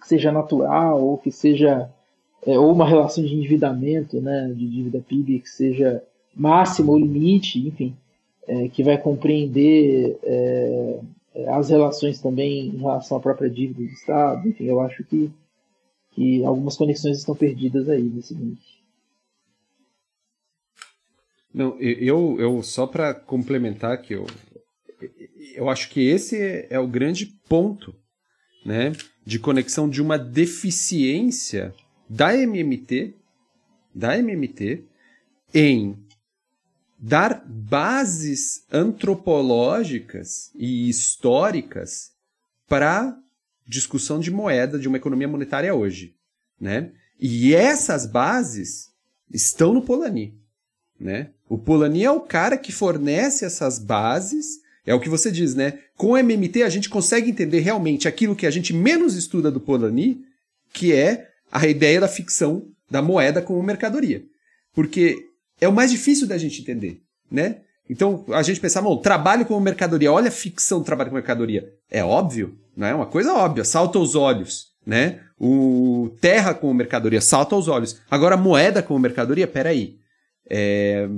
que 0.00 0.08
seja 0.08 0.32
natural 0.32 1.02
ou 1.02 1.16
que 1.16 1.30
seja 1.30 1.88
é, 2.44 2.58
ou 2.58 2.72
uma 2.72 2.88
relação 2.88 3.22
de 3.22 3.34
endividamento, 3.34 4.20
né, 4.20 4.52
de 4.54 4.68
dívida 4.68 5.04
PIB 5.06 5.40
que 5.40 5.48
seja 5.48 6.02
máximo 6.34 6.92
ou 6.92 6.98
limite, 6.98 7.66
enfim, 7.66 7.94
é, 8.48 8.68
que 8.68 8.82
vai 8.82 8.98
compreender 8.98 10.18
é, 10.24 10.98
as 11.48 11.70
relações 11.70 12.20
também 12.20 12.68
em 12.68 12.78
relação 12.78 13.16
à 13.16 13.20
própria 13.20 13.48
dívida 13.48 13.80
do 13.80 13.86
Estado. 13.86 14.48
Enfim, 14.48 14.64
eu 14.64 14.80
acho 14.80 15.02
que, 15.04 15.30
que 16.12 16.44
algumas 16.44 16.76
conexões 16.76 17.18
estão 17.18 17.34
perdidas 17.34 17.88
aí 17.88 18.02
nesse 18.02 18.28
seguinte. 18.28 18.82
Não, 21.52 21.78
eu, 21.78 22.36
eu 22.38 22.62
só 22.62 22.86
para 22.86 23.12
complementar 23.12 24.00
que 24.00 24.14
eu, 24.14 24.26
eu 25.54 25.68
acho 25.68 25.90
que 25.90 26.00
esse 26.00 26.66
é 26.70 26.78
o 26.78 26.88
grande 26.88 27.26
ponto, 27.48 27.94
né, 28.64 28.92
de 29.24 29.38
conexão 29.38 29.88
de 29.88 30.00
uma 30.00 30.18
deficiência 30.18 31.74
da 32.08 32.34
MMT, 32.34 33.14
da 33.94 34.16
MMT 34.16 34.84
em 35.52 35.96
dar 37.04 37.44
bases 37.44 38.62
antropológicas 38.72 40.52
e 40.54 40.88
históricas 40.88 42.12
para 42.68 43.18
discussão 43.66 44.20
de 44.20 44.30
moeda, 44.30 44.78
de 44.78 44.86
uma 44.86 44.98
economia 44.98 45.26
monetária 45.26 45.74
hoje, 45.74 46.14
né? 46.60 46.92
E 47.18 47.56
essas 47.56 48.06
bases 48.06 48.92
estão 49.32 49.74
no 49.74 49.82
Polanyi, 49.82 50.32
né? 50.98 51.30
O 51.48 51.58
Polanyi 51.58 52.04
é 52.04 52.10
o 52.10 52.20
cara 52.20 52.56
que 52.56 52.70
fornece 52.70 53.44
essas 53.44 53.80
bases, 53.80 54.60
é 54.86 54.94
o 54.94 55.00
que 55.00 55.08
você 55.08 55.32
diz, 55.32 55.56
né? 55.56 55.80
Com 55.96 56.12
o 56.12 56.16
MMT 56.16 56.62
a 56.62 56.68
gente 56.68 56.88
consegue 56.88 57.28
entender 57.28 57.60
realmente 57.60 58.06
aquilo 58.06 58.36
que 58.36 58.46
a 58.46 58.50
gente 58.50 58.72
menos 58.72 59.16
estuda 59.16 59.50
do 59.50 59.60
Polanyi, 59.60 60.24
que 60.72 60.92
é 60.92 61.28
a 61.50 61.66
ideia 61.66 62.00
da 62.00 62.08
ficção 62.08 62.68
da 62.88 63.02
moeda 63.02 63.42
como 63.42 63.60
mercadoria. 63.60 64.24
Porque 64.72 65.31
é 65.62 65.68
o 65.68 65.72
mais 65.72 65.90
difícil 65.90 66.26
da 66.26 66.36
gente 66.36 66.60
entender, 66.60 67.00
né? 67.30 67.60
Então, 67.88 68.24
a 68.28 68.42
gente 68.42 68.60
pensar, 68.60 68.82
bom, 68.82 68.96
trabalho 68.96 69.44
como 69.44 69.60
mercadoria, 69.60 70.10
olha 70.10 70.28
a 70.28 70.32
ficção 70.32 70.78
do 70.78 70.84
trabalho 70.84 71.10
com 71.10 71.16
mercadoria. 71.16 71.72
É 71.90 72.02
óbvio, 72.02 72.58
não 72.76 72.86
é 72.86 72.94
uma 72.94 73.06
coisa 73.06 73.32
óbvia, 73.32 73.64
salta 73.64 73.98
aos 73.98 74.14
olhos, 74.14 74.72
né? 74.86 75.20
O 75.38 76.10
terra 76.20 76.54
como 76.54 76.74
mercadoria 76.74 77.20
salta 77.20 77.54
aos 77.54 77.68
olhos. 77.68 78.00
Agora, 78.10 78.36
moeda 78.36 78.82
como 78.82 78.98
mercadoria, 78.98 79.46
peraí. 79.46 79.96
É... 80.48 81.08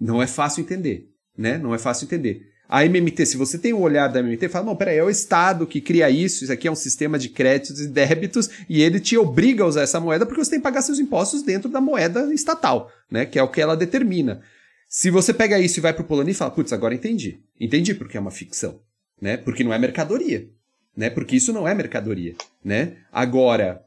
Não 0.00 0.22
é 0.22 0.26
fácil 0.26 0.62
entender, 0.62 1.08
né? 1.36 1.58
Não 1.58 1.74
é 1.74 1.78
fácil 1.78 2.04
entender. 2.04 2.51
A 2.72 2.86
MMT, 2.86 3.26
se 3.26 3.36
você 3.36 3.58
tem 3.58 3.74
um 3.74 3.82
olhar 3.82 4.08
da 4.08 4.20
MMT, 4.20 4.48
fala, 4.48 4.64
não, 4.64 4.74
peraí, 4.74 4.96
é 4.96 5.04
o 5.04 5.10
Estado 5.10 5.66
que 5.66 5.78
cria 5.78 6.08
isso, 6.08 6.42
isso 6.42 6.50
aqui 6.50 6.66
é 6.66 6.72
um 6.72 6.74
sistema 6.74 7.18
de 7.18 7.28
créditos 7.28 7.82
e 7.82 7.86
débitos, 7.86 8.48
e 8.66 8.80
ele 8.80 8.98
te 8.98 9.14
obriga 9.18 9.62
a 9.62 9.66
usar 9.66 9.82
essa 9.82 10.00
moeda 10.00 10.24
porque 10.24 10.42
você 10.42 10.52
tem 10.52 10.58
que 10.58 10.62
pagar 10.62 10.80
seus 10.80 10.98
impostos 10.98 11.42
dentro 11.42 11.68
da 11.68 11.82
moeda 11.82 12.32
estatal, 12.32 12.90
né? 13.10 13.26
Que 13.26 13.38
é 13.38 13.42
o 13.42 13.50
que 13.50 13.60
ela 13.60 13.76
determina. 13.76 14.40
Se 14.88 15.10
você 15.10 15.34
pega 15.34 15.58
isso 15.58 15.80
e 15.80 15.82
vai 15.82 15.92
pro 15.92 16.02
Poloni 16.02 16.30
e 16.30 16.34
fala, 16.34 16.50
putz, 16.50 16.72
agora 16.72 16.94
entendi. 16.94 17.42
Entendi 17.60 17.94
porque 17.94 18.16
é 18.16 18.20
uma 18.20 18.30
ficção, 18.30 18.80
né? 19.20 19.36
Porque 19.36 19.62
não 19.62 19.74
é 19.74 19.78
mercadoria, 19.78 20.48
né? 20.96 21.10
Porque 21.10 21.36
isso 21.36 21.52
não 21.52 21.68
é 21.68 21.74
mercadoria, 21.74 22.34
né? 22.64 22.96
Agora, 23.12 23.84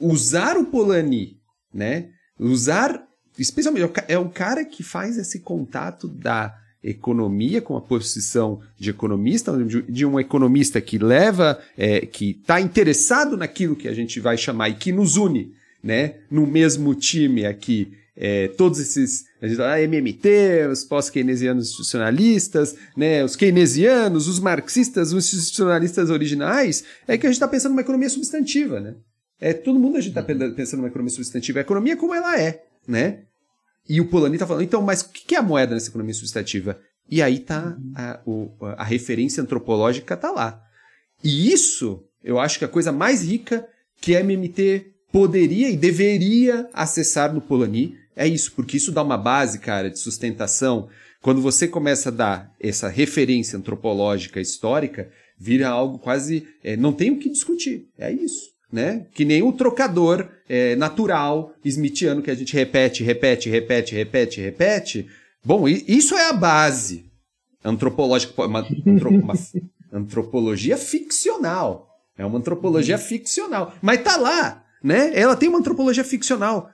usar 0.00 0.56
o 0.56 0.64
Polani, 0.64 1.38
né? 1.70 2.08
Usar, 2.40 3.06
especialmente, 3.38 3.92
é 4.08 4.16
o 4.16 4.30
cara 4.30 4.64
que 4.64 4.82
faz 4.82 5.18
esse 5.18 5.40
contato 5.40 6.08
da 6.08 6.64
economia, 6.88 7.60
com 7.60 7.76
a 7.76 7.80
posição 7.80 8.60
de 8.78 8.90
economista, 8.90 9.52
de 9.88 10.06
um 10.06 10.20
economista 10.20 10.80
que 10.80 10.98
leva, 10.98 11.58
é, 11.76 12.06
que 12.06 12.30
está 12.30 12.60
interessado 12.60 13.36
naquilo 13.36 13.76
que 13.76 13.88
a 13.88 13.94
gente 13.94 14.20
vai 14.20 14.38
chamar 14.38 14.68
e 14.68 14.74
que 14.74 14.92
nos 14.92 15.16
une, 15.16 15.52
né, 15.82 16.16
no 16.30 16.46
mesmo 16.46 16.94
time 16.94 17.44
aqui, 17.44 17.92
é, 18.16 18.48
todos 18.48 18.80
esses, 18.80 19.26
a 19.42 19.46
gente 19.46 19.58
fala, 19.58 19.80
MMT, 19.82 20.68
os 20.72 20.84
pós-keynesianos 20.84 21.66
institucionalistas, 21.66 22.74
né, 22.96 23.22
os 23.22 23.36
keynesianos, 23.36 24.26
os 24.26 24.40
marxistas, 24.40 25.12
os 25.12 25.26
institucionalistas 25.26 26.08
originais, 26.08 26.82
é 27.06 27.18
que 27.18 27.26
a 27.26 27.28
gente 27.28 27.36
está 27.36 27.46
pensando 27.46 27.72
numa 27.72 27.82
economia 27.82 28.08
substantiva, 28.08 28.80
né? 28.80 28.94
É, 29.38 29.52
todo 29.52 29.78
mundo 29.78 29.98
a 29.98 30.00
gente 30.00 30.18
está 30.18 30.22
pensando 30.22 30.78
numa 30.78 30.88
economia 30.88 31.12
substantiva. 31.12 31.58
A 31.58 31.60
economia 31.60 31.94
como 31.94 32.14
ela 32.14 32.40
é, 32.40 32.64
né? 32.88 33.24
E 33.88 34.00
o 34.00 34.06
Polanyi 34.06 34.36
está 34.36 34.46
falando, 34.46 34.64
então, 34.64 34.82
mas 34.82 35.02
o 35.02 35.08
que 35.10 35.34
é 35.34 35.38
a 35.38 35.42
moeda 35.42 35.74
nessa 35.74 35.88
economia 35.88 36.14
substantiva? 36.14 36.78
E 37.08 37.22
aí 37.22 37.38
tá 37.38 37.76
a, 37.94 38.20
o, 38.26 38.50
a 38.60 38.84
referência 38.84 39.42
antropológica 39.42 40.16
tá 40.16 40.30
lá. 40.30 40.60
E 41.22 41.52
isso, 41.52 42.04
eu 42.22 42.38
acho 42.38 42.58
que 42.58 42.64
a 42.64 42.68
coisa 42.68 42.90
mais 42.90 43.22
rica 43.22 43.66
que 44.00 44.16
a 44.16 44.20
MMT 44.20 44.92
poderia 45.12 45.70
e 45.70 45.76
deveria 45.76 46.68
acessar 46.72 47.32
no 47.32 47.40
Polanyi 47.40 47.96
é 48.14 48.26
isso, 48.26 48.52
porque 48.52 48.76
isso 48.76 48.92
dá 48.92 49.02
uma 49.02 49.18
base, 49.18 49.58
cara, 49.58 49.90
de 49.90 49.98
sustentação. 49.98 50.88
Quando 51.22 51.40
você 51.40 51.68
começa 51.68 52.08
a 52.08 52.12
dar 52.12 52.52
essa 52.58 52.88
referência 52.88 53.58
antropológica 53.58 54.40
histórica, 54.40 55.10
vira 55.38 55.68
algo 55.68 55.98
quase. 55.98 56.46
É, 56.64 56.76
não 56.76 56.92
tem 56.92 57.10
o 57.10 57.18
que 57.18 57.28
discutir. 57.28 57.88
É 57.98 58.10
isso 58.10 58.56
né? 58.70 59.06
Que 59.14 59.24
nem 59.24 59.42
o 59.42 59.52
trocador 59.52 60.28
é, 60.48 60.76
natural 60.76 61.54
smithiano 61.64 62.22
que 62.22 62.30
a 62.30 62.34
gente 62.34 62.54
repete, 62.54 63.02
repete, 63.02 63.50
repete, 63.50 63.94
repete, 63.94 64.40
repete. 64.40 65.06
Bom, 65.44 65.68
isso 65.68 66.14
é 66.14 66.28
a 66.28 66.32
base 66.32 67.10
antropológica, 67.64 68.44
uma, 68.44 68.66
uma 69.08 69.34
antropologia 69.92 70.76
ficcional. 70.76 71.88
É 72.16 72.24
uma 72.24 72.38
antropologia 72.38 72.96
ficcional. 72.96 73.74
Mas 73.82 74.02
tá 74.02 74.16
lá, 74.16 74.64
né? 74.82 75.12
Ela 75.14 75.36
tem 75.36 75.48
uma 75.48 75.58
antropologia 75.58 76.04
ficcional. 76.04 76.70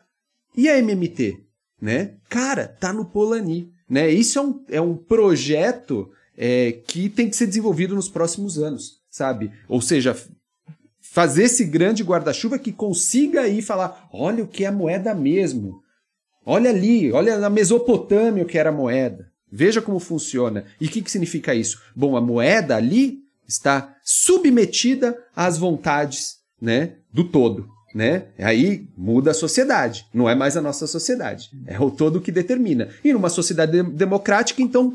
E 0.56 0.68
a 0.68 0.78
MMT, 0.78 1.38
né? 1.80 2.14
Cara, 2.28 2.68
tá 2.68 2.92
no 2.92 3.04
Polani, 3.04 3.72
né? 3.88 4.10
Isso 4.10 4.38
é 4.38 4.42
um, 4.42 4.64
é 4.68 4.80
um 4.80 4.96
projeto 4.96 6.10
é, 6.36 6.72
que 6.86 7.08
tem 7.08 7.28
que 7.28 7.36
ser 7.36 7.46
desenvolvido 7.46 7.94
nos 7.94 8.08
próximos 8.08 8.58
anos, 8.58 9.00
sabe? 9.10 9.50
Ou 9.68 9.80
seja, 9.80 10.16
fazer 11.12 11.42
esse 11.42 11.66
grande 11.66 12.02
guarda-chuva 12.02 12.58
que 12.58 12.72
consiga 12.72 13.42
aí 13.42 13.60
falar: 13.60 14.08
olha 14.10 14.42
o 14.42 14.48
que 14.48 14.64
é 14.64 14.70
moeda 14.70 15.14
mesmo. 15.14 15.82
Olha 16.44 16.70
ali, 16.70 17.12
olha 17.12 17.38
na 17.38 17.50
Mesopotâmia 17.50 18.42
o 18.42 18.46
que 18.46 18.58
era 18.58 18.72
moeda. 18.72 19.30
Veja 19.50 19.82
como 19.82 20.00
funciona. 20.00 20.64
E 20.80 20.86
o 20.86 20.88
que, 20.88 21.02
que 21.02 21.10
significa 21.10 21.54
isso? 21.54 21.80
Bom, 21.94 22.16
a 22.16 22.20
moeda 22.20 22.74
ali 22.74 23.18
está 23.46 23.94
submetida 24.02 25.16
às 25.36 25.58
vontades 25.58 26.38
né, 26.60 26.94
do 27.12 27.24
todo. 27.24 27.68
Né? 27.94 28.28
Aí 28.38 28.88
muda 28.96 29.32
a 29.32 29.34
sociedade, 29.34 30.06
não 30.14 30.26
é 30.26 30.34
mais 30.34 30.56
a 30.56 30.62
nossa 30.62 30.86
sociedade, 30.86 31.50
é 31.66 31.78
o 31.78 31.90
todo 31.90 32.22
que 32.22 32.32
determina. 32.32 32.88
E 33.04 33.12
numa 33.12 33.28
sociedade 33.28 33.82
democrática, 33.82 34.62
então, 34.62 34.90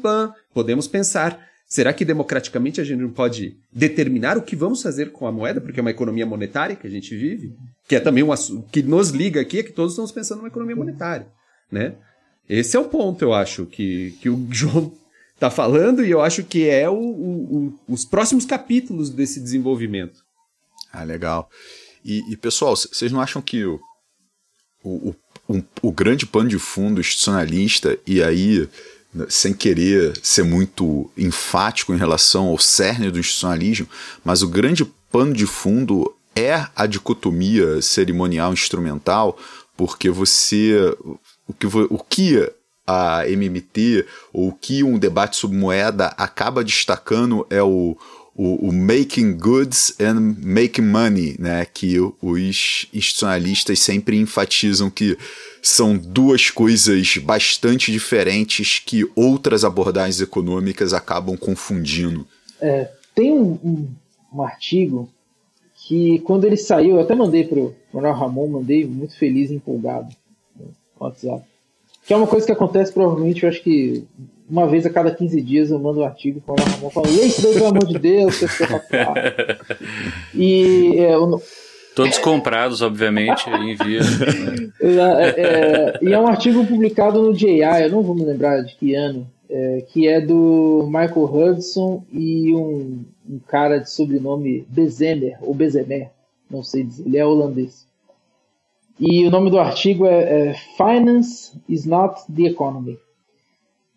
podemos 0.51 0.87
pensar 0.87 1.47
Será 1.67 1.91
que 1.91 2.05
democraticamente 2.05 2.79
a 2.79 2.83
gente 2.83 3.01
não 3.01 3.09
pode 3.09 3.57
determinar 3.71 4.37
o 4.37 4.41
que 4.41 4.55
vamos 4.55 4.81
fazer 4.81 5.11
com 5.11 5.27
a 5.27 5.31
moeda, 5.31 5.59
porque 5.59 5.79
é 5.79 5.83
uma 5.83 5.91
economia 5.91 6.25
monetária 6.25 6.77
que 6.77 6.87
a 6.87 6.89
gente 6.89 7.13
vive, 7.15 7.53
que 7.85 7.95
é 7.95 7.99
também 7.99 8.23
um 8.23 8.31
assunto 8.31 8.69
que 8.71 8.81
nos 8.81 9.09
liga 9.09 9.41
aqui, 9.41 9.59
é 9.59 9.63
que 9.63 9.73
todos 9.73 9.91
estamos 9.91 10.11
pensando 10.13 10.37
numa 10.37 10.47
economia 10.47 10.77
monetária, 10.77 11.27
né? 11.69 11.95
Esse 12.47 12.77
é 12.77 12.79
o 12.79 12.85
ponto, 12.85 13.21
eu 13.21 13.33
acho, 13.33 13.65
que, 13.65 14.11
que 14.21 14.29
o 14.29 14.47
João 14.49 14.93
está 15.35 15.49
falando 15.51 16.05
e 16.05 16.09
eu 16.09 16.21
acho 16.21 16.45
que 16.45 16.69
é 16.69 16.89
o, 16.89 16.93
o, 16.93 17.57
o, 17.57 17.79
os 17.89 18.05
próximos 18.05 18.45
capítulos 18.45 19.09
desse 19.09 19.41
desenvolvimento. 19.41 20.23
Ah, 20.93 21.03
legal. 21.03 21.49
E, 22.05 22.23
e 22.31 22.37
pessoal, 22.37 22.77
vocês 22.77 23.11
não 23.11 23.19
acham 23.19 23.41
que 23.41 23.65
o, 23.65 23.77
o, 24.81 25.13
o, 25.49 25.63
o 25.81 25.91
grande 25.91 26.25
pano 26.25 26.47
de 26.47 26.57
fundo 26.57 27.01
institucionalista, 27.01 27.99
e 28.07 28.23
aí 28.23 28.69
sem 29.29 29.53
querer 29.53 30.19
ser 30.21 30.43
muito 30.43 31.09
enfático 31.17 31.93
em 31.93 31.97
relação 31.97 32.47
ao 32.47 32.57
cerne 32.59 33.09
do 33.09 33.19
institucionalismo, 33.19 33.87
mas 34.23 34.41
o 34.41 34.47
grande 34.47 34.85
pano 35.11 35.33
de 35.33 35.45
fundo 35.45 36.13
é 36.35 36.67
a 36.75 36.85
dicotomia 36.85 37.81
cerimonial 37.81 38.53
instrumental, 38.53 39.37
porque 39.75 40.09
você 40.09 40.95
o 41.47 41.53
que, 41.53 41.67
o 41.67 41.97
que 41.97 42.51
a 42.85 43.27
MMT 43.27 44.05
ou 44.31 44.49
o 44.49 44.53
que 44.53 44.83
um 44.83 44.97
debate 44.97 45.35
sobre 45.35 45.57
moeda 45.57 46.07
acaba 46.17 46.63
destacando 46.63 47.45
é 47.49 47.61
o, 47.61 47.97
o, 48.37 48.67
o, 48.67 48.71
making 48.71 49.35
goods 49.35 49.95
and 49.99 50.35
making 50.43 50.85
money, 50.85 51.35
né? 51.39 51.65
Que 51.65 51.99
os 51.99 52.87
institucionalistas 52.93 53.79
sempre 53.79 54.15
enfatizam 54.17 54.91
que 54.91 55.17
são 55.59 55.97
duas 55.97 56.51
coisas 56.51 57.17
bastante 57.17 57.91
diferentes 57.91 58.79
que 58.79 59.09
outras 59.15 59.65
abordagens 59.65 60.21
econômicas 60.21 60.93
acabam 60.93 61.35
confundindo. 61.35 62.27
É, 62.61 62.91
tem 63.15 63.33
um, 63.33 63.57
um, 63.63 63.87
um, 64.31 64.41
artigo 64.43 65.09
que 65.87 66.19
quando 66.19 66.45
ele 66.45 66.57
saiu, 66.57 66.97
eu 66.97 67.01
até 67.01 67.15
mandei 67.15 67.43
para 67.43 67.59
o 67.59 67.75
Manuel 67.91 68.13
Ramon, 68.13 68.47
mandei 68.47 68.85
muito 68.85 69.17
feliz 69.17 69.49
e 69.49 69.55
empolgado 69.55 70.15
no 70.55 70.73
WhatsApp. 70.99 71.43
Que 72.05 72.13
é 72.13 72.17
uma 72.17 72.27
coisa 72.27 72.45
que 72.45 72.51
acontece 72.51 72.93
provavelmente, 72.93 73.43
eu 73.43 73.49
acho 73.49 73.63
que 73.63 74.05
uma 74.49 74.67
vez 74.67 74.85
a 74.85 74.89
cada 74.89 75.11
15 75.11 75.41
dias 75.41 75.71
eu 75.71 75.79
mando 75.79 75.99
um 75.99 76.05
artigo 76.05 76.41
com 76.41 76.53
o 76.53 76.55
Ramon 76.55 76.89
falando, 76.89 77.13
e 77.13 77.17
daí, 77.17 77.31
pelo 77.31 77.67
amor 77.67 77.85
de 77.85 77.99
Deus, 77.99 78.39
que 78.39 78.47
você 78.47 78.65
E 80.33 80.95
é, 80.99 81.13
eu, 81.13 81.41
Todos 81.95 82.19
comprados, 82.19 82.83
obviamente, 82.83 83.49
envia. 83.49 84.01
é, 84.79 85.41
é, 85.41 85.99
e 85.99 86.13
é 86.13 86.19
um 86.19 86.27
artigo 86.27 86.63
publicado 86.65 87.21
no 87.21 87.33
JI, 87.33 87.61
eu 87.83 87.89
não 87.89 88.03
vou 88.03 88.13
me 88.13 88.23
lembrar 88.23 88.61
de 88.61 88.75
que 88.75 88.93
ano, 88.93 89.27
é, 89.49 89.83
que 89.87 90.07
é 90.07 90.21
do 90.21 90.85
Michael 90.85 91.25
Hudson 91.25 92.03
e 92.13 92.53
um, 92.53 93.03
um 93.27 93.39
cara 93.39 93.79
de 93.79 93.89
sobrenome 93.89 94.65
Bezemer, 94.69 95.37
ou 95.41 95.55
Bezemer, 95.55 96.11
não 96.49 96.61
sei 96.61 96.83
dizer, 96.83 97.03
ele 97.05 97.17
é 97.17 97.25
holandês. 97.25 97.87
E 98.99 99.25
o 99.25 99.31
nome 99.31 99.49
do 99.49 99.59
artigo 99.59 100.05
é, 100.05 100.49
é 100.49 100.55
Finance 100.77 101.53
is 101.67 101.85
not 101.85 102.21
the 102.31 102.43
economy. 102.43 102.99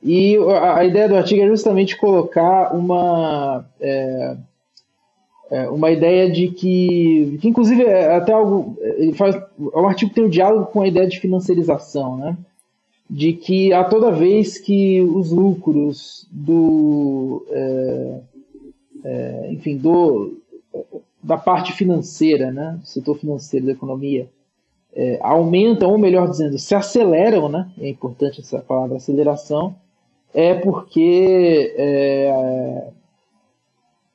E 0.03 0.37
a, 0.37 0.85
ideia 0.85 1.09
do 1.09 1.17
artigo 1.17 1.43
é 1.43 1.47
justamente 1.47 1.97
colocar 1.97 2.75
uma 2.75 3.67
é, 3.79 4.37
é, 5.51 5.69
uma 5.69 5.91
ideia 5.91 6.31
de 6.31 6.49
que, 6.49 7.39
que 7.41 7.49
inclusive 7.49 7.83
é 7.83 8.15
até 8.15 8.33
algo 8.33 8.79
ele 8.81 9.13
faz 9.13 9.37
um 9.59 9.87
artigo 9.87 10.15
tem 10.15 10.25
um 10.25 10.31
diálogo 10.31 10.67
com 10.67 10.81
a 10.81 10.89
ideia 10.89 11.07
de 11.07 11.21
financiarização, 11.21 12.17
né? 12.17 12.37
De 13.09 13.35
que 13.35 13.73
a 13.73 13.85
toda 13.85 14.11
vez 14.11 14.57
que 14.57 15.03
os 15.03 15.31
lucros 15.31 16.27
do 16.31 17.45
é, 17.51 18.21
é, 19.05 19.49
enfim 19.53 19.77
do 19.77 20.35
da 21.23 21.37
parte 21.37 21.73
financeira, 21.73 22.51
né, 22.51 22.79
do 22.81 22.87
setor 22.87 23.19
financeiro 23.19 23.67
da 23.67 23.73
economia, 23.73 24.27
é, 24.95 25.19
aumentam, 25.23 25.91
ou 25.91 25.99
melhor 25.99 26.29
dizendo, 26.29 26.59
se 26.59 26.75
aceleram, 26.75 27.49
né? 27.49 27.71
É 27.79 27.89
importante 27.89 28.41
essa 28.41 28.59
palavra 28.61 28.97
aceleração, 28.97 29.75
é 30.35 30.55
porque 30.55 31.74
é, 31.76 32.89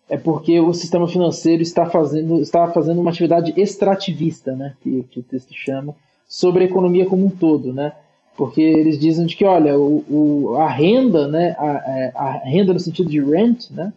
é 0.10 0.18
porque 0.18 0.60
o 0.60 0.74
sistema 0.74 1.08
financeiro 1.08 1.62
está 1.62 1.86
fazendo, 1.86 2.40
está 2.40 2.68
fazendo 2.72 3.02
uma 3.02 3.10
atividade 3.10 3.54
extrativista, 3.56 4.56
né? 4.56 4.76
Que, 4.82 5.04
que 5.04 5.20
o 5.20 5.24
texto 5.24 5.54
chama, 5.54 5.96
sobre 6.28 6.64
a 6.64 6.68
economia 6.68 7.06
como 7.06 7.26
um 7.26 7.30
todo, 7.30 7.74
né? 7.74 7.94
Porque 8.38 8.62
eles 8.62 9.00
dizem 9.00 9.26
de 9.26 9.36
que, 9.36 9.46
olha, 9.46 9.78
o, 9.80 10.04
o 10.10 10.56
a 10.58 10.68
renda, 10.68 11.28
né? 11.28 11.56
A, 11.58 11.84
é, 11.86 12.12
a, 12.16 12.32
renda 12.44 12.74
no 12.74 12.80
sentido 12.80 13.10
de 13.10 13.22
rent, 13.22 13.70
né? 13.72 13.94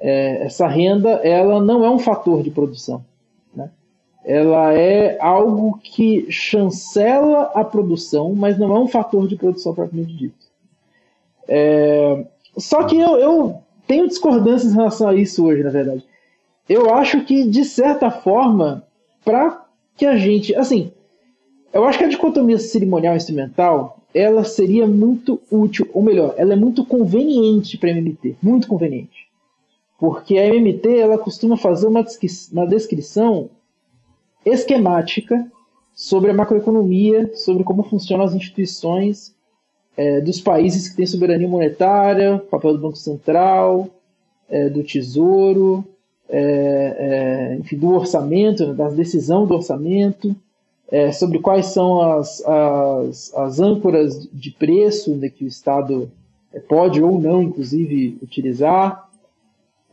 É, 0.00 0.44
essa 0.44 0.66
renda, 0.66 1.10
ela 1.24 1.60
não 1.60 1.84
é 1.84 1.90
um 1.90 1.98
fator 1.98 2.42
de 2.42 2.50
produção 2.50 3.04
ela 4.28 4.74
é 4.74 5.18
algo 5.22 5.78
que 5.82 6.30
chancela 6.30 7.44
a 7.54 7.64
produção, 7.64 8.34
mas 8.34 8.58
não 8.58 8.76
é 8.76 8.78
um 8.78 8.86
fator 8.86 9.26
de 9.26 9.36
produção 9.36 9.74
propriamente 9.74 10.14
dito. 10.14 10.47
É... 11.48 12.24
Só 12.56 12.84
que 12.84 12.98
eu, 12.98 13.16
eu 13.16 13.62
tenho 13.86 14.06
discordâncias 14.06 14.72
em 14.72 14.76
relação 14.76 15.08
a 15.08 15.14
isso 15.14 15.44
hoje, 15.44 15.62
na 15.62 15.70
verdade. 15.70 16.04
Eu 16.68 16.94
acho 16.94 17.24
que, 17.24 17.44
de 17.44 17.64
certa 17.64 18.10
forma, 18.10 18.84
para 19.24 19.64
que 19.96 20.04
a 20.04 20.16
gente. 20.16 20.54
Assim, 20.54 20.92
eu 21.72 21.84
acho 21.84 21.98
que 21.98 22.04
a 22.04 22.08
dicotomia 22.08 22.58
cerimonial 22.58 23.16
instrumental 23.16 23.98
ela 24.14 24.42
seria 24.44 24.86
muito 24.86 25.40
útil, 25.50 25.88
ou 25.92 26.02
melhor, 26.02 26.34
ela 26.36 26.54
é 26.54 26.56
muito 26.56 26.84
conveniente 26.84 27.76
para 27.76 27.90
a 27.90 27.92
MMT, 27.92 28.36
muito 28.42 28.66
conveniente. 28.66 29.28
Porque 29.98 30.38
a 30.38 30.46
MMT 30.46 30.98
ela 30.98 31.18
costuma 31.18 31.56
fazer 31.56 31.86
uma, 31.86 32.04
uma 32.52 32.66
descrição 32.66 33.50
esquemática 34.44 35.50
sobre 35.94 36.30
a 36.30 36.34
macroeconomia, 36.34 37.30
sobre 37.34 37.64
como 37.64 37.82
funcionam 37.82 38.24
as 38.24 38.34
instituições 38.34 39.34
é, 39.98 40.20
dos 40.20 40.40
países 40.40 40.88
que 40.88 40.94
têm 40.94 41.06
soberania 41.06 41.48
monetária, 41.48 42.38
papel 42.48 42.72
do 42.74 42.78
Banco 42.78 42.96
Central, 42.96 43.88
é, 44.48 44.68
do 44.68 44.84
Tesouro, 44.84 45.84
é, 46.28 47.50
é 47.50 47.56
enfim, 47.58 47.76
do 47.76 47.88
orçamento, 47.88 48.64
né, 48.64 48.74
da 48.74 48.88
decisão 48.90 49.44
do 49.44 49.54
orçamento, 49.54 50.36
é, 50.88 51.10
sobre 51.10 51.40
quais 51.40 51.66
são 51.66 52.00
as, 52.00 52.40
as, 52.46 53.34
as 53.34 53.58
âncoras 53.58 54.28
de 54.32 54.52
preço 54.52 55.16
né, 55.16 55.28
que 55.28 55.44
o 55.44 55.48
Estado 55.48 56.08
é, 56.54 56.60
pode 56.60 57.02
ou 57.02 57.20
não, 57.20 57.42
inclusive, 57.42 58.18
utilizar. 58.22 59.04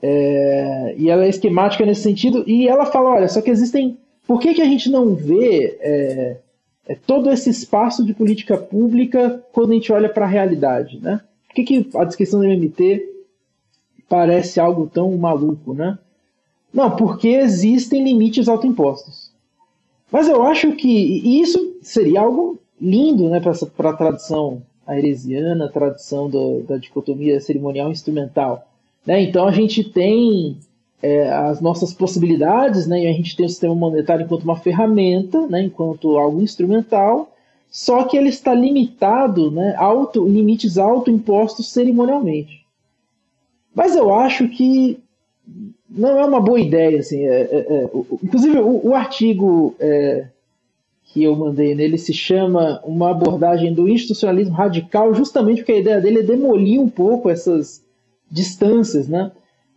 e 0.04 1.10
ela 1.10 1.26
é 1.26 1.30
esquemática 1.30 1.84
nesse 1.84 2.04
sentido, 2.04 2.44
e 2.46 2.68
ela 2.68 2.86
fala, 2.86 3.10
olha, 3.10 3.28
só 3.28 3.42
que 3.42 3.50
existem 3.50 3.98
por 4.28 4.40
que, 4.40 4.54
que 4.54 4.62
a 4.62 4.66
gente 4.66 4.88
não 4.88 5.16
vê 5.16 6.38
é, 6.88 6.96
todo 6.96 7.32
esse 7.32 7.50
espaço 7.50 8.06
de 8.06 8.14
política 8.14 8.58
pública 8.58 9.44
quando 9.52 9.72
a 9.72 9.74
gente 9.74 9.92
olha 9.92 10.10
para 10.10 10.26
a 10.26 10.30
realidade? 10.30 11.00
Né? 11.00 11.22
Por 11.48 11.56
que, 11.56 11.64
que 11.64 11.98
a 11.98 12.04
descrição 12.04 12.40
do 12.40 12.46
MMT 12.46 13.04
parece 14.08 14.60
algo 14.60 14.90
tão 14.94 15.16
maluco? 15.18 15.74
Né? 15.74 15.98
Não, 16.74 16.96
porque 16.96 17.30
existem 17.30 18.04
limites 18.04 18.48
autoimpostos. 18.48 19.32
Mas 20.12 20.28
eu 20.28 20.44
acho 20.44 20.74
que 20.74 20.88
e 20.88 21.42
isso 21.42 21.78
seria 21.82 22.22
algo 22.22 22.60
lindo 22.80 23.30
né, 23.30 23.40
para 23.40 23.90
a 23.90 23.94
tradição 23.94 24.62
aeresiana, 24.86 25.66
a 25.66 25.72
tradição 25.72 26.30
do, 26.30 26.62
da 26.62 26.78
dicotomia 26.78 27.40
cerimonial 27.40 27.90
instrumental. 27.90 28.68
Né? 29.06 29.22
Então 29.24 29.48
a 29.48 29.52
gente 29.52 29.84
tem 29.84 30.58
é, 31.02 31.30
as 31.30 31.62
nossas 31.62 31.94
possibilidades, 31.94 32.88
né? 32.88 33.04
E 33.04 33.08
a 33.08 33.14
gente 33.14 33.36
tem 33.36 33.46
o 33.46 33.50
sistema 33.50 33.76
monetário 33.76 34.24
enquanto 34.26 34.44
uma 34.44 34.58
ferramenta, 34.58 35.46
né? 35.48 35.64
Enquanto 35.64 36.18
algo 36.18 36.42
instrumental, 36.42 37.32
só 37.70 38.04
que 38.04 38.18
ele 38.18 38.30
está 38.30 38.54
limitado, 38.54 39.52
né? 39.52 39.76
Auto, 39.78 40.28
limites 40.28 40.78
autoimpostos 40.78 41.72
cerimonialmente. 41.72 42.66
Mas 43.74 43.96
eu 43.96 44.14
acho 44.14 44.48
que 44.48 45.00
não 45.90 46.18
é 46.20 46.26
uma 46.26 46.40
boa 46.40 46.60
ideia, 46.60 47.00
assim. 47.00 47.26
É, 47.26 47.42
é, 47.42 47.58
é 47.58 47.90
inclusive 48.24 48.58
o, 48.60 48.88
o 48.88 48.96
artigo 48.96 49.76
é, 49.80 50.28
que 51.04 51.24
eu 51.24 51.36
mandei 51.36 51.76
nele 51.76 51.98
se 51.98 52.14
chama 52.14 52.82
uma 52.84 53.12
abordagem 53.12 53.74
do 53.74 53.88
institucionalismo 53.88 54.54
radical, 54.54 55.14
justamente 55.14 55.58
porque 55.58 55.74
a 55.74 55.80
ideia 55.80 56.02
dele 56.02 56.20
é 56.20 56.24
demolir 56.24 56.80
um 56.80 56.90
pouco 56.90 57.30
essas 57.30 57.84
distâncias, 58.30 59.08
né? 59.08 59.32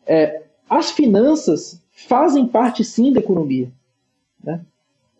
É, 0.06 0.42
as 0.68 0.90
finanças 0.90 1.80
fazem 1.90 2.46
parte 2.46 2.84
sim 2.84 3.12
da 3.12 3.20
economia. 3.20 3.68
Né? 4.42 4.60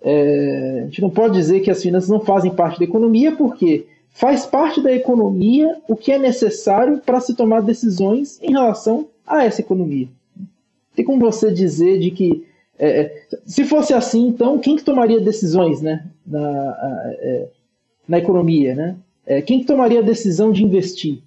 É, 0.00 0.80
a 0.82 0.84
gente 0.84 1.02
não 1.02 1.10
pode 1.10 1.34
dizer 1.34 1.60
que 1.60 1.70
as 1.70 1.82
finanças 1.82 2.08
não 2.08 2.20
fazem 2.20 2.54
parte 2.54 2.78
da 2.78 2.84
economia, 2.84 3.32
porque 3.32 3.86
faz 4.10 4.46
parte 4.46 4.80
da 4.80 4.92
economia 4.92 5.76
o 5.88 5.96
que 5.96 6.12
é 6.12 6.18
necessário 6.18 6.98
para 6.98 7.20
se 7.20 7.34
tomar 7.34 7.60
decisões 7.60 8.40
em 8.42 8.52
relação 8.52 9.08
a 9.26 9.44
essa 9.44 9.60
economia. 9.60 10.08
Tem 10.94 11.04
como 11.04 11.20
você 11.20 11.52
dizer 11.52 11.98
de 11.98 12.10
que 12.10 12.46
é, 12.78 13.00
é 13.00 13.26
se 13.44 13.64
fosse 13.64 13.92
assim, 13.92 14.28
então 14.28 14.58
quem 14.58 14.76
que 14.76 14.84
tomaria 14.84 15.20
decisões, 15.20 15.82
né, 15.82 16.06
na, 16.26 16.76
é, 17.20 17.48
na 18.06 18.18
economia, 18.18 18.74
né? 18.74 18.96
É, 19.26 19.42
quem 19.42 19.60
que 19.60 19.66
tomaria 19.66 20.00
a 20.00 20.02
decisão 20.02 20.50
de 20.50 20.64
investir 20.64 21.18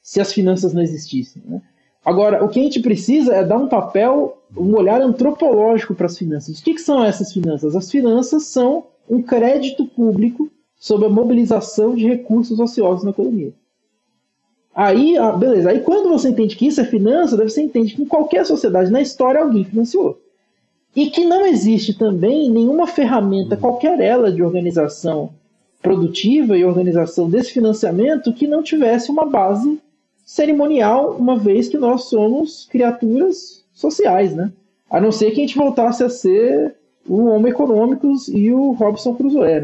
se 0.00 0.20
as 0.20 0.32
finanças 0.32 0.72
não 0.72 0.80
existissem? 0.80 1.42
Né? 1.44 1.60
Agora, 2.04 2.44
o 2.44 2.48
que 2.48 2.58
a 2.58 2.62
gente 2.62 2.80
precisa 2.80 3.32
é 3.32 3.44
dar 3.44 3.58
um 3.58 3.68
papel, 3.68 4.38
um 4.56 4.74
olhar 4.74 5.00
antropológico 5.00 5.94
para 5.94 6.06
as 6.06 6.18
finanças. 6.18 6.58
O 6.58 6.64
que, 6.64 6.74
que 6.74 6.80
são 6.80 7.04
essas 7.04 7.32
finanças? 7.32 7.76
As 7.76 7.90
finanças 7.90 8.44
são 8.44 8.86
um 9.08 9.22
crédito 9.22 9.86
público 9.86 10.50
sobre 10.76 11.06
a 11.06 11.10
mobilização 11.10 11.94
de 11.94 12.06
recursos 12.06 12.58
ociosos 12.58 13.04
na 13.04 13.10
economia. 13.10 13.52
Aí, 14.74 15.16
ah, 15.16 15.32
beleza. 15.32 15.70
Aí 15.70 15.80
quando 15.80 16.08
você 16.08 16.30
entende 16.30 16.56
que 16.56 16.66
isso 16.66 16.80
é 16.80 16.84
finança, 16.84 17.36
você 17.36 17.62
entende 17.62 17.94
que 17.94 18.02
em 18.02 18.06
qualquer 18.06 18.44
sociedade 18.44 18.90
na 18.90 19.00
história 19.00 19.40
alguém 19.40 19.64
financiou. 19.64 20.18
E 20.96 21.08
que 21.08 21.24
não 21.24 21.46
existe 21.46 21.94
também 21.94 22.50
nenhuma 22.50 22.86
ferramenta, 22.86 23.56
qualquer 23.56 24.00
ela 24.00 24.32
de 24.32 24.42
organização 24.42 25.30
produtiva 25.80 26.56
e 26.56 26.64
organização 26.64 27.28
desse 27.28 27.52
financiamento 27.52 28.32
que 28.32 28.46
não 28.46 28.62
tivesse 28.62 29.10
uma 29.10 29.26
base 29.26 29.80
cerimonial, 30.32 31.14
uma 31.18 31.38
vez 31.38 31.68
que 31.68 31.76
nós 31.76 32.04
somos 32.04 32.66
criaturas 32.70 33.62
sociais, 33.70 34.34
né? 34.34 34.50
A 34.88 34.98
não 34.98 35.12
ser 35.12 35.30
que 35.30 35.40
a 35.40 35.46
gente 35.46 35.58
voltasse 35.58 36.02
a 36.02 36.08
ser 36.08 36.74
o 37.06 37.26
Homo 37.26 37.48
econômicos 37.48 38.28
e 38.28 38.50
o 38.50 38.72
Robson 38.72 39.14
Crusoe, 39.14 39.60
né? 39.60 39.62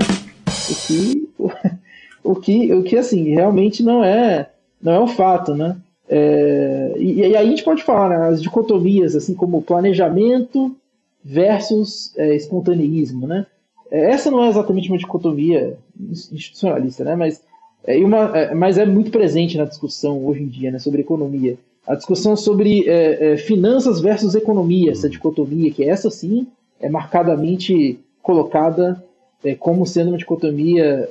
O 0.69 0.75
que, 0.87 1.29
o 2.23 2.35
que, 2.35 2.75
o 2.75 2.83
que 2.83 2.99
assim, 2.99 3.31
realmente 3.31 3.83
não 3.83 4.05
é, 4.05 4.51
não 4.83 4.93
é 4.93 5.01
um 5.01 5.07
fato, 5.07 5.55
né? 5.55 5.75
É, 6.07 6.93
e, 6.99 7.21
e, 7.21 7.25
aí 7.25 7.37
a 7.37 7.45
gente 7.47 7.65
pode 7.65 7.83
falar 7.83 8.11
né, 8.11 8.29
as 8.29 8.43
dicotomias, 8.43 9.17
assim 9.17 9.33
como 9.33 9.63
planejamento 9.63 10.77
versus 11.25 12.13
é, 12.19 12.37
espontaneísmo, 12.37 13.27
né? 13.27 13.47
É, 13.91 14.11
essa 14.11 14.31
não 14.31 14.45
é 14.45 14.49
exatamente 14.51 14.91
uma 14.91 14.99
dicotomia 14.99 15.79
institucionalista, 15.99 17.05
né? 17.05 17.17
Mas 17.17 17.43
é, 17.85 17.97
uma, 17.99 18.37
é, 18.37 18.55
mas 18.55 18.79
é 18.79 18.85
muito 18.85 19.11
presente 19.11 19.57
na 19.57 19.65
discussão 19.65 20.25
hoje 20.25 20.43
em 20.43 20.49
dia, 20.49 20.71
né, 20.71 20.79
sobre 20.79 21.01
economia. 21.01 21.57
A 21.87 21.95
discussão 21.95 22.37
sobre 22.37 22.89
é, 22.89 23.33
é, 23.33 23.37
finanças 23.37 24.01
versus 24.01 24.35
economia, 24.35 24.93
essa 24.93 25.09
dicotomia, 25.09 25.71
que 25.71 25.85
essa 25.85 26.11
sim 26.11 26.47
é 26.81 26.89
marcadamente 26.89 27.99
colocada 28.23 29.03
é, 29.43 29.55
como 29.55 29.87
sendo 29.87 30.09
uma 30.09 30.19
dicotomia 30.19 31.09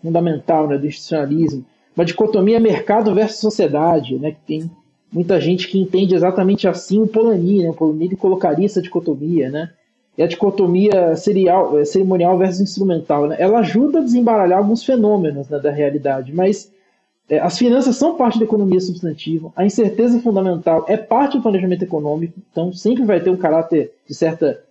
fundamental 0.00 0.68
né, 0.68 0.78
do 0.78 0.86
institucionalismo, 0.86 1.64
uma 1.96 2.04
dicotomia 2.04 2.60
mercado 2.60 3.14
versus 3.14 3.40
sociedade, 3.40 4.16
né, 4.16 4.32
que 4.32 4.40
tem 4.46 4.70
muita 5.12 5.40
gente 5.40 5.68
que 5.68 5.78
entende 5.78 6.14
exatamente 6.14 6.66
assim 6.68 7.00
o 7.00 7.06
Polanyi, 7.06 7.62
né, 7.62 7.70
o 7.70 7.74
Polanyi 7.74 8.16
colocaria 8.16 8.66
essa 8.66 8.82
dicotomia, 8.82 9.48
né, 9.48 9.70
e 10.16 10.22
a 10.22 10.26
dicotomia 10.26 11.16
serial, 11.16 11.78
é, 11.78 11.84
cerimonial 11.84 12.38
versus 12.38 12.60
instrumental, 12.60 13.26
né, 13.26 13.36
ela 13.38 13.58
ajuda 13.58 13.98
a 13.98 14.02
desembaralhar 14.02 14.58
alguns 14.58 14.84
fenômenos 14.84 15.48
né, 15.48 15.58
da 15.58 15.70
realidade, 15.70 16.32
mas 16.32 16.70
é, 17.28 17.38
as 17.38 17.58
finanças 17.58 17.96
são 17.96 18.16
parte 18.16 18.38
da 18.38 18.44
economia 18.44 18.80
substantiva, 18.80 19.52
a 19.56 19.64
incerteza 19.64 20.20
fundamental 20.20 20.84
é 20.88 20.96
parte 20.96 21.36
do 21.36 21.42
planejamento 21.42 21.82
econômico, 21.82 22.34
então 22.50 22.72
sempre 22.72 23.04
vai 23.04 23.20
ter 23.20 23.30
um 23.30 23.36
caráter 23.36 23.92
de 24.06 24.14
certa 24.14 24.62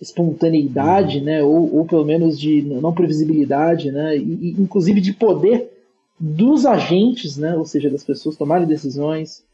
espontaneidade, 0.00 1.20
né, 1.20 1.42
ou, 1.42 1.74
ou 1.74 1.84
pelo 1.86 2.04
menos 2.04 2.38
de 2.38 2.62
não 2.62 2.92
previsibilidade, 2.92 3.90
né, 3.90 4.16
e, 4.16 4.20
e, 4.20 4.56
inclusive 4.58 5.00
de 5.00 5.12
poder 5.12 5.72
dos 6.18 6.64
agentes, 6.64 7.36
né, 7.36 7.56
ou 7.56 7.64
seja, 7.64 7.90
das 7.90 8.04
pessoas 8.04 8.36
tomarem 8.36 8.66
decisões. 8.66 9.44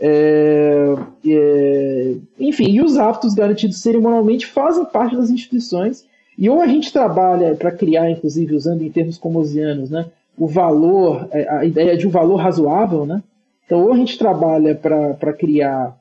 É, 0.00 0.94
é, 1.26 2.14
enfim, 2.38 2.70
e 2.70 2.80
os 2.80 2.96
hábitos 2.96 3.34
garantidos 3.34 3.80
cerimonialmente 3.80 4.46
fazem 4.46 4.84
parte 4.84 5.16
das 5.16 5.30
instituições, 5.30 6.04
e 6.36 6.48
ou 6.50 6.60
a 6.60 6.66
gente 6.66 6.92
trabalha 6.92 7.54
para 7.54 7.70
criar, 7.70 8.10
inclusive 8.10 8.54
usando 8.54 8.82
em 8.82 8.90
termos 8.90 9.18
comosianos, 9.18 9.90
né, 9.90 10.06
o 10.36 10.46
valor, 10.46 11.28
é, 11.30 11.48
a 11.48 11.64
ideia 11.64 11.96
de 11.96 12.06
um 12.06 12.10
valor 12.10 12.36
razoável, 12.36 13.06
né? 13.06 13.22
Então, 13.64 13.84
ou 13.84 13.92
a 13.92 13.96
gente 13.96 14.18
trabalha 14.18 14.74
para 14.74 15.32
criar 15.32 15.96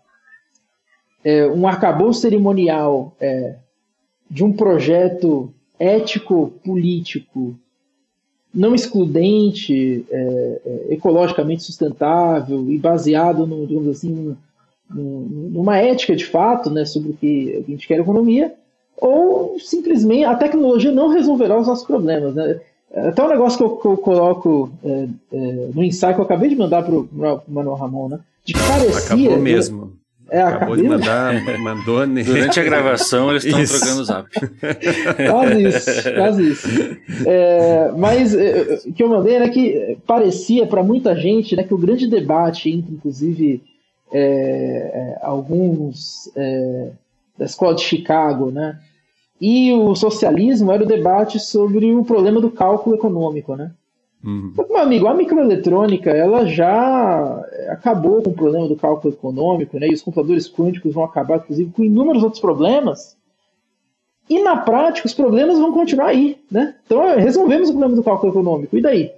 é, 1.24 1.46
um 1.48 1.68
arcabouço 1.68 2.22
cerimonial 2.22 3.16
é, 3.20 3.56
de 4.30 4.44
um 4.44 4.52
projeto 4.52 5.54
ético-político 5.80 7.56
não 8.54 8.76
excludente, 8.76 10.06
é, 10.10 10.62
é, 10.66 10.94
ecologicamente 10.94 11.64
sustentável 11.64 12.70
e 12.70 12.78
baseado, 12.78 13.48
no, 13.48 13.66
digamos 13.66 13.98
assim, 13.98 14.36
numa 14.94 15.78
ética 15.78 16.16
de 16.16 16.26
fato 16.26 16.70
né, 16.70 16.84
sobre 16.84 17.12
o 17.12 17.14
que 17.14 17.64
a 17.66 17.72
gente 17.72 17.88
quer 17.88 18.00
economia, 18.00 18.54
ou 18.98 19.58
simplesmente 19.60 20.26
a 20.26 20.36
tecnologia 20.36 20.92
não 20.92 21.08
resolverá 21.08 21.60
os 21.60 21.68
nossos 21.68 21.86
problemas. 21.86 22.36
Né? 22.36 22.60
Até 22.94 23.24
um 23.24 23.30
negócio 23.30 23.58
que 23.58 23.64
eu, 23.64 23.78
que 23.78 23.88
eu 23.88 23.98
coloco 23.98 24.70
é, 24.84 25.08
é, 25.32 25.70
no 25.74 25.84
ensaio 25.84 26.14
que 26.14 26.22
eu 26.22 26.26
acabei 26.26 26.50
de 26.50 26.58
mandar 26.58 26.84
para 26.84 26.94
o 26.94 27.08
Manuel 27.48 27.76
Ramon, 27.76 28.10
né? 28.10 28.20
De 28.44 28.54
que 28.54 28.60
parecia. 28.60 28.98
Acabou 28.98 29.40
mesmo. 29.40 29.94
É, 30.30 30.42
Acabou 30.42 30.78
de 30.78 30.84
mandar, 30.84 31.34
mandou 31.60 32.08
ne... 32.08 32.24
Durante 32.24 32.60
a 32.60 32.64
gravação 32.64 33.32
eles 33.32 33.44
estão 33.44 33.66
trocando 33.66 34.02
o 34.02 34.06
zap. 34.06 34.30
Quase 35.30 35.64
isso, 35.68 36.14
quase 36.16 36.52
isso. 36.52 36.68
É, 37.28 37.92
mas 37.98 38.34
é, 38.34 38.80
o 38.86 38.94
que 38.94 39.04
eu 39.04 39.10
mandei 39.10 39.36
era 39.36 39.50
que 39.50 39.98
parecia 40.08 40.66
para 40.66 40.82
muita 40.82 41.16
gente 41.16 41.56
né, 41.56 41.64
que 41.64 41.74
o 41.74 41.78
grande 41.78 42.08
debate 42.08 42.70
entre, 42.70 42.94
inclusive, 42.94 43.62
é, 44.14 44.22
é 44.22 45.20
alguns 45.22 46.32
é, 46.36 46.92
da 47.38 47.46
escola 47.46 47.76
de 47.76 47.82
Chicago, 47.82 48.52
né, 48.52 48.80
e 49.42 49.74
o 49.74 49.96
socialismo 49.96 50.72
era 50.72 50.84
o 50.84 50.88
debate 50.88 51.40
sobre 51.40 51.94
o 51.94 52.06
problema 52.06 52.40
do 52.40 52.52
cálculo 52.52 52.96
econômico, 52.96 53.56
né? 53.56 53.72
Uhum. 54.24 54.54
Meu 54.56 54.78
amigo, 54.78 55.08
a 55.08 55.14
microeletrônica 55.14 56.12
ela 56.12 56.46
já 56.46 57.44
acabou 57.70 58.22
com 58.22 58.30
o 58.30 58.34
problema 58.34 58.68
do 58.68 58.76
cálculo 58.76 59.14
econômico, 59.14 59.80
né? 59.80 59.88
E 59.88 59.94
os 59.94 60.02
computadores 60.02 60.48
quânticos 60.48 60.94
vão 60.94 61.04
acabar, 61.04 61.38
inclusive, 61.38 61.72
com 61.72 61.84
inúmeros 61.84 62.24
outros 62.24 62.42
problemas. 62.42 63.18
E 64.30 64.42
na 64.42 64.58
prática, 64.58 65.08
os 65.08 65.14
problemas 65.14 65.58
vão 65.58 65.74
continuar 65.74 66.08
aí, 66.08 66.38
né? 66.50 66.76
Então, 66.86 67.04
resolvemos 67.18 67.70
o 67.70 67.72
problema 67.74 67.96
do 67.96 68.04
cálculo 68.04 68.32
econômico. 68.32 68.78
E 68.78 68.82
daí? 68.82 69.12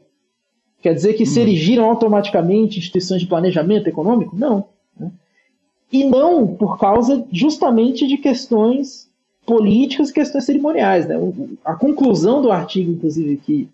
Quer 0.82 0.94
dizer 0.94 1.14
que 1.14 1.26
se 1.26 1.40
uhum. 1.40 1.46
erigiram 1.46 1.86
automaticamente 1.86 2.80
instituições 2.80 3.22
de 3.22 3.28
planejamento 3.28 3.88
econômico? 3.88 4.36
Não. 4.36 4.66
Né? 5.00 5.12
E 5.92 6.04
não 6.04 6.48
por 6.48 6.78
causa 6.78 7.26
justamente 7.32 8.08
de 8.08 8.18
questões 8.18 9.10
políticas 9.46 10.10
e 10.10 10.14
questões 10.14 10.46
cerimoniais. 10.46 11.08
Né? 11.08 11.16
A 11.64 11.74
conclusão 11.74 12.42
do 12.42 12.52
artigo, 12.52 12.92
inclusive, 12.92 13.38
que 13.38 13.70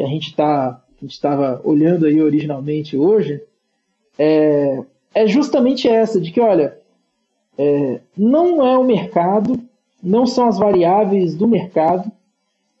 que 0.00 0.02
a 0.02 0.06
gente 0.06 0.34
tá, 0.34 0.82
estava 1.02 1.60
olhando 1.62 2.06
aí 2.06 2.22
originalmente 2.22 2.96
hoje, 2.96 3.42
é, 4.18 4.82
é 5.14 5.26
justamente 5.26 5.86
essa, 5.86 6.18
de 6.18 6.32
que, 6.32 6.40
olha, 6.40 6.78
é, 7.58 8.00
não 8.16 8.66
é 8.66 8.78
o 8.78 8.84
mercado, 8.84 9.60
não 10.02 10.26
são 10.26 10.46
as 10.46 10.56
variáveis 10.56 11.34
do 11.34 11.46
mercado 11.46 12.10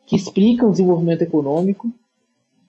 que 0.06 0.16
explicam 0.16 0.68
o 0.68 0.70
desenvolvimento 0.70 1.20
econômico. 1.20 1.92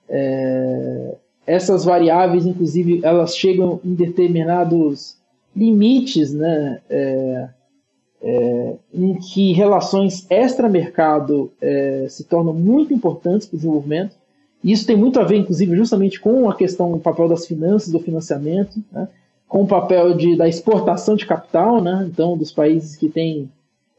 É, 0.09 1.15
essas 1.47 1.85
variáveis, 1.85 2.45
inclusive, 2.45 2.99
elas 3.03 3.37
chegam 3.37 3.79
em 3.85 3.93
determinados 3.93 5.17
limites, 5.55 6.33
né, 6.33 6.81
é, 6.89 7.49
é, 8.21 8.75
em 8.93 9.15
que 9.15 9.53
relações 9.53 10.27
extra-mercado 10.29 11.53
é, 11.61 12.05
se 12.09 12.25
tornam 12.25 12.53
muito 12.53 12.93
importantes 12.93 13.47
para 13.47 13.55
o 13.55 13.59
desenvolvimento. 13.59 14.20
Isso 14.63 14.85
tem 14.85 14.95
muito 14.95 15.19
a 15.19 15.23
ver, 15.23 15.37
inclusive, 15.37 15.75
justamente 15.75 16.19
com 16.19 16.49
a 16.49 16.55
questão 16.55 16.91
do 16.91 16.99
papel 16.99 17.27
das 17.27 17.47
finanças, 17.47 17.91
do 17.91 17.99
financiamento, 17.99 18.81
né? 18.91 19.07
com 19.47 19.63
o 19.63 19.67
papel 19.67 20.15
de, 20.15 20.35
da 20.35 20.47
exportação 20.47 21.15
de 21.15 21.25
capital, 21.25 21.81
né? 21.81 22.07
então, 22.09 22.37
dos 22.37 22.51
países 22.51 22.95
que 22.95 23.09
têm 23.09 23.49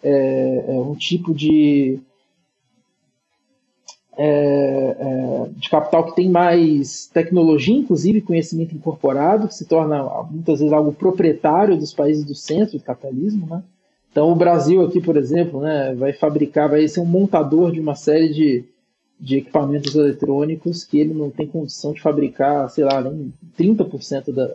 é, 0.03 0.65
é 0.69 0.73
um 0.73 0.95
tipo 0.95 1.35
de, 1.35 1.99
é, 4.17 4.97
é, 4.99 5.49
de 5.57 5.69
capital 5.69 6.05
que 6.07 6.17
tem 6.17 6.31
mais 6.31 7.07
tecnologia, 7.13 7.77
inclusive 7.77 8.21
conhecimento 8.21 8.75
incorporado, 8.75 9.49
que 9.49 9.55
se 9.55 9.65
torna 9.65 10.05
muitas 10.31 10.61
vezes 10.61 10.73
algo 10.73 10.93
proprietário 10.93 11.77
dos 11.77 11.93
países 11.93 12.25
do 12.25 12.35
centro 12.35 12.79
do 12.79 12.85
capitalismo. 12.85 13.47
Né? 13.47 13.63
Então, 14.11 14.31
o 14.31 14.37
Brasil 14.37 14.83
aqui, 14.83 15.01
por 15.01 15.17
exemplo, 15.17 15.61
né, 15.61 15.95
vai 15.95 16.13
fabricar, 16.13 16.69
vai 16.69 16.87
ser 16.87 17.01
um 17.01 17.07
montador 17.07 17.73
de 17.73 17.81
uma 17.81 17.95
série 17.95 18.33
de 18.33 18.65
de 19.23 19.37
equipamentos 19.37 19.95
eletrônicos 19.95 20.83
que 20.83 20.99
ele 20.99 21.15
não 21.15 21.31
tem 21.31 21.47
condição 21.47 21.93
de 21.93 22.03
fabricar, 22.03 22.69
sei 22.69 22.83
lá, 22.83 23.01
nem 23.01 23.33
30% 23.57 24.33
da, 24.33 24.51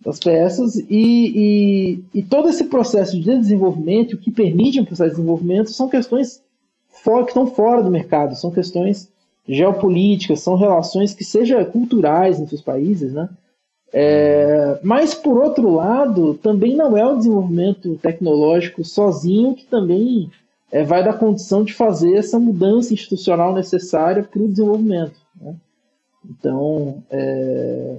das 0.00 0.18
peças 0.18 0.76
e, 0.76 0.84
e, 0.88 2.04
e, 2.14 2.22
todo 2.22 2.48
esse 2.48 2.64
processo 2.64 3.20
de 3.20 3.38
desenvolvimento, 3.38 4.14
o 4.14 4.18
que 4.18 4.30
permite 4.30 4.80
um 4.80 4.86
processo 4.86 5.10
de 5.10 5.16
desenvolvimento, 5.16 5.70
são 5.70 5.90
questões 5.90 6.42
que 6.88 7.10
estão 7.28 7.46
fora 7.46 7.82
do 7.82 7.90
mercado, 7.90 8.34
são 8.34 8.50
questões 8.50 9.12
geopolíticas, 9.46 10.40
são 10.40 10.56
relações 10.56 11.12
que 11.12 11.22
sejam 11.22 11.62
culturais 11.66 12.40
entre 12.40 12.54
os 12.54 12.62
países, 12.62 13.12
né? 13.12 13.28
É, 13.92 14.80
mas, 14.82 15.14
por 15.14 15.36
outro 15.36 15.74
lado, 15.74 16.34
também 16.42 16.74
não 16.74 16.96
é 16.96 17.06
o 17.06 17.18
desenvolvimento 17.18 17.96
tecnológico 17.96 18.82
sozinho 18.82 19.54
que 19.54 19.66
também 19.66 20.30
é, 20.74 20.82
vai 20.82 21.04
dar 21.04 21.16
condição 21.16 21.62
de 21.62 21.72
fazer 21.72 22.14
essa 22.14 22.36
mudança 22.36 22.92
institucional 22.92 23.54
necessária 23.54 24.24
para 24.24 24.42
o 24.42 24.48
desenvolvimento. 24.48 25.14
Né? 25.40 25.54
Então, 26.28 27.00
é, 27.08 27.98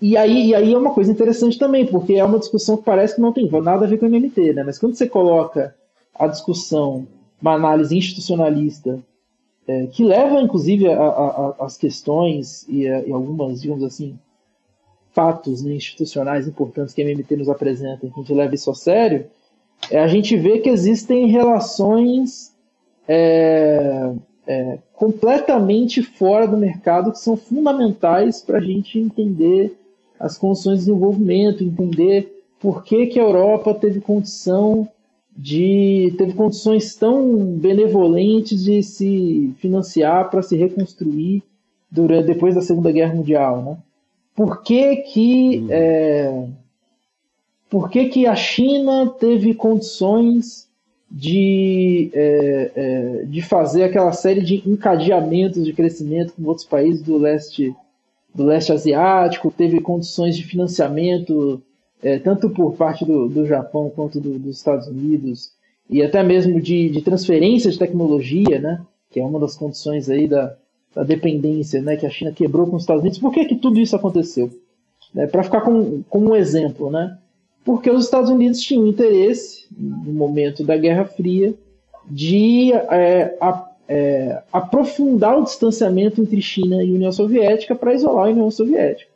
e, 0.00 0.16
aí, 0.16 0.46
e 0.46 0.54
aí 0.54 0.72
é 0.72 0.78
uma 0.78 0.94
coisa 0.94 1.12
interessante 1.12 1.58
também, 1.58 1.84
porque 1.84 2.14
é 2.14 2.24
uma 2.24 2.38
discussão 2.38 2.78
que 2.78 2.82
parece 2.82 3.16
que 3.16 3.20
não 3.20 3.30
tem 3.30 3.46
nada 3.60 3.84
a 3.84 3.88
ver 3.88 3.98
com 3.98 4.06
o 4.06 4.08
MMT, 4.08 4.54
né? 4.54 4.62
Mas 4.62 4.78
quando 4.78 4.94
você 4.94 5.06
coloca 5.06 5.74
a 6.14 6.26
discussão, 6.26 7.06
uma 7.42 7.52
análise 7.52 7.94
institucionalista, 7.94 8.98
é, 9.66 9.86
que 9.86 10.02
leva 10.02 10.40
inclusive 10.40 10.86
às 11.60 11.76
questões 11.76 12.66
e, 12.70 12.88
a, 12.88 13.06
e, 13.06 13.12
algumas, 13.12 13.60
digamos 13.60 13.84
assim, 13.84 14.18
fatos 15.12 15.62
né, 15.62 15.74
institucionais 15.74 16.48
importantes 16.48 16.94
que 16.94 17.02
a 17.02 17.04
MMT 17.04 17.36
nos 17.36 17.50
apresenta, 17.50 18.06
que 18.06 18.06
a 18.06 18.18
gente 18.18 18.32
leva 18.32 18.54
isso 18.54 18.70
a 18.70 18.74
sério, 18.74 19.26
é, 19.26 19.28
a 19.92 20.06
gente 20.06 20.36
vê 20.36 20.58
que 20.58 20.68
existem 20.68 21.28
relações 21.28 22.52
é, 23.06 24.12
é, 24.46 24.78
completamente 24.94 26.02
fora 26.02 26.46
do 26.46 26.56
mercado 26.56 27.12
que 27.12 27.18
são 27.18 27.36
fundamentais 27.36 28.40
para 28.40 28.58
a 28.58 28.62
gente 28.62 28.98
entender 28.98 29.76
as 30.18 30.36
condições 30.36 30.80
de 30.80 30.86
desenvolvimento, 30.86 31.62
entender 31.62 32.42
por 32.58 32.82
que, 32.82 33.06
que 33.06 33.20
a 33.20 33.22
Europa 33.22 33.72
teve 33.72 34.00
condição 34.00 34.88
de 35.36 36.12
teve 36.18 36.32
condições 36.32 36.96
tão 36.96 37.56
benevolentes 37.56 38.64
de 38.64 38.82
se 38.82 39.54
financiar 39.58 40.28
para 40.28 40.42
se 40.42 40.56
reconstruir 40.56 41.44
durante 41.88 42.26
depois 42.26 42.56
da 42.56 42.60
Segunda 42.60 42.90
Guerra 42.90 43.14
Mundial, 43.14 43.62
né? 43.62 43.76
Por 44.34 44.62
que 44.62 44.96
que 44.96 45.58
uhum. 45.58 45.66
é, 45.70 46.48
por 47.70 47.90
que 47.90 48.06
que 48.06 48.26
a 48.26 48.34
China 48.34 49.08
teve 49.18 49.54
condições 49.54 50.68
de, 51.10 52.10
é, 52.12 52.70
é, 52.74 53.24
de 53.24 53.42
fazer 53.42 53.84
aquela 53.84 54.12
série 54.12 54.42
de 54.42 54.62
encadeamentos 54.68 55.64
de 55.64 55.72
crescimento 55.72 56.34
com 56.34 56.44
outros 56.44 56.66
países 56.66 57.02
do 57.02 57.16
leste, 57.16 57.74
do 58.34 58.44
leste 58.44 58.72
asiático, 58.72 59.52
teve 59.56 59.80
condições 59.80 60.36
de 60.36 60.44
financiamento, 60.44 61.62
é, 62.02 62.18
tanto 62.18 62.50
por 62.50 62.74
parte 62.74 63.04
do, 63.04 63.28
do 63.28 63.46
Japão 63.46 63.90
quanto 63.94 64.20
do, 64.20 64.38
dos 64.38 64.58
Estados 64.58 64.86
Unidos, 64.86 65.50
e 65.88 66.02
até 66.02 66.22
mesmo 66.22 66.60
de, 66.60 66.90
de 66.90 67.00
transferência 67.00 67.70
de 67.70 67.78
tecnologia, 67.78 68.58
né, 68.60 68.80
que 69.10 69.18
é 69.18 69.24
uma 69.24 69.40
das 69.40 69.56
condições 69.56 70.10
aí 70.10 70.28
da, 70.28 70.54
da 70.94 71.02
dependência 71.02 71.80
né, 71.80 71.96
que 71.96 72.04
a 72.04 72.10
China 72.10 72.32
quebrou 72.32 72.66
com 72.66 72.76
os 72.76 72.82
Estados 72.82 73.00
Unidos. 73.00 73.18
Por 73.18 73.32
que, 73.32 73.46
que 73.46 73.56
tudo 73.56 73.80
isso 73.80 73.96
aconteceu? 73.96 74.50
É, 75.16 75.26
Para 75.26 75.42
ficar 75.42 75.62
como, 75.62 76.04
como 76.10 76.30
um 76.30 76.36
exemplo, 76.36 76.90
né? 76.90 77.16
Porque 77.68 77.90
os 77.90 78.06
Estados 78.06 78.30
Unidos 78.30 78.62
tinham 78.62 78.86
interesse, 78.86 79.66
no 79.78 80.14
momento 80.14 80.64
da 80.64 80.74
Guerra 80.74 81.04
Fria, 81.04 81.52
de 82.10 82.72
é, 82.72 83.36
a, 83.38 83.68
é, 83.86 84.42
aprofundar 84.50 85.38
o 85.38 85.44
distanciamento 85.44 86.18
entre 86.18 86.40
China 86.40 86.82
e 86.82 86.90
União 86.90 87.12
Soviética 87.12 87.74
para 87.74 87.92
isolar 87.92 88.28
a 88.28 88.30
União 88.30 88.50
Soviética. 88.50 89.10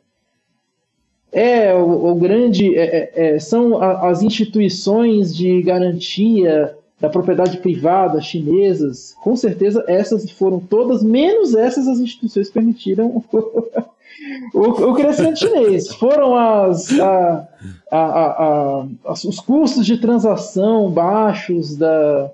É 1.31 1.73
o, 1.73 2.11
o 2.11 2.13
grande 2.13 2.77
é, 2.77 3.09
é, 3.15 3.35
é 3.35 3.39
são 3.39 3.81
as 3.81 4.21
instituições 4.21 5.35
de 5.35 5.59
garantia 5.63 6.77
da 7.03 7.09
propriedade 7.09 7.57
privada 7.57 8.21
chinesas, 8.21 9.13
com 9.21 9.35
certeza 9.35 9.83
essas 9.89 10.31
foram 10.31 10.57
todas, 10.61 11.03
menos 11.03 11.53
essas 11.53 11.85
as 11.85 11.99
instituições 11.99 12.47
que 12.47 12.53
permitiram 12.53 13.21
o, 14.55 14.59
o 14.61 14.93
crescimento 14.93 15.39
chinês. 15.39 15.93
Foram 15.93 16.33
as, 16.33 16.97
a, 16.97 17.47
a, 17.91 18.85
a, 19.03 19.11
os 19.11 19.37
custos 19.41 19.85
de 19.85 19.97
transação 19.97 20.89
baixos 20.89 21.75
da, 21.75 22.31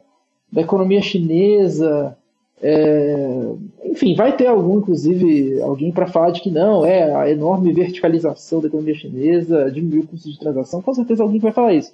da 0.52 0.62
economia 0.62 1.02
chinesa. 1.02 2.16
É, 2.62 3.52
enfim, 3.86 4.14
vai 4.14 4.38
ter 4.38 4.46
algum, 4.46 4.78
inclusive, 4.78 5.60
alguém 5.64 5.92
para 5.92 6.06
falar 6.06 6.30
de 6.30 6.42
que 6.42 6.52
não, 6.52 6.86
é 6.86 7.12
a 7.16 7.28
enorme 7.28 7.74
verticalização 7.74 8.62
da 8.62 8.68
economia 8.68 8.94
chinesa, 8.94 9.72
diminuiu 9.72 10.04
o 10.04 10.08
custo 10.08 10.30
de 10.30 10.38
transação, 10.38 10.80
com 10.80 10.94
certeza 10.94 11.24
alguém 11.24 11.40
vai 11.40 11.54
falar 11.54 11.74
isso. 11.74 11.92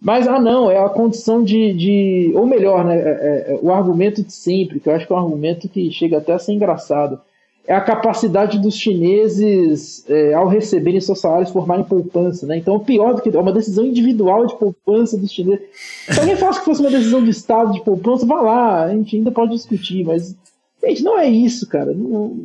Mas, 0.00 0.28
ah, 0.28 0.38
não, 0.38 0.70
é 0.70 0.78
a 0.78 0.88
condição 0.88 1.42
de. 1.42 1.72
de 1.72 2.32
ou 2.34 2.46
melhor, 2.46 2.84
né, 2.84 2.96
é, 2.96 3.00
é, 3.00 3.52
é 3.52 3.58
o 3.62 3.72
argumento 3.72 4.22
de 4.22 4.32
sempre, 4.32 4.78
que 4.78 4.88
eu 4.88 4.94
acho 4.94 5.06
que 5.06 5.12
é 5.12 5.16
um 5.16 5.20
argumento 5.20 5.68
que 5.68 5.90
chega 5.90 6.18
até 6.18 6.32
a 6.32 6.38
ser 6.38 6.52
engraçado 6.52 7.20
é 7.66 7.74
a 7.74 7.80
capacidade 7.80 8.58
dos 8.60 8.76
chineses, 8.76 10.04
é, 10.08 10.32
ao 10.34 10.46
receberem 10.46 11.00
seus 11.00 11.20
salários, 11.20 11.50
formarem 11.50 11.84
poupança. 11.84 12.46
Né? 12.46 12.58
Então, 12.58 12.78
pior 12.78 13.14
do 13.14 13.22
que 13.22 13.36
é 13.36 13.40
uma 13.40 13.52
decisão 13.52 13.84
individual 13.84 14.46
de 14.46 14.56
poupança 14.56 15.16
dos 15.16 15.32
chineses. 15.32 15.66
Se 16.08 16.20
alguém 16.20 16.36
falasse 16.36 16.60
que 16.60 16.64
fosse 16.64 16.80
uma 16.80 16.90
decisão 16.90 17.22
do 17.22 17.28
Estado 17.28 17.72
de 17.72 17.82
poupança, 17.82 18.24
vá 18.24 18.40
lá, 18.40 18.84
a 18.84 18.90
gente 18.90 19.16
ainda 19.16 19.32
pode 19.32 19.52
discutir, 19.52 20.04
mas, 20.04 20.36
gente, 20.82 21.02
não 21.02 21.18
é 21.18 21.26
isso, 21.26 21.68
cara. 21.68 21.92
Não, 21.92 22.38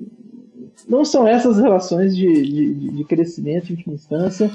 não 0.90 1.06
são 1.06 1.28
essas 1.28 1.60
relações 1.60 2.16
de, 2.16 2.28
de, 2.28 2.90
de 2.90 3.04
crescimento 3.04 3.70
em 3.70 3.76
última 3.76 3.94
instância. 3.94 4.50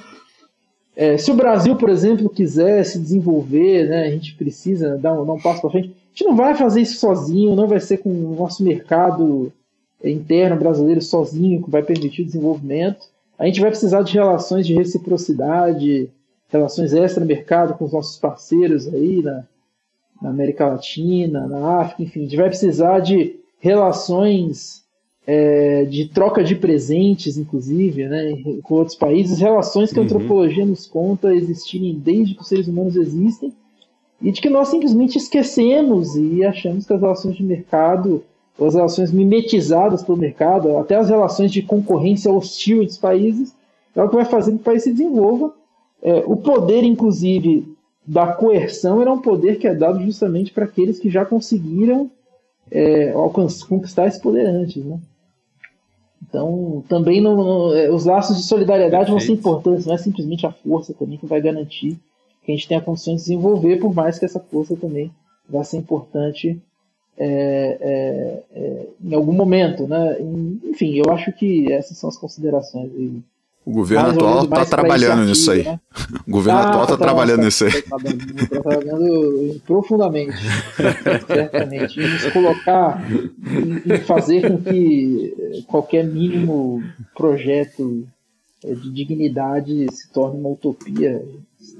É, 0.97 1.19
se 1.19 1.31
o 1.31 1.35
Brasil, 1.35 1.77
por 1.77 1.91
exemplo, 1.91 2.31
quiser 2.31 2.83
se 2.85 2.99
desenvolver, 2.99 3.87
né, 3.87 4.07
a 4.07 4.11
gente 4.11 4.35
precisa 4.35 4.97
dar 4.97 5.13
um, 5.13 5.27
dar 5.27 5.35
um 5.35 5.41
passo 5.41 5.61
para 5.61 5.71
frente, 5.71 5.89
a 5.89 6.09
gente 6.09 6.25
não 6.25 6.35
vai 6.35 6.55
fazer 6.55 6.81
isso 6.81 6.99
sozinho, 6.99 7.55
não 7.55 7.69
vai 7.69 7.79
ser 7.79 7.99
com 7.99 8.09
o 8.09 8.35
nosso 8.35 8.65
mercado 8.65 9.53
interno 10.03 10.57
brasileiro 10.57 11.03
sozinho 11.03 11.63
que 11.63 11.71
vai 11.71 11.83
permitir 11.83 12.23
o 12.23 12.27
desenvolvimento. 12.27 13.07
A 13.39 13.45
gente 13.45 13.61
vai 13.61 13.69
precisar 13.69 14.03
de 14.03 14.15
relações 14.15 14.67
de 14.67 14.73
reciprocidade, 14.73 16.09
relações 16.49 16.95
extra-mercado 16.95 17.75
com 17.75 17.85
os 17.85 17.93
nossos 17.93 18.17
parceiros 18.17 18.89
aí 18.89 19.23
na, 19.23 19.45
na, 20.23 20.31
América 20.31 20.67
Latina, 20.67 21.47
na 21.47 21.81
África, 21.81 22.05
enfim. 22.05 22.21
A 22.21 22.23
gente 22.23 22.37
vai 22.37 22.49
precisar 22.49 23.01
de 23.01 23.39
relações 23.59 24.86
é, 25.27 25.85
de 25.85 26.07
troca 26.07 26.45
de 26.45 26.55
presentes, 26.55 27.37
inclusive, 27.37 28.07
né, 28.07 28.43
com 28.63 28.77
outros 28.77 28.97
países, 28.97 29.41
relações 29.41 29.93
que 29.93 29.99
a 29.99 30.03
uhum. 30.03 30.07
antropologia 30.07 30.65
nos 30.65 30.87
conta 30.87 31.35
existirem 31.35 31.95
desde 31.95 32.35
que 32.35 32.43
os 32.43 32.49
seres 32.49 32.69
humanos 32.69 32.95
existem 32.95 33.53
e 34.23 34.31
de 34.31 34.41
que 34.41 34.49
nós 34.49 34.69
simplesmente 34.69 35.19
esquecemos 35.19 36.17
e 36.17 36.45
achamos 36.45 36.87
que 36.87 36.93
as 36.93 37.01
relações 37.01 37.37
de 37.37 37.43
mercado 37.43 38.23
as 38.65 38.75
relações 38.75 39.13
mimetizadas 39.13 40.03
pelo 40.03 40.17
mercado, 40.17 40.79
até 40.79 40.97
as 40.97 41.11
relações 41.11 41.53
de 41.53 41.63
concorrência 41.63 42.33
hostil 42.33 42.79
entre 42.79 42.93
os 42.93 42.99
países, 42.99 43.55
é 43.95 44.03
o 44.03 44.09
que 44.09 44.17
vai 44.17 44.25
fazer 44.25 44.53
que 44.53 44.57
o 44.57 44.61
país 44.61 44.83
se 44.83 44.93
desenvolva. 44.93 45.53
É, 46.03 46.23
o 46.27 46.37
poder, 46.37 46.83
inclusive, 46.85 47.77
da 48.07 48.33
coerção 48.33 49.01
era 49.01 49.13
um 49.13 49.21
poder 49.21 49.59
que 49.59 49.67
é 49.67 49.75
dado 49.75 50.01
justamente 50.03 50.53
para 50.53 50.65
aqueles 50.65 50.99
que 50.99 51.11
já 51.11 51.25
conseguiram 51.25 52.11
é, 52.71 53.13
conquistar 53.69 54.07
esse 54.07 54.21
poder 54.21 54.47
antes. 54.47 54.85
Né? 54.85 54.99
Então, 56.37 56.85
também 56.87 57.25
é, 57.75 57.91
os 57.91 58.05
laços 58.05 58.37
de 58.37 58.43
solidariedade 58.43 59.11
Perfeito. 59.11 59.11
vão 59.11 59.21
ser 59.21 59.33
importantes, 59.33 59.87
não 59.87 59.95
é 59.95 59.99
simplesmente 59.99 60.47
a 60.47 60.53
força 60.53 60.93
também 60.93 61.17
que 61.17 61.25
vai 61.25 61.41
garantir 61.41 61.99
que 62.45 62.53
a 62.53 62.55
gente 62.55 62.69
tenha 62.69 62.81
condições 62.81 63.23
de 63.23 63.29
desenvolver, 63.29 63.79
por 63.79 63.95
mais 63.95 64.19
que 64.19 64.27
essa 64.27 64.39
força 64.39 64.77
também 64.77 65.11
vá 65.49 65.65
ser 65.65 65.79
importante 65.79 66.61
é, 67.19 67.79
é, 67.81 68.43
é, 68.55 68.87
em 69.03 69.15
algum 69.15 69.33
momento, 69.33 69.89
né? 69.89 70.19
Enfim, 70.65 70.95
eu 70.95 71.11
acho 71.11 71.33
que 71.33 71.73
essas 71.73 71.97
são 71.97 72.11
as 72.11 72.19
considerações. 72.19 72.91
O 73.67 73.73
governo 73.73 74.11
atual 74.11 74.45
está 74.45 74.65
trabalhando 74.65 75.25
nisso 75.25 75.51
aí. 75.51 75.65
Né? 75.65 75.81
O 76.25 76.31
governo 76.31 76.61
ah, 76.61 76.69
atual 76.69 76.85
está 76.85 76.97
tá 76.97 77.05
trabalhando 77.05 77.43
nisso 77.43 77.65
aí. 77.65 77.71
Está 77.71 77.97
tá 77.99 78.63
trabalhando 78.63 79.61
profundamente, 79.67 80.37
certamente. 81.27 82.01
Em 82.01 82.19
se 82.21 82.31
colocar 82.31 83.03
e 83.85 83.99
fazer 83.99 84.49
com 84.49 84.63
que 84.63 85.65
qualquer 85.67 86.05
mínimo 86.05 86.81
projeto 87.17 88.07
de 88.63 88.93
dignidade 88.93 89.93
se 89.93 90.13
torne 90.13 90.39
uma 90.39 90.51
utopia 90.51 91.21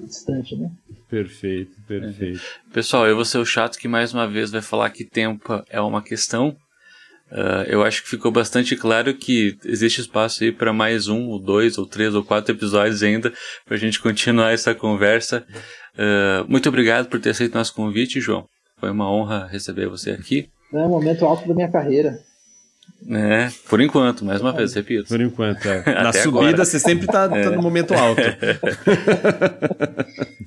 distante, 0.05 0.57
né? 0.57 0.69
Perfeito, 1.09 1.71
perfeito. 1.87 2.41
É. 2.41 2.73
Pessoal, 2.75 3.07
eu 3.07 3.15
vou 3.15 3.25
ser 3.25 3.39
o 3.39 3.47
chato 3.47 3.79
que 3.79 3.87
mais 3.87 4.13
uma 4.13 4.27
vez 4.27 4.51
vai 4.51 4.61
falar 4.61 4.91
que 4.91 5.05
tempo 5.05 5.63
é 5.71 5.81
uma 5.81 6.03
questão. 6.03 6.57
Uh, 7.31 7.67
eu 7.67 7.83
acho 7.83 8.03
que 8.05 8.09
ficou 8.09 8.31
bastante 8.31 8.77
claro 8.77 9.13
que 9.13 9.57
existe 9.65 10.01
espaço 10.01 10.45
aí 10.45 10.53
para 10.53 10.73
mais 10.73 11.09
um, 11.09 11.27
ou 11.29 11.41
dois, 11.41 11.77
ou 11.77 11.85
três, 11.85 12.15
ou 12.15 12.23
quatro 12.23 12.55
episódios 12.55 13.03
ainda 13.03 13.33
para 13.65 13.77
a 13.77 13.79
gente 13.79 14.01
continuar 14.01 14.53
essa 14.53 14.75
conversa. 14.75 15.45
Uh, 15.95 16.49
muito 16.49 16.69
obrigado 16.69 17.09
por 17.09 17.21
ter 17.21 17.31
aceito 17.31 17.55
nosso 17.55 17.75
convite, 17.75 18.21
João. 18.21 18.47
Foi 18.79 18.91
uma 18.91 19.11
honra 19.11 19.49
receber 19.51 19.89
você 19.89 20.13
aqui. 20.13 20.49
É 20.73 20.79
um 20.79 20.89
momento 20.89 21.25
alto 21.25 21.49
da 21.49 21.55
minha 21.55 21.71
carreira. 21.71 22.19
É, 23.09 23.49
por 23.69 23.81
enquanto, 23.81 24.25
mais 24.25 24.41
uma 24.41 24.53
vez, 24.53 24.73
repito. 24.75 25.09
Por 25.09 25.21
enquanto, 25.21 25.67
é. 25.69 25.83
Na 26.03 26.13
subida 26.13 26.49
agora. 26.49 26.65
você 26.65 26.79
sempre 26.79 27.07
está 27.07 27.29
tá 27.29 27.51
no 27.51 27.63
momento 27.63 27.93
alto. 27.95 28.23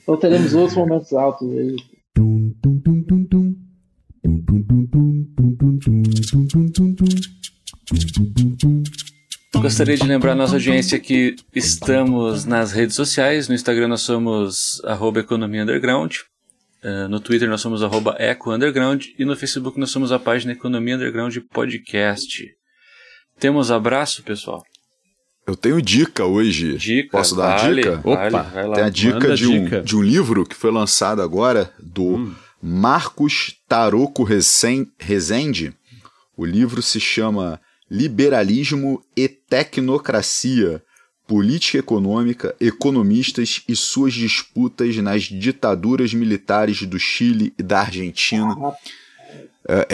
então 0.01 0.17
teremos 0.17 0.53
outros 0.53 0.77
momentos 0.77 1.11
altos 1.13 1.51
aí. 1.51 1.75
Gostaria 9.55 9.97
de 9.97 10.03
lembrar 10.05 10.33
a 10.33 10.35
nossa 10.35 10.55
audiência 10.55 10.99
que 10.99 11.35
estamos 11.53 12.45
nas 12.45 12.71
redes 12.71 12.95
sociais. 12.95 13.47
No 13.47 13.55
Instagram 13.55 13.87
nós 13.87 14.01
somos 14.01 14.81
arroba 14.85 15.19
economia 15.19 15.63
underground. 15.63 16.15
Uh, 16.83 17.09
no 17.09 17.19
Twitter 17.19 17.49
nós 17.49 17.59
somos 17.59 17.83
arroba 17.83 18.15
Eco 18.17 18.53
Underground 18.53 19.07
e 19.17 19.25
no 19.25 19.35
Facebook 19.35 19.77
nós 19.79 19.91
somos 19.91 20.11
a 20.11 20.19
página 20.19 20.53
Economia 20.53 20.95
Underground 20.95 21.35
Podcast. 21.51 22.45
Temos 23.39 23.69
abraço, 23.71 24.23
pessoal? 24.23 24.63
Eu 25.45 25.55
tenho 25.55 25.81
dica 25.81 26.25
hoje. 26.25 26.77
Dica, 26.77 27.17
Posso 27.17 27.35
dar 27.35 27.57
vale, 27.57 27.81
uma 27.81 27.97
dica? 27.97 28.01
vale, 28.01 28.35
Opa, 28.35 28.43
vai 28.43 28.67
lá. 28.67 28.75
Tem 28.75 28.83
a 28.83 28.89
dica 28.89 29.35
de, 29.35 29.47
um, 29.47 29.63
dica. 29.63 29.81
de 29.81 29.95
um 29.95 30.01
livro 30.01 30.45
que 30.45 30.55
foi 30.55 30.71
lançado 30.71 31.21
agora 31.21 31.73
do 31.81 32.33
Marcos 32.61 33.55
Taroco 33.67 34.23
Rezende. 34.97 35.73
O 36.35 36.45
livro 36.45 36.81
se 36.81 36.99
chama 36.99 37.59
Liberalismo 37.89 39.03
e 39.15 39.27
Tecnocracia. 39.27 40.83
Política 41.27 41.77
econômica, 41.77 42.55
economistas 42.59 43.63
e 43.67 43.75
suas 43.75 44.13
disputas 44.13 44.97
nas 44.97 45.23
ditaduras 45.23 46.11
militares 46.11 46.81
do 46.81 46.97
Chile 46.97 47.53
e 47.55 47.61
da 47.61 47.81
Argentina. 47.81 48.55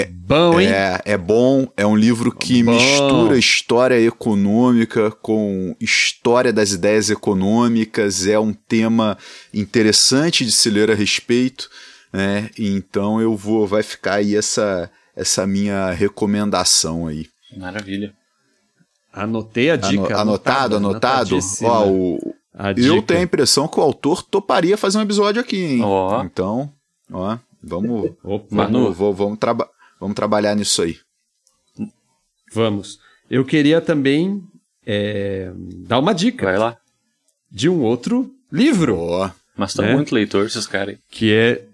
Bom, 0.09 0.61
hein? 0.61 0.69
É, 0.69 1.01
é 1.03 1.17
bom, 1.17 1.67
é 1.75 1.85
um 1.85 1.97
livro 1.97 2.31
que 2.31 2.63
Bom. 2.63 2.71
mistura 2.71 3.37
história 3.37 3.99
econômica 3.99 5.11
com 5.11 5.75
história 5.81 6.53
das 6.53 6.71
ideias 6.71 7.09
econômicas, 7.09 8.25
é 8.25 8.39
um 8.39 8.53
tema 8.53 9.17
interessante 9.53 10.45
de 10.45 10.51
se 10.53 10.69
ler 10.69 10.89
a 10.89 10.95
respeito, 10.95 11.69
né? 12.15 12.49
Então 12.57 13.19
eu 13.21 13.35
vou, 13.35 13.67
vai 13.67 13.83
ficar 13.83 14.15
aí 14.15 14.35
essa, 14.35 14.89
essa 15.15 15.45
minha 15.45 15.91
recomendação 15.91 17.07
aí. 17.07 17.27
Maravilha. 17.57 18.13
Anotei 19.13 19.69
a 19.69 19.73
Ano- 19.75 19.87
dica. 19.89 20.17
anotado, 20.19 20.75
anotado. 20.75 20.75
anotadíssima. 21.35 21.69
Ó, 21.69 21.87
o, 21.89 22.35
A 22.53 22.71
eu 22.71 23.01
tenho 23.01 23.19
a 23.21 23.23
impressão 23.23 23.67
que 23.67 23.79
o 23.79 23.83
autor 23.83 24.21
toparia 24.23 24.77
fazer 24.77 24.97
um 24.97 25.01
episódio 25.01 25.41
aqui, 25.41 25.57
hein? 25.57 25.81
Ó. 25.83 26.21
Então, 26.23 26.71
ó, 27.11 27.37
vamos, 27.63 28.11
Opa, 28.23 28.45
Manu. 28.55 28.79
vamos, 28.83 28.97
vamos, 28.97 29.17
vamos, 29.17 29.39
traba- 29.39 29.69
vamos 29.99 30.15
trabalhar 30.15 30.55
nisso 30.55 30.81
aí. 30.81 30.97
vamos. 32.53 32.99
Eu 33.29 33.43
queria 33.43 33.81
também 33.81 34.43
é, 34.85 35.51
dar 35.87 35.99
uma 35.99 36.13
dica 36.13 36.45
Vai 36.45 36.57
lá. 36.57 36.77
de 37.51 37.67
um 37.69 37.81
outro 37.81 38.31
livro, 38.51 38.97
Ó, 38.99 39.29
Mas 39.57 39.73
tá 39.73 39.81
Né? 39.83 39.93
muito 39.93 40.13
leitor 40.13 40.45
esses 40.45 40.67
caras 40.67 40.89
aí. 40.95 40.97
que 41.09 41.33
é. 41.33 41.65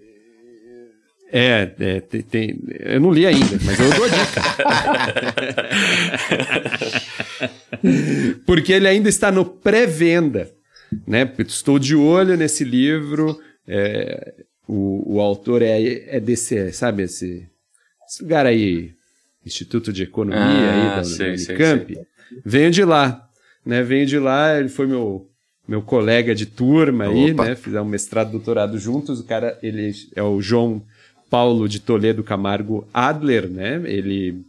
É, 1.31 1.71
é 1.79 1.99
tem, 2.01 2.21
tem- 2.21 2.59
eu 2.79 2.99
não 2.99 3.11
li 3.11 3.25
ainda, 3.25 3.57
mas 3.63 3.79
eu 3.79 3.89
dou 3.93 4.09
dica. 4.09 4.41
Porque 8.45 8.73
ele 8.73 8.87
ainda 8.87 9.09
está 9.09 9.31
no 9.31 9.45
pré-venda, 9.45 10.51
né? 11.07 11.31
Estou 11.39 11.79
de 11.79 11.95
olho 11.95 12.35
nesse 12.35 12.63
livro. 12.63 13.39
é, 13.67 14.33
o, 14.67 15.15
o 15.15 15.21
autor 15.21 15.61
é, 15.61 15.81
é 16.15 16.19
desse, 16.19 16.71
sabe, 16.71 17.03
esse, 17.03 17.47
esse 18.07 18.23
lugar 18.23 18.45
aí, 18.45 18.91
Instituto 19.45 19.91
de 19.91 20.03
Economia 20.03 20.39
Ah, 20.39 20.91
aí 20.91 20.97
da, 20.97 21.03
sei, 21.03 21.31
da 21.31 21.37
sei, 21.37 21.55
Unicamp. 21.55 21.97
Venho 22.45 22.71
de 22.71 22.83
lá, 22.85 23.27
né? 23.65 23.83
Venho 23.83 24.05
de 24.05 24.19
lá, 24.19 24.57
ele 24.59 24.69
foi 24.69 24.87
meu 24.87 25.27
meu 25.67 25.81
colega 25.81 26.35
de 26.35 26.45
turma 26.45 27.05
aí, 27.05 27.31
Opa. 27.31 27.45
né? 27.45 27.55
Fizemos 27.55 27.89
mestrado, 27.89 28.31
doutorado 28.31 28.77
juntos. 28.77 29.19
O 29.21 29.23
cara, 29.23 29.57
ele 29.63 29.93
é 30.15 30.21
o 30.21 30.41
João 30.41 30.81
Paulo 31.31 31.67
de 31.67 31.79
Toledo 31.79 32.23
Camargo 32.23 32.85
Adler, 32.93 33.49
né? 33.49 33.81
Ele 33.85 34.41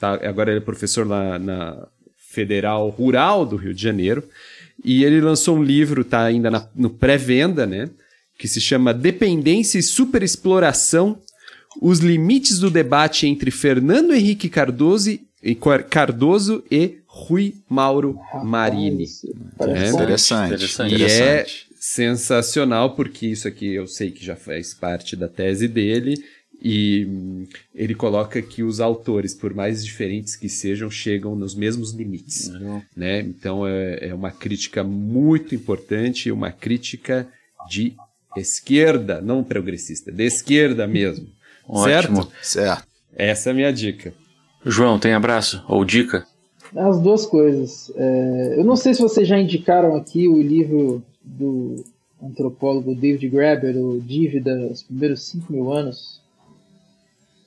tá, 0.00 0.14
agora 0.14 0.50
ele 0.50 0.58
é 0.58 0.62
professor 0.62 1.06
lá 1.06 1.38
na 1.38 1.86
Federal 2.30 2.88
Rural 2.88 3.44
do 3.46 3.56
Rio 3.56 3.74
de 3.74 3.82
Janeiro. 3.82 4.24
E 4.82 5.04
ele 5.04 5.20
lançou 5.20 5.58
um 5.58 5.62
livro, 5.62 6.02
tá 6.02 6.22
ainda 6.24 6.50
na- 6.50 6.66
no 6.74 6.88
pré-venda, 6.90 7.66
né? 7.66 7.88
Que 8.38 8.48
se 8.48 8.60
chama 8.60 8.94
Dependência 8.94 9.78
e 9.78 9.82
Superexploração: 9.82 11.18
Os 11.80 11.98
Limites 12.00 12.58
do 12.58 12.70
Debate 12.70 13.26
entre 13.26 13.50
Fernando 13.50 14.14
Henrique 14.14 14.48
Cardoso 14.48 15.10
e, 15.42 15.54
Cardoso 15.90 16.64
e 16.70 16.96
Rui 17.06 17.54
Mauro 17.68 18.18
Marini. 18.42 19.06
Parece 19.58 19.84
É, 19.84 19.88
interessante. 19.90 20.54
Interessante. 20.54 20.90
E 20.90 20.94
é 20.94 21.06
interessante. 21.06 21.66
Sensacional, 21.82 22.94
porque 22.94 23.26
isso 23.26 23.48
aqui 23.48 23.74
eu 23.74 23.88
sei 23.88 24.12
que 24.12 24.24
já 24.24 24.36
faz 24.36 24.72
parte 24.72 25.16
da 25.16 25.26
tese 25.26 25.66
dele. 25.66 26.14
E 26.64 27.04
hum, 27.10 27.44
ele 27.74 27.92
coloca 27.92 28.40
que 28.40 28.62
os 28.62 28.78
autores, 28.78 29.34
por 29.34 29.52
mais 29.52 29.84
diferentes 29.84 30.36
que 30.36 30.48
sejam, 30.48 30.88
chegam 30.88 31.34
nos 31.34 31.56
mesmos 31.56 31.90
limites. 31.90 32.52
Né? 32.96 33.18
Então 33.18 33.66
é, 33.66 34.10
é 34.10 34.14
uma 34.14 34.30
crítica 34.30 34.84
muito 34.84 35.56
importante, 35.56 36.30
uma 36.30 36.52
crítica 36.52 37.26
de 37.68 37.96
esquerda, 38.36 39.20
não 39.20 39.42
progressista, 39.42 40.12
de 40.12 40.24
esquerda 40.24 40.86
mesmo. 40.86 41.26
Ótimo. 41.66 42.22
Certo? 42.22 42.32
Certo. 42.42 42.86
Essa 43.12 43.50
é 43.50 43.52
a 43.52 43.54
minha 43.56 43.72
dica. 43.72 44.14
João, 44.64 45.00
tem 45.00 45.14
abraço? 45.14 45.64
Ou 45.68 45.84
dica? 45.84 46.24
As 46.76 47.00
duas 47.00 47.26
coisas. 47.26 47.90
É, 47.96 48.54
eu 48.58 48.64
não 48.64 48.76
sei 48.76 48.94
se 48.94 49.02
vocês 49.02 49.26
já 49.26 49.36
indicaram 49.36 49.96
aqui 49.96 50.28
o 50.28 50.40
livro 50.40 51.02
do 51.24 51.84
antropólogo 52.22 52.94
David 52.94 53.28
Graeber, 53.28 53.76
o 53.76 54.00
Dívida, 54.00 54.54
os 54.70 54.82
primeiros 54.82 55.22
5 55.28 55.52
mil 55.52 55.72
anos. 55.72 56.20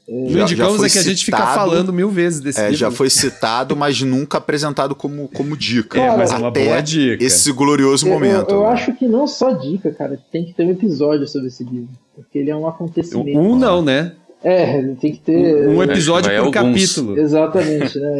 Não 0.07 0.29
Já- 0.29 0.37
já 0.39 0.43
indicamos 0.43 0.77
foi 0.77 0.87
é 0.87 0.89
que 0.91 0.99
a 0.99 1.03
gente 1.03 1.25
fica 1.25 1.37
citado, 1.37 1.55
falando 1.55 1.91
mil 1.91 2.09
vezes 2.11 2.39
desse 2.39 2.59
É, 2.59 2.65
livro. 2.65 2.77
já 2.77 2.91
foi 2.91 3.09
citado, 3.09 3.75
mas 3.75 3.99
nunca 4.03 4.37
apresentado 4.37 4.93
como, 4.93 5.27
como 5.29 5.57
dica. 5.57 5.99
É, 5.99 6.15
mas 6.15 6.31
é 6.31 6.35
uma 6.37 6.49
Até 6.49 6.63
boa 6.65 6.79
dica. 6.81 7.23
Esse 7.23 7.51
glorioso 7.51 8.05
Eu, 8.07 8.13
momento. 8.13 8.51
eu 8.53 8.61
né? 8.61 8.67
acho 8.67 8.93
que 8.93 9.07
não 9.07 9.25
só 9.27 9.51
dica, 9.53 9.91
cara, 9.91 10.19
tem 10.31 10.45
que 10.45 10.53
ter 10.53 10.63
um 10.63 10.69
episódio 10.71 11.27
sobre 11.27 11.47
esse 11.47 11.63
livro. 11.63 11.89
Porque 12.13 12.37
ele 12.37 12.51
é 12.51 12.55
um 12.55 12.67
acontecimento. 12.67 13.39
Um 13.39 13.57
não, 13.57 13.81
né? 13.81 14.13
É, 14.47 14.79
tem 15.01 15.11
que 15.11 15.17
ter. 15.17 15.67
Um 15.69 15.81
episódio 15.81 16.29
vai 16.29 16.39
por 16.39 16.55
alguns. 16.55 16.93
capítulo. 16.93 17.17
Exatamente, 17.17 17.97
né? 17.97 18.13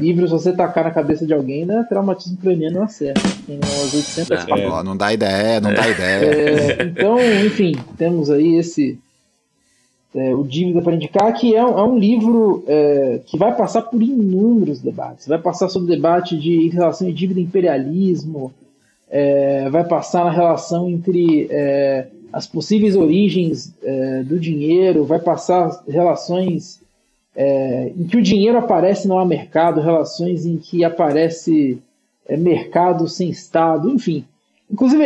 Livro, 0.00 0.28
se 0.28 0.32
você 0.32 0.52
tacar 0.52 0.84
na 0.84 0.92
cabeça 0.92 1.26
de 1.26 1.34
alguém, 1.34 1.66
né? 1.66 1.84
Traumatismo 1.88 2.36
craniano 2.36 2.76
não 2.76 2.84
acerta. 2.84 3.20
Tem 3.44 3.56
umas 3.56 3.92
800 3.92 4.30
É. 4.30 4.68
Ó, 4.68 4.84
não 4.84 4.96
dá 4.96 5.12
ideia, 5.12 5.60
não 5.60 5.74
dá 5.74 5.88
ideia. 5.88 6.24
É, 6.24 6.82
então, 6.84 7.16
enfim, 7.44 7.74
temos 7.98 8.30
aí 8.30 8.54
esse. 8.54 8.96
é, 10.14 10.32
o 10.32 10.44
Dívida 10.44 10.80
para 10.80 10.94
indicar, 10.94 11.32
que 11.32 11.52
é 11.56 11.64
um, 11.64 11.78
é 11.80 11.82
um 11.82 11.98
livro 11.98 12.62
é, 12.68 13.18
que 13.26 13.36
vai 13.36 13.56
passar 13.56 13.82
por 13.82 14.00
inúmeros 14.00 14.80
debates. 14.80 15.26
Vai 15.26 15.38
passar 15.38 15.68
sobre 15.68 15.92
o 15.92 15.96
debate 15.96 16.38
de 16.38 16.68
relação 16.68 17.08
de 17.08 17.12
dívida 17.12 17.40
e 17.40 17.42
imperialismo, 17.42 18.54
é, 19.10 19.68
vai 19.68 19.82
passar 19.82 20.24
na 20.24 20.30
relação 20.30 20.88
entre 20.88 21.48
é, 21.50 22.06
as 22.34 22.48
possíveis 22.48 22.96
origens 22.96 23.72
é, 23.80 24.24
do 24.24 24.40
dinheiro, 24.40 25.04
vai 25.04 25.20
passar 25.20 25.84
relações 25.86 26.80
é, 27.32 27.92
em 27.96 28.08
que 28.08 28.16
o 28.16 28.22
dinheiro 28.22 28.58
aparece 28.58 29.06
não 29.06 29.20
há 29.20 29.24
mercado, 29.24 29.80
relações 29.80 30.44
em 30.44 30.56
que 30.56 30.82
aparece 30.82 31.78
é, 32.26 32.36
mercado 32.36 33.06
sem 33.06 33.30
Estado, 33.30 33.88
enfim. 33.88 34.24
Inclusive, 34.68 35.04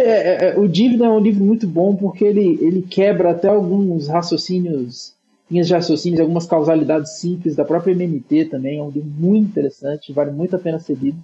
o 0.56 0.66
Dívida 0.66 1.04
é 1.04 1.10
um 1.10 1.18
livro 1.18 1.44
muito 1.44 1.66
bom 1.66 1.94
porque 1.94 2.24
ele, 2.24 2.58
ele 2.62 2.80
quebra 2.80 3.32
até 3.32 3.48
alguns 3.48 4.08
raciocínios, 4.08 5.12
linhas 5.50 5.66
de 5.66 5.74
raciocínios, 5.74 6.20
algumas 6.20 6.46
causalidades 6.46 7.18
simples 7.18 7.54
da 7.54 7.64
própria 7.64 7.92
MMT 7.92 8.46
também. 8.46 8.78
É 8.78 8.82
um 8.82 8.88
livro 8.88 9.10
muito 9.18 9.50
interessante, 9.50 10.14
vale 10.14 10.30
muito 10.30 10.56
a 10.56 10.58
pena 10.58 10.78
ser 10.78 10.96
lido. 10.96 11.18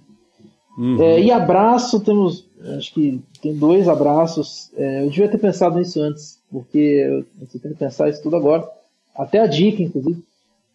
Uhum. 0.77 1.01
É, 1.01 1.21
e 1.21 1.31
abraço, 1.31 1.99
temos, 1.99 2.45
acho 2.77 2.93
que 2.93 3.21
tem 3.41 3.55
dois 3.55 3.87
abraços. 3.87 4.69
É, 4.75 5.03
eu 5.03 5.09
devia 5.09 5.29
ter 5.29 5.37
pensado 5.37 5.77
nisso 5.77 6.01
antes, 6.01 6.39
porque 6.51 7.23
eu 7.39 7.47
tendo 7.59 7.73
que 7.73 7.79
pensar 7.79 8.09
isso 8.09 8.21
tudo 8.21 8.35
agora. 8.35 8.67
Até 9.15 9.39
a 9.39 9.47
dica, 9.47 9.81
inclusive. 9.81 10.21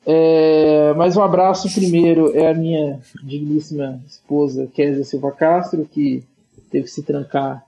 É, 0.07 0.95
mas 0.95 1.17
um 1.17 1.23
abraço 1.23 1.73
primeiro 1.73 2.35
é 2.35 2.51
a 2.51 2.55
minha 2.55 2.99
digníssima 3.23 4.01
esposa, 4.09 4.67
Kézia 4.73 5.05
Silva 5.05 5.31
Castro, 5.31 5.85
que 5.85 6.25
teve 6.71 6.85
que 6.85 6.91
se 6.91 7.03
trancar 7.03 7.65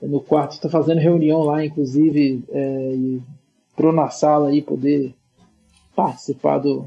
no 0.00 0.20
quarto, 0.20 0.52
está 0.52 0.68
fazendo 0.68 0.98
reunião 0.98 1.42
lá, 1.42 1.64
inclusive, 1.64 2.44
é, 2.50 2.92
e 2.94 3.22
pro 3.74 3.92
na 3.92 4.10
sala 4.10 4.48
aí 4.48 4.62
poder 4.62 5.14
participar 5.96 6.58
do, 6.58 6.86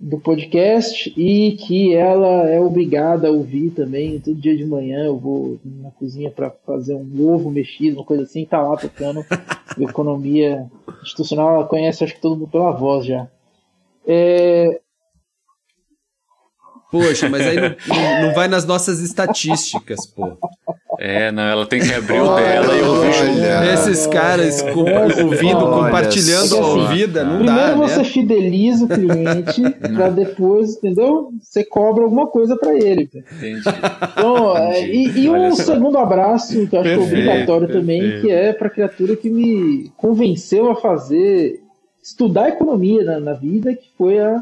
do 0.00 0.18
podcast 0.18 1.12
e 1.14 1.52
que 1.52 1.94
ela 1.94 2.48
é 2.48 2.58
obrigada 2.58 3.28
a 3.28 3.30
ouvir 3.30 3.70
também. 3.70 4.18
Todo 4.18 4.40
dia 4.40 4.56
de 4.56 4.64
manhã 4.64 5.04
eu 5.04 5.18
vou 5.18 5.60
na 5.62 5.90
cozinha 5.90 6.30
para 6.30 6.50
fazer 6.50 6.94
um 6.94 7.28
ovo 7.28 7.50
mexido, 7.50 7.98
uma 7.98 8.04
coisa 8.04 8.22
assim, 8.22 8.46
tá 8.46 8.62
lá 8.62 8.78
tocando 8.78 9.22
economia 9.78 10.66
institucional. 11.02 11.56
Ela 11.56 11.66
conhece, 11.66 12.02
acho 12.02 12.14
que 12.14 12.20
todo 12.20 12.38
mundo 12.38 12.50
pela 12.50 12.70
voz 12.70 13.04
já. 13.04 13.28
É, 14.06 14.80
Poxa, 16.90 17.28
mas 17.28 17.42
aí 17.46 17.56
não, 17.56 17.68
não- 17.86 18.22
não 18.28 18.34
vai 18.34 18.48
nas 18.48 18.64
nossas 18.66 19.00
estatísticas, 19.00 20.06
pô. 20.06 20.36
É, 20.98 21.30
não, 21.32 21.42
ela 21.44 21.64
tem 21.64 21.80
que 21.80 21.94
abrir 21.94 22.20
o 22.20 22.26
Olha, 22.26 22.44
dela 22.44 22.76
e 22.76 22.82
ouvir 22.82 23.12
junto. 23.12 23.30
olha. 23.38 23.72
Esses 23.72 24.06
caras 24.08 24.60
com- 24.60 24.82
Olha 24.82 25.24
ouvindo, 25.24 25.60
só. 25.60 25.70
compartilhando 25.84 26.56
a 26.56 26.58
Olha 26.58 26.66
ouvida, 26.82 27.24
não 27.24 27.36
primeiro 27.38 27.58
dá, 27.60 27.74
você 27.74 27.98
né? 27.98 28.04
fideliza 28.04 28.84
o 28.84 28.88
cliente 28.88 29.62
para 29.94 30.10
depois, 30.10 30.76
entendeu? 30.76 31.30
Você 31.40 31.64
cobra 31.64 32.04
alguma 32.04 32.26
coisa 32.26 32.54
para 32.56 32.74
ele. 32.76 33.08
Entendi. 33.14 33.62
Então, 34.12 34.56
é, 34.58 34.86
e, 34.90 35.20
e 35.20 35.28
Olha 35.30 35.48
um 35.48 35.56
só. 35.56 35.72
segundo 35.72 35.96
abraço, 35.96 36.66
que 36.66 36.76
eu 36.76 36.80
acho 36.80 36.88
que 36.90 36.94
é 36.94 36.98
Perfeito, 36.98 37.02
obrigatório 37.04 37.68
também, 37.68 38.00
perfeito. 38.00 38.26
que 38.26 38.30
é 38.32 38.52
para 38.52 38.66
a 38.66 38.70
criatura 38.70 39.16
que 39.16 39.30
me 39.30 39.90
convenceu 39.96 40.70
a 40.70 40.74
fazer, 40.76 41.60
estudar 42.02 42.48
economia 42.50 43.02
na, 43.04 43.20
na 43.20 43.32
vida, 43.32 43.72
que 43.74 43.88
foi 43.96 44.18
a 44.18 44.38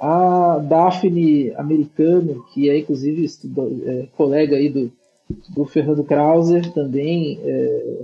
A 0.00 0.58
Daphne 0.58 1.52
Americano, 1.56 2.44
que 2.52 2.68
é 2.68 2.78
inclusive 2.78 3.24
estudo, 3.24 3.82
é, 3.86 4.06
colega 4.16 4.56
aí 4.56 4.68
do, 4.68 4.92
do 5.48 5.64
Fernando 5.64 6.04
Krauser 6.04 6.72
também, 6.72 7.40
é, 7.42 8.02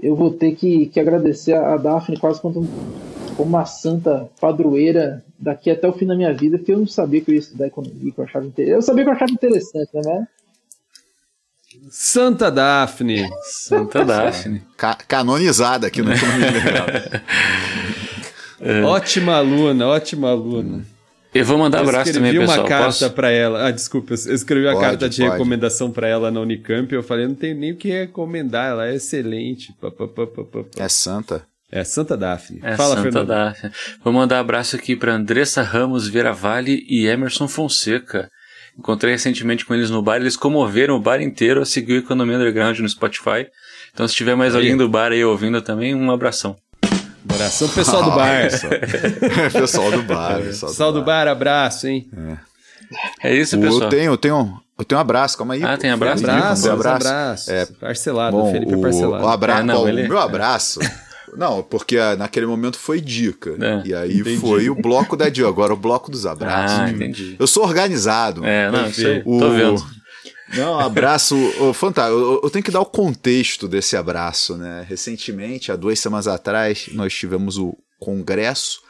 eu 0.00 0.16
vou 0.16 0.32
ter 0.32 0.54
que, 0.54 0.86
que 0.86 1.00
agradecer 1.00 1.54
a 1.54 1.76
Daphne 1.76 2.18
quase 2.18 2.40
como, 2.40 2.66
como 3.36 3.48
uma 3.48 3.64
santa 3.64 4.28
padroeira 4.40 5.24
daqui 5.38 5.70
até 5.70 5.88
o 5.88 5.92
fim 5.92 6.06
da 6.06 6.14
minha 6.14 6.32
vida, 6.32 6.58
porque 6.58 6.72
eu 6.72 6.78
não 6.78 6.86
sabia 6.86 7.20
que 7.20 7.30
eu 7.30 7.34
ia 7.34 7.40
estudar 7.40 7.66
economia, 7.66 8.12
que 8.12 8.18
eu 8.18 8.24
achava 8.24 8.46
interessante. 8.46 8.76
Eu 8.76 8.82
sabia 8.82 9.04
que 9.04 9.10
eu 9.10 9.14
achava 9.14 9.32
interessante, 9.32 9.90
né? 9.94 10.26
Santa 11.90 12.50
Daphne. 12.50 13.28
Santa 13.42 14.04
Daphne. 14.04 14.62
Ca 14.76 14.94
canonizada 14.94 15.86
aqui 15.86 16.02
no 16.02 16.12
Economia 16.12 16.50
Liberal. 16.50 16.86
É. 18.64 18.80
Ótima 18.82 19.34
aluna, 19.34 19.88
ótima 19.88 20.30
aluna. 20.30 20.86
Eu 21.34 21.44
vou 21.44 21.56
mandar 21.56 21.80
abraço 21.80 22.12
também, 22.12 22.32
pessoal. 22.32 22.46
Eu 22.58 22.62
escrevi 22.62 22.74
uma 22.74 22.90
carta 22.90 23.10
para 23.10 23.30
ela. 23.30 23.66
Ah, 23.66 23.70
desculpa, 23.70 24.12
eu 24.12 24.34
escrevi 24.34 24.66
uma 24.66 24.74
Pode, 24.74 24.84
carta 24.84 25.08
de 25.08 25.22
pode. 25.22 25.32
recomendação 25.32 25.90
para 25.90 26.06
ela 26.06 26.30
na 26.30 26.40
Unicamp. 26.40 26.92
Eu 26.94 27.02
falei, 27.02 27.26
não 27.26 27.34
tenho 27.34 27.56
nem 27.56 27.72
o 27.72 27.76
que 27.76 27.88
recomendar, 27.88 28.70
ela 28.70 28.88
é 28.88 28.94
excelente. 28.96 29.72
Pá, 29.80 29.90
pá, 29.90 30.06
pá, 30.06 30.26
pá, 30.26 30.44
pá, 30.44 30.58
pá. 30.62 30.84
É 30.84 30.88
santa. 30.88 31.46
É 31.74 31.84
Santa 31.84 32.18
Daphne. 32.18 32.60
É 32.62 32.76
Fala, 32.76 32.96
Santa 32.96 33.02
Fernando. 33.02 33.28
Daphne. 33.28 33.70
Vou 34.04 34.12
mandar 34.12 34.40
abraço 34.40 34.76
aqui 34.76 34.94
para 34.94 35.14
Andressa 35.14 35.62
Ramos 35.62 36.06
Vieira 36.06 36.30
Vale 36.34 36.84
e 36.86 37.06
Emerson 37.06 37.48
Fonseca. 37.48 38.28
Encontrei 38.78 39.12
recentemente 39.12 39.64
com 39.64 39.72
eles 39.72 39.88
no 39.88 40.02
bar, 40.02 40.16
eles 40.16 40.36
comoveram 40.36 40.96
o 40.96 41.00
bar 41.00 41.22
inteiro 41.22 41.62
a 41.62 41.64
seguir 41.64 41.94
o 41.94 41.98
Economia 41.98 42.36
Underground 42.36 42.78
no 42.78 42.88
Spotify. 42.88 43.46
Então, 43.92 44.06
se 44.06 44.14
tiver 44.14 44.34
mais 44.34 44.54
Aí. 44.54 44.60
alguém 44.60 44.76
do 44.76 44.86
bar 44.86 45.12
aí 45.12 45.24
ouvindo 45.24 45.62
também, 45.62 45.94
um 45.94 46.10
abração. 46.10 46.56
Abração, 47.28 47.68
pessoal 47.74 48.02
do 48.04 48.10
bar. 48.10 48.48
pessoal 49.52 49.90
do 49.90 50.02
bar. 50.02 50.40
Pessoal, 50.42 50.70
Pessoal 50.72 50.92
do 50.92 51.02
bar, 51.02 51.28
abraço, 51.28 51.86
hein? 51.86 52.08
É 53.22 53.34
isso, 53.34 53.56
Eu 53.56 53.60
pessoal. 53.60 53.88
tenho, 53.90 54.12
eu 54.12 54.16
tenho, 54.18 54.60
eu 54.78 54.84
tenho 54.84 54.98
um 54.98 55.00
abraço, 55.02 55.38
calma 55.38 55.54
aí. 55.54 55.62
Ah, 55.64 55.76
tem 55.76 55.90
abraço? 55.90 56.24
Abraço, 56.24 56.62
Tem 56.62 56.72
abraço. 56.72 57.08
abraço. 57.08 57.50
É, 57.52 57.66
parcelado, 57.66 58.36
Bom, 58.36 58.52
Felipe 58.52 58.74
o, 58.74 58.80
parcelado. 58.80 59.24
o, 59.24 59.28
abra... 59.28 59.58
É, 59.58 59.62
não, 59.62 59.74
Bom, 59.82 59.88
ele- 59.88 60.08
meu 60.08 60.18
abraço. 60.18 60.80
Não, 61.34 61.62
porque 61.62 61.96
ah, 61.96 62.14
naquele 62.14 62.44
momento 62.44 62.78
foi 62.78 63.00
dica. 63.00 63.52
É, 63.58 63.82
e 63.88 63.94
aí 63.94 64.18
entendi. 64.20 64.36
foi 64.38 64.68
o 64.68 64.74
bloco 64.74 65.16
da 65.16 65.30
dica, 65.30 65.48
agora 65.48 65.72
o 65.72 65.76
bloco 65.78 66.10
dos 66.10 66.26
abraços. 66.26 66.78
Ah, 66.78 66.90
entendi. 66.90 67.36
Eu 67.38 67.46
sou 67.46 67.64
organizado. 67.64 68.44
É, 68.44 68.70
não, 68.70 68.86
isso 68.86 69.06
aí, 69.06 69.22
O- 69.24 69.38
tô 69.38 69.48
vendo. 69.48 69.82
Não, 70.52 70.78
abraço. 70.78 71.36
Fantástico. 71.74 72.18
Eu, 72.18 72.40
eu 72.42 72.50
tenho 72.50 72.64
que 72.64 72.70
dar 72.70 72.80
o 72.80 72.86
contexto 72.86 73.66
desse 73.66 73.96
abraço, 73.96 74.56
né? 74.56 74.84
Recentemente, 74.88 75.72
há 75.72 75.76
duas 75.76 75.98
semanas 75.98 76.28
atrás, 76.28 76.88
nós 76.92 77.14
tivemos 77.14 77.58
o 77.58 77.76
Congresso 77.98 78.82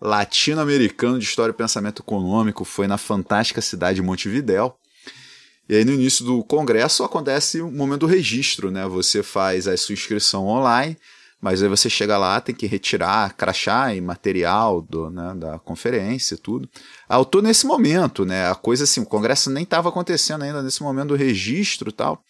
Latino-Americano 0.00 1.18
de 1.18 1.24
História 1.24 1.52
e 1.52 1.54
Pensamento 1.54 2.02
Econômico. 2.02 2.64
Foi 2.64 2.86
na 2.86 2.98
fantástica 2.98 3.60
cidade 3.60 3.96
de 3.96 4.02
Montevidéu. 4.02 4.76
E 5.68 5.74
aí, 5.74 5.84
no 5.84 5.92
início 5.92 6.24
do 6.24 6.44
congresso, 6.44 7.02
acontece 7.02 7.60
o 7.60 7.70
momento 7.70 8.00
do 8.00 8.06
registro, 8.06 8.70
né? 8.70 8.86
Você 8.86 9.22
faz 9.22 9.66
a 9.66 9.76
sua 9.76 9.94
inscrição 9.94 10.46
online, 10.46 10.96
mas 11.40 11.62
aí 11.62 11.68
você 11.68 11.90
chega 11.90 12.16
lá, 12.16 12.40
tem 12.40 12.54
que 12.54 12.66
retirar 12.66 13.34
crachá 13.34 13.94
e 13.94 14.00
material 14.00 14.80
do, 14.80 15.10
né, 15.10 15.34
da 15.36 15.58
conferência 15.58 16.34
e 16.34 16.38
tudo. 16.38 16.68
Ah, 17.08 17.18
eu 17.18 17.24
tô 17.24 17.40
nesse 17.40 17.66
momento, 17.66 18.24
né? 18.24 18.50
A 18.50 18.54
coisa 18.54 18.84
assim, 18.84 19.00
o 19.00 19.06
congresso 19.06 19.50
nem 19.50 19.64
estava 19.64 19.88
acontecendo 19.88 20.42
ainda 20.42 20.62
nesse 20.62 20.82
momento 20.82 21.08
do 21.08 21.14
registro 21.14 21.90
e 21.90 21.92
tal. 21.92 22.22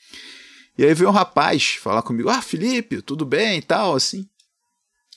E 0.77 0.85
aí 0.85 0.93
veio 0.93 1.09
um 1.09 1.13
rapaz 1.13 1.79
falar 1.81 2.03
comigo: 2.03 2.29
Ah, 2.29 2.43
Felipe, 2.43 3.01
tudo 3.01 3.25
bem 3.25 3.59
e 3.59 3.63
tal, 3.63 3.95
assim. 3.95 4.27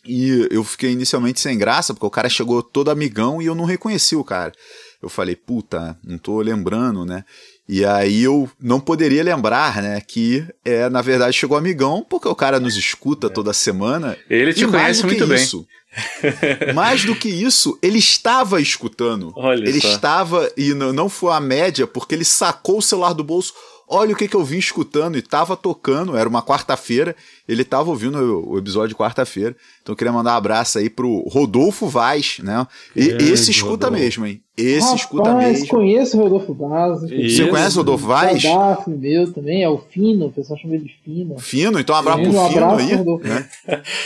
E 0.06 0.48
eu 0.50 0.64
fiquei 0.64 0.92
inicialmente 0.92 1.40
sem 1.40 1.58
graça, 1.58 1.94
porque 1.94 2.06
o 2.06 2.12
cara 2.12 2.30
chegou 2.30 2.64
todo 2.64 2.90
amigão 2.90 3.42
e 3.42 3.48
eu 3.48 3.56
não 3.56 3.66
reconheci 3.66 4.16
o 4.16 4.24
cara. 4.24 4.54
Eu 5.02 5.10
falei, 5.10 5.36
puta, 5.36 5.98
não 6.04 6.18
tô 6.18 6.42
lembrando, 6.42 7.06
né? 7.06 7.24
E 7.72 7.86
aí 7.86 8.24
eu 8.24 8.50
não 8.60 8.80
poderia 8.80 9.24
lembrar, 9.24 9.80
né, 9.80 10.02
que 10.02 10.44
é, 10.66 10.90
na 10.90 11.04
verdade 11.04 11.38
chegou 11.38 11.56
amigão, 11.56 12.04
porque 12.10 12.28
o 12.28 12.34
cara 12.34 12.60
nos 12.60 12.76
escuta 12.76 13.30
toda 13.30 13.54
semana. 13.54 14.18
Ele 14.28 14.52
te 14.52 14.64
E 14.64 14.68
conhece 14.68 15.06
muito 15.06 15.28
bem. 15.28 15.38
isso, 15.38 15.68
mais 16.74 17.06
do 17.06 17.16
que 17.16 17.30
isso, 17.30 17.78
ele 17.80 18.00
estava 18.00 18.60
escutando. 18.60 19.32
Olha 19.36 19.70
ele 19.70 19.80
só. 19.80 19.88
estava, 19.88 20.52
e 20.58 20.74
não 20.74 20.92
não 20.92 21.08
foi 21.08 21.32
a 21.32 21.40
média, 21.40 21.86
porque 21.86 22.16
ele 22.16 22.26
sacou 22.26 22.80
o 22.80 22.82
celular 22.82 23.14
do 23.14 23.24
bolso. 23.24 23.54
Olha 23.92 24.14
o 24.14 24.16
que, 24.16 24.28
que 24.28 24.36
eu 24.36 24.44
vim 24.44 24.60
escutando 24.60 25.18
e 25.18 25.22
tava 25.22 25.58
tocando, 25.58 26.16
era 26.16 26.30
uma 26.30 26.44
quarta-feira, 26.44 27.16
ele 27.48 27.64
tava 27.64 27.90
ouvindo 27.90 28.48
o, 28.48 28.56
episódio 28.60 28.90
de 28.90 28.96
quarta-feira. 28.96 29.56
Então 29.82 29.94
eu 29.94 29.98
queria 29.98 30.14
mandar 30.14 30.34
um 30.34 30.38
abraço 30.38 30.78
aí 30.78 30.92
pro 30.92 31.28
Rodolfo 31.28 31.88
Vaz, 31.88 32.38
né? 32.44 32.68
E, 32.96 33.08
Grande 33.08 33.32
esse 33.32 33.50
escuta 33.50 33.88
Rodolfo. 33.88 34.04
mesmo, 34.04 34.28
hein? 34.28 34.42
Esse 34.56 34.82
Rapaz, 34.82 35.00
escuta 35.00 35.34
mesmo. 35.34 35.68
conheço 35.70 36.18
o 36.18 36.22
Rodolfo 36.22 36.54
Vaz. 36.54 37.02
Você 37.02 37.48
conhece 37.48 37.76
o 37.76 37.78
Rodolfo 37.80 38.06
Vaz? 38.06 38.44
O 38.44 38.92
meu 38.92 39.34
também, 39.34 39.64
é 39.64 39.70
o 39.70 39.80
Fino, 39.80 40.28
o 40.28 40.32
pessoal 40.32 40.60
chama 40.60 40.76
ele 40.76 40.84
de 40.84 40.96
Fino. 41.04 41.40
Fino, 41.40 41.80
então 41.80 41.96
um 41.96 42.00
abraço 42.00 42.20
Fino, 42.20 42.32
pro 42.34 42.42
um 42.42 42.50
Fino 42.50 42.66
abraço 42.66 42.80
aí. 42.82 42.88
pro 42.90 42.98
Rodolfo. 42.98 43.28
né? 43.28 43.50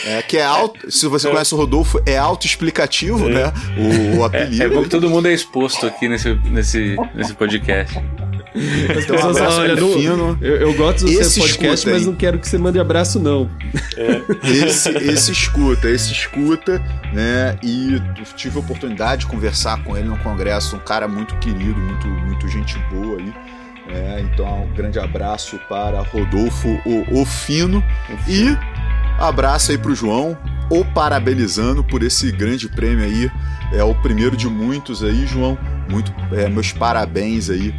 É, 0.06 0.22
que 0.22 0.38
é 0.38 0.44
alto. 0.44 0.90
Se 0.90 1.06
você 1.08 1.28
conhece 1.28 1.54
o 1.54 1.58
Rodolfo, 1.58 2.00
é 2.06 2.16
autoexplicativo, 2.16 3.28
né? 3.28 3.52
O, 4.16 4.20
o 4.20 4.24
apelido. 4.24 4.62
É 4.62 4.68
bom 4.68 4.82
que 4.82 4.88
todo 4.88 5.10
mundo 5.10 5.28
é 5.28 5.34
exposto 5.34 5.84
aqui 5.84 6.08
nesse, 6.08 6.34
nesse, 6.50 6.96
nesse 7.14 7.34
podcast. 7.34 8.00
Então, 8.54 9.16
um 9.16 9.18
Pessoas 9.18 9.36
abraço 9.36 9.36
falam, 9.56 9.60
olha, 9.62 9.76
pro 9.76 9.86
não- 9.88 9.94
Fino. 9.94 10.38
eu, 10.40 10.56
eu 10.56 10.74
gosto 10.74 11.04
do 11.06 11.10
Esse 11.10 11.30
seu 11.30 11.42
podcast, 11.42 11.74
escuta, 11.74 11.90
mas 11.92 12.02
hein? 12.02 12.06
não 12.08 12.14
quero 12.14 12.38
que 12.38 12.48
você 12.48 12.56
mande 12.58 12.78
abraço, 12.78 13.18
não. 13.18 13.50
Esse, 14.44 14.90
esse 14.90 15.32
escuta, 15.32 15.88
esse 15.90 16.12
escuta, 16.12 16.78
né? 17.12 17.56
E 17.62 18.00
tive 18.36 18.56
a 18.56 18.60
oportunidade 18.60 19.22
de 19.22 19.26
conversar 19.26 19.82
com 19.82 19.96
ele 19.96 20.08
no 20.08 20.16
congresso, 20.18 20.76
um 20.76 20.80
cara 20.80 21.08
muito 21.08 21.34
querido, 21.36 21.78
muito, 21.80 22.06
muito 22.06 22.48
gente 22.48 22.78
boa 22.92 23.18
aí. 23.18 23.32
né? 23.88 24.24
então, 24.32 24.64
um 24.64 24.72
grande 24.72 24.98
abraço 24.98 25.58
para 25.68 26.00
Rodolfo 26.00 26.68
o, 26.86 27.20
o 27.22 27.24
Fino. 27.26 27.82
E 28.28 28.56
abraço 29.18 29.70
aí 29.70 29.78
pro 29.78 29.94
João, 29.94 30.36
o 30.70 30.84
parabenizando 30.84 31.84
por 31.84 32.02
esse 32.02 32.32
grande 32.32 32.68
prêmio 32.68 33.04
aí. 33.04 33.30
É 33.72 33.82
o 33.82 33.94
primeiro 33.94 34.36
de 34.36 34.48
muitos 34.48 35.02
aí, 35.02 35.26
João. 35.26 35.58
Muito, 35.90 36.12
é, 36.32 36.48
meus 36.48 36.72
parabéns 36.72 37.50
aí 37.50 37.74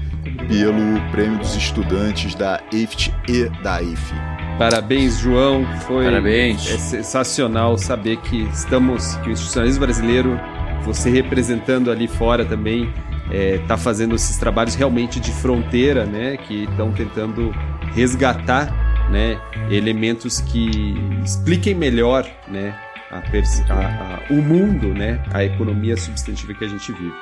pelo 0.48 1.00
prêmio 1.12 1.40
dos 1.40 1.56
estudantes 1.56 2.36
da 2.36 2.62
IFT 2.72 3.14
e 3.28 3.50
da 3.64 3.82
IFE. 3.82 4.16
Parabéns, 4.58 5.18
João. 5.18 5.66
Foi 5.82 6.06
Parabéns. 6.06 6.70
É 6.72 6.78
sensacional 6.78 7.78
saber 7.78 8.18
que 8.18 8.44
estamos, 8.44 9.16
que 9.18 9.30
o 9.30 9.32
institucionalismo 9.32 9.86
brasileiro, 9.86 10.40
você 10.84 11.10
representando 11.10 11.92
ali 11.92 12.08
fora 12.08 12.46
também, 12.46 12.92
está 13.32 13.76
fazendo 13.76 14.16
esses 14.16 14.38
trabalhos 14.38 14.76
realmente 14.76 15.20
de 15.20 15.32
fronteira, 15.32 16.06
né? 16.06 16.38
Que 16.38 16.64
estão 16.64 16.92
tentando 16.92 17.54
resgatar, 17.94 18.74
né? 19.10 19.40
Elementos 19.70 20.42
que 20.42 20.96
expliquem 21.24 21.74
melhor, 21.76 22.26
né? 22.48 22.76
A, 23.12 23.18
a- 23.18 23.76
a- 23.80 24.20
o 24.30 24.36
mundo, 24.42 24.88
né? 24.94 25.22
A 25.34 25.44
economia 25.44 25.96
substantiva 25.96 26.54
que 26.54 26.66
a 26.66 26.68
gente 26.68 26.92
vive. 26.92 27.14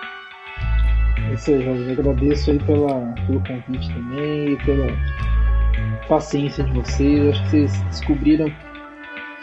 É 1.30 1.34
Isso 1.34 1.52
aí, 1.52 1.64
Jorge. 1.64 1.84
Eu 1.84 1.92
agradeço 1.94 2.52
aí 2.52 2.60
pela, 2.60 3.14
pelo 3.28 3.40
convite 3.42 3.94
também 3.94 4.54
e 4.54 4.58
pela 4.66 4.88
paciência 6.08 6.64
de 6.64 6.72
vocês. 6.74 7.30
Acho 7.30 7.44
que 7.44 7.50
vocês 7.50 7.82
descobriram 7.84 8.52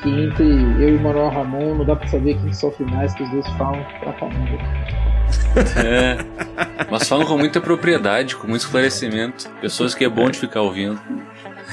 que 0.02 0.08
entre 0.08 0.44
eu 0.44 0.94
e 0.94 0.96
o 0.96 1.00
Manuel 1.02 1.28
Ramon 1.28 1.74
não 1.76 1.84
dá 1.84 1.94
pra 1.94 2.08
saber 2.08 2.34
quem 2.40 2.52
sofre 2.52 2.84
mais, 2.86 3.14
que 3.14 3.22
os 3.22 3.30
dois 3.30 3.46
falam 3.58 3.84
pra 4.00 4.12
caramba. 4.14 4.58
É. 5.84 6.16
Mas 6.90 7.08
falam 7.08 7.26
com 7.26 7.36
muita 7.38 7.60
propriedade, 7.60 8.34
com 8.36 8.48
muito 8.48 8.62
esclarecimento. 8.62 9.48
Pessoas 9.60 9.94
que 9.94 10.04
é 10.04 10.08
bom 10.08 10.30
de 10.30 10.38
ficar 10.38 10.62
ouvindo. 10.62 10.98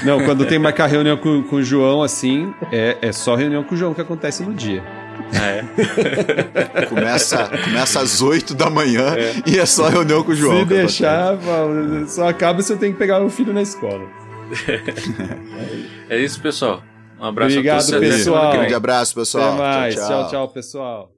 Não, 0.03 0.23
quando 0.23 0.45
tem 0.45 0.59
marcar 0.59 0.87
reunião 0.87 1.17
com, 1.17 1.43
com 1.43 1.57
o 1.57 1.63
João, 1.63 2.03
assim, 2.03 2.53
é, 2.71 2.97
é 3.01 3.11
só 3.11 3.35
reunião 3.35 3.63
com 3.63 3.75
o 3.75 3.77
João 3.77 3.93
que 3.93 4.01
acontece 4.01 4.43
no 4.43 4.53
dia. 4.53 4.83
Ah, 5.33 5.47
é. 5.47 6.85
Começa, 6.87 7.49
começa 7.63 7.99
às 7.99 8.21
8 8.21 8.53
da 8.53 8.69
manhã 8.69 9.15
e 9.45 9.57
é 9.57 9.65
só 9.65 9.89
reunião 9.89 10.23
com 10.23 10.31
o 10.31 10.35
João. 10.35 10.59
Se 10.59 10.65
deixar, 10.65 11.37
Paulo, 11.37 12.07
só 12.07 12.29
acaba 12.29 12.61
se 12.61 12.71
eu 12.71 12.77
tenho 12.77 12.93
que 12.93 12.99
pegar 12.99 13.21
o 13.21 13.29
filho 13.29 13.53
na 13.53 13.61
escola. 13.61 14.05
É 16.09 16.17
isso, 16.17 16.41
pessoal. 16.41 16.81
Um 17.19 17.25
abraço 17.25 17.51
Obrigado, 17.57 17.81
a 17.81 17.83
todos. 17.83 17.93
até 17.93 18.07
pessoal. 18.07 18.47
Um 18.47 18.57
grande 18.57 18.73
abraço, 18.73 19.13
pessoal. 19.13 19.53
Até 19.55 19.57
mais. 19.61 19.95
tchau, 19.95 20.29
tchau 20.29 20.47
pessoal. 20.47 21.16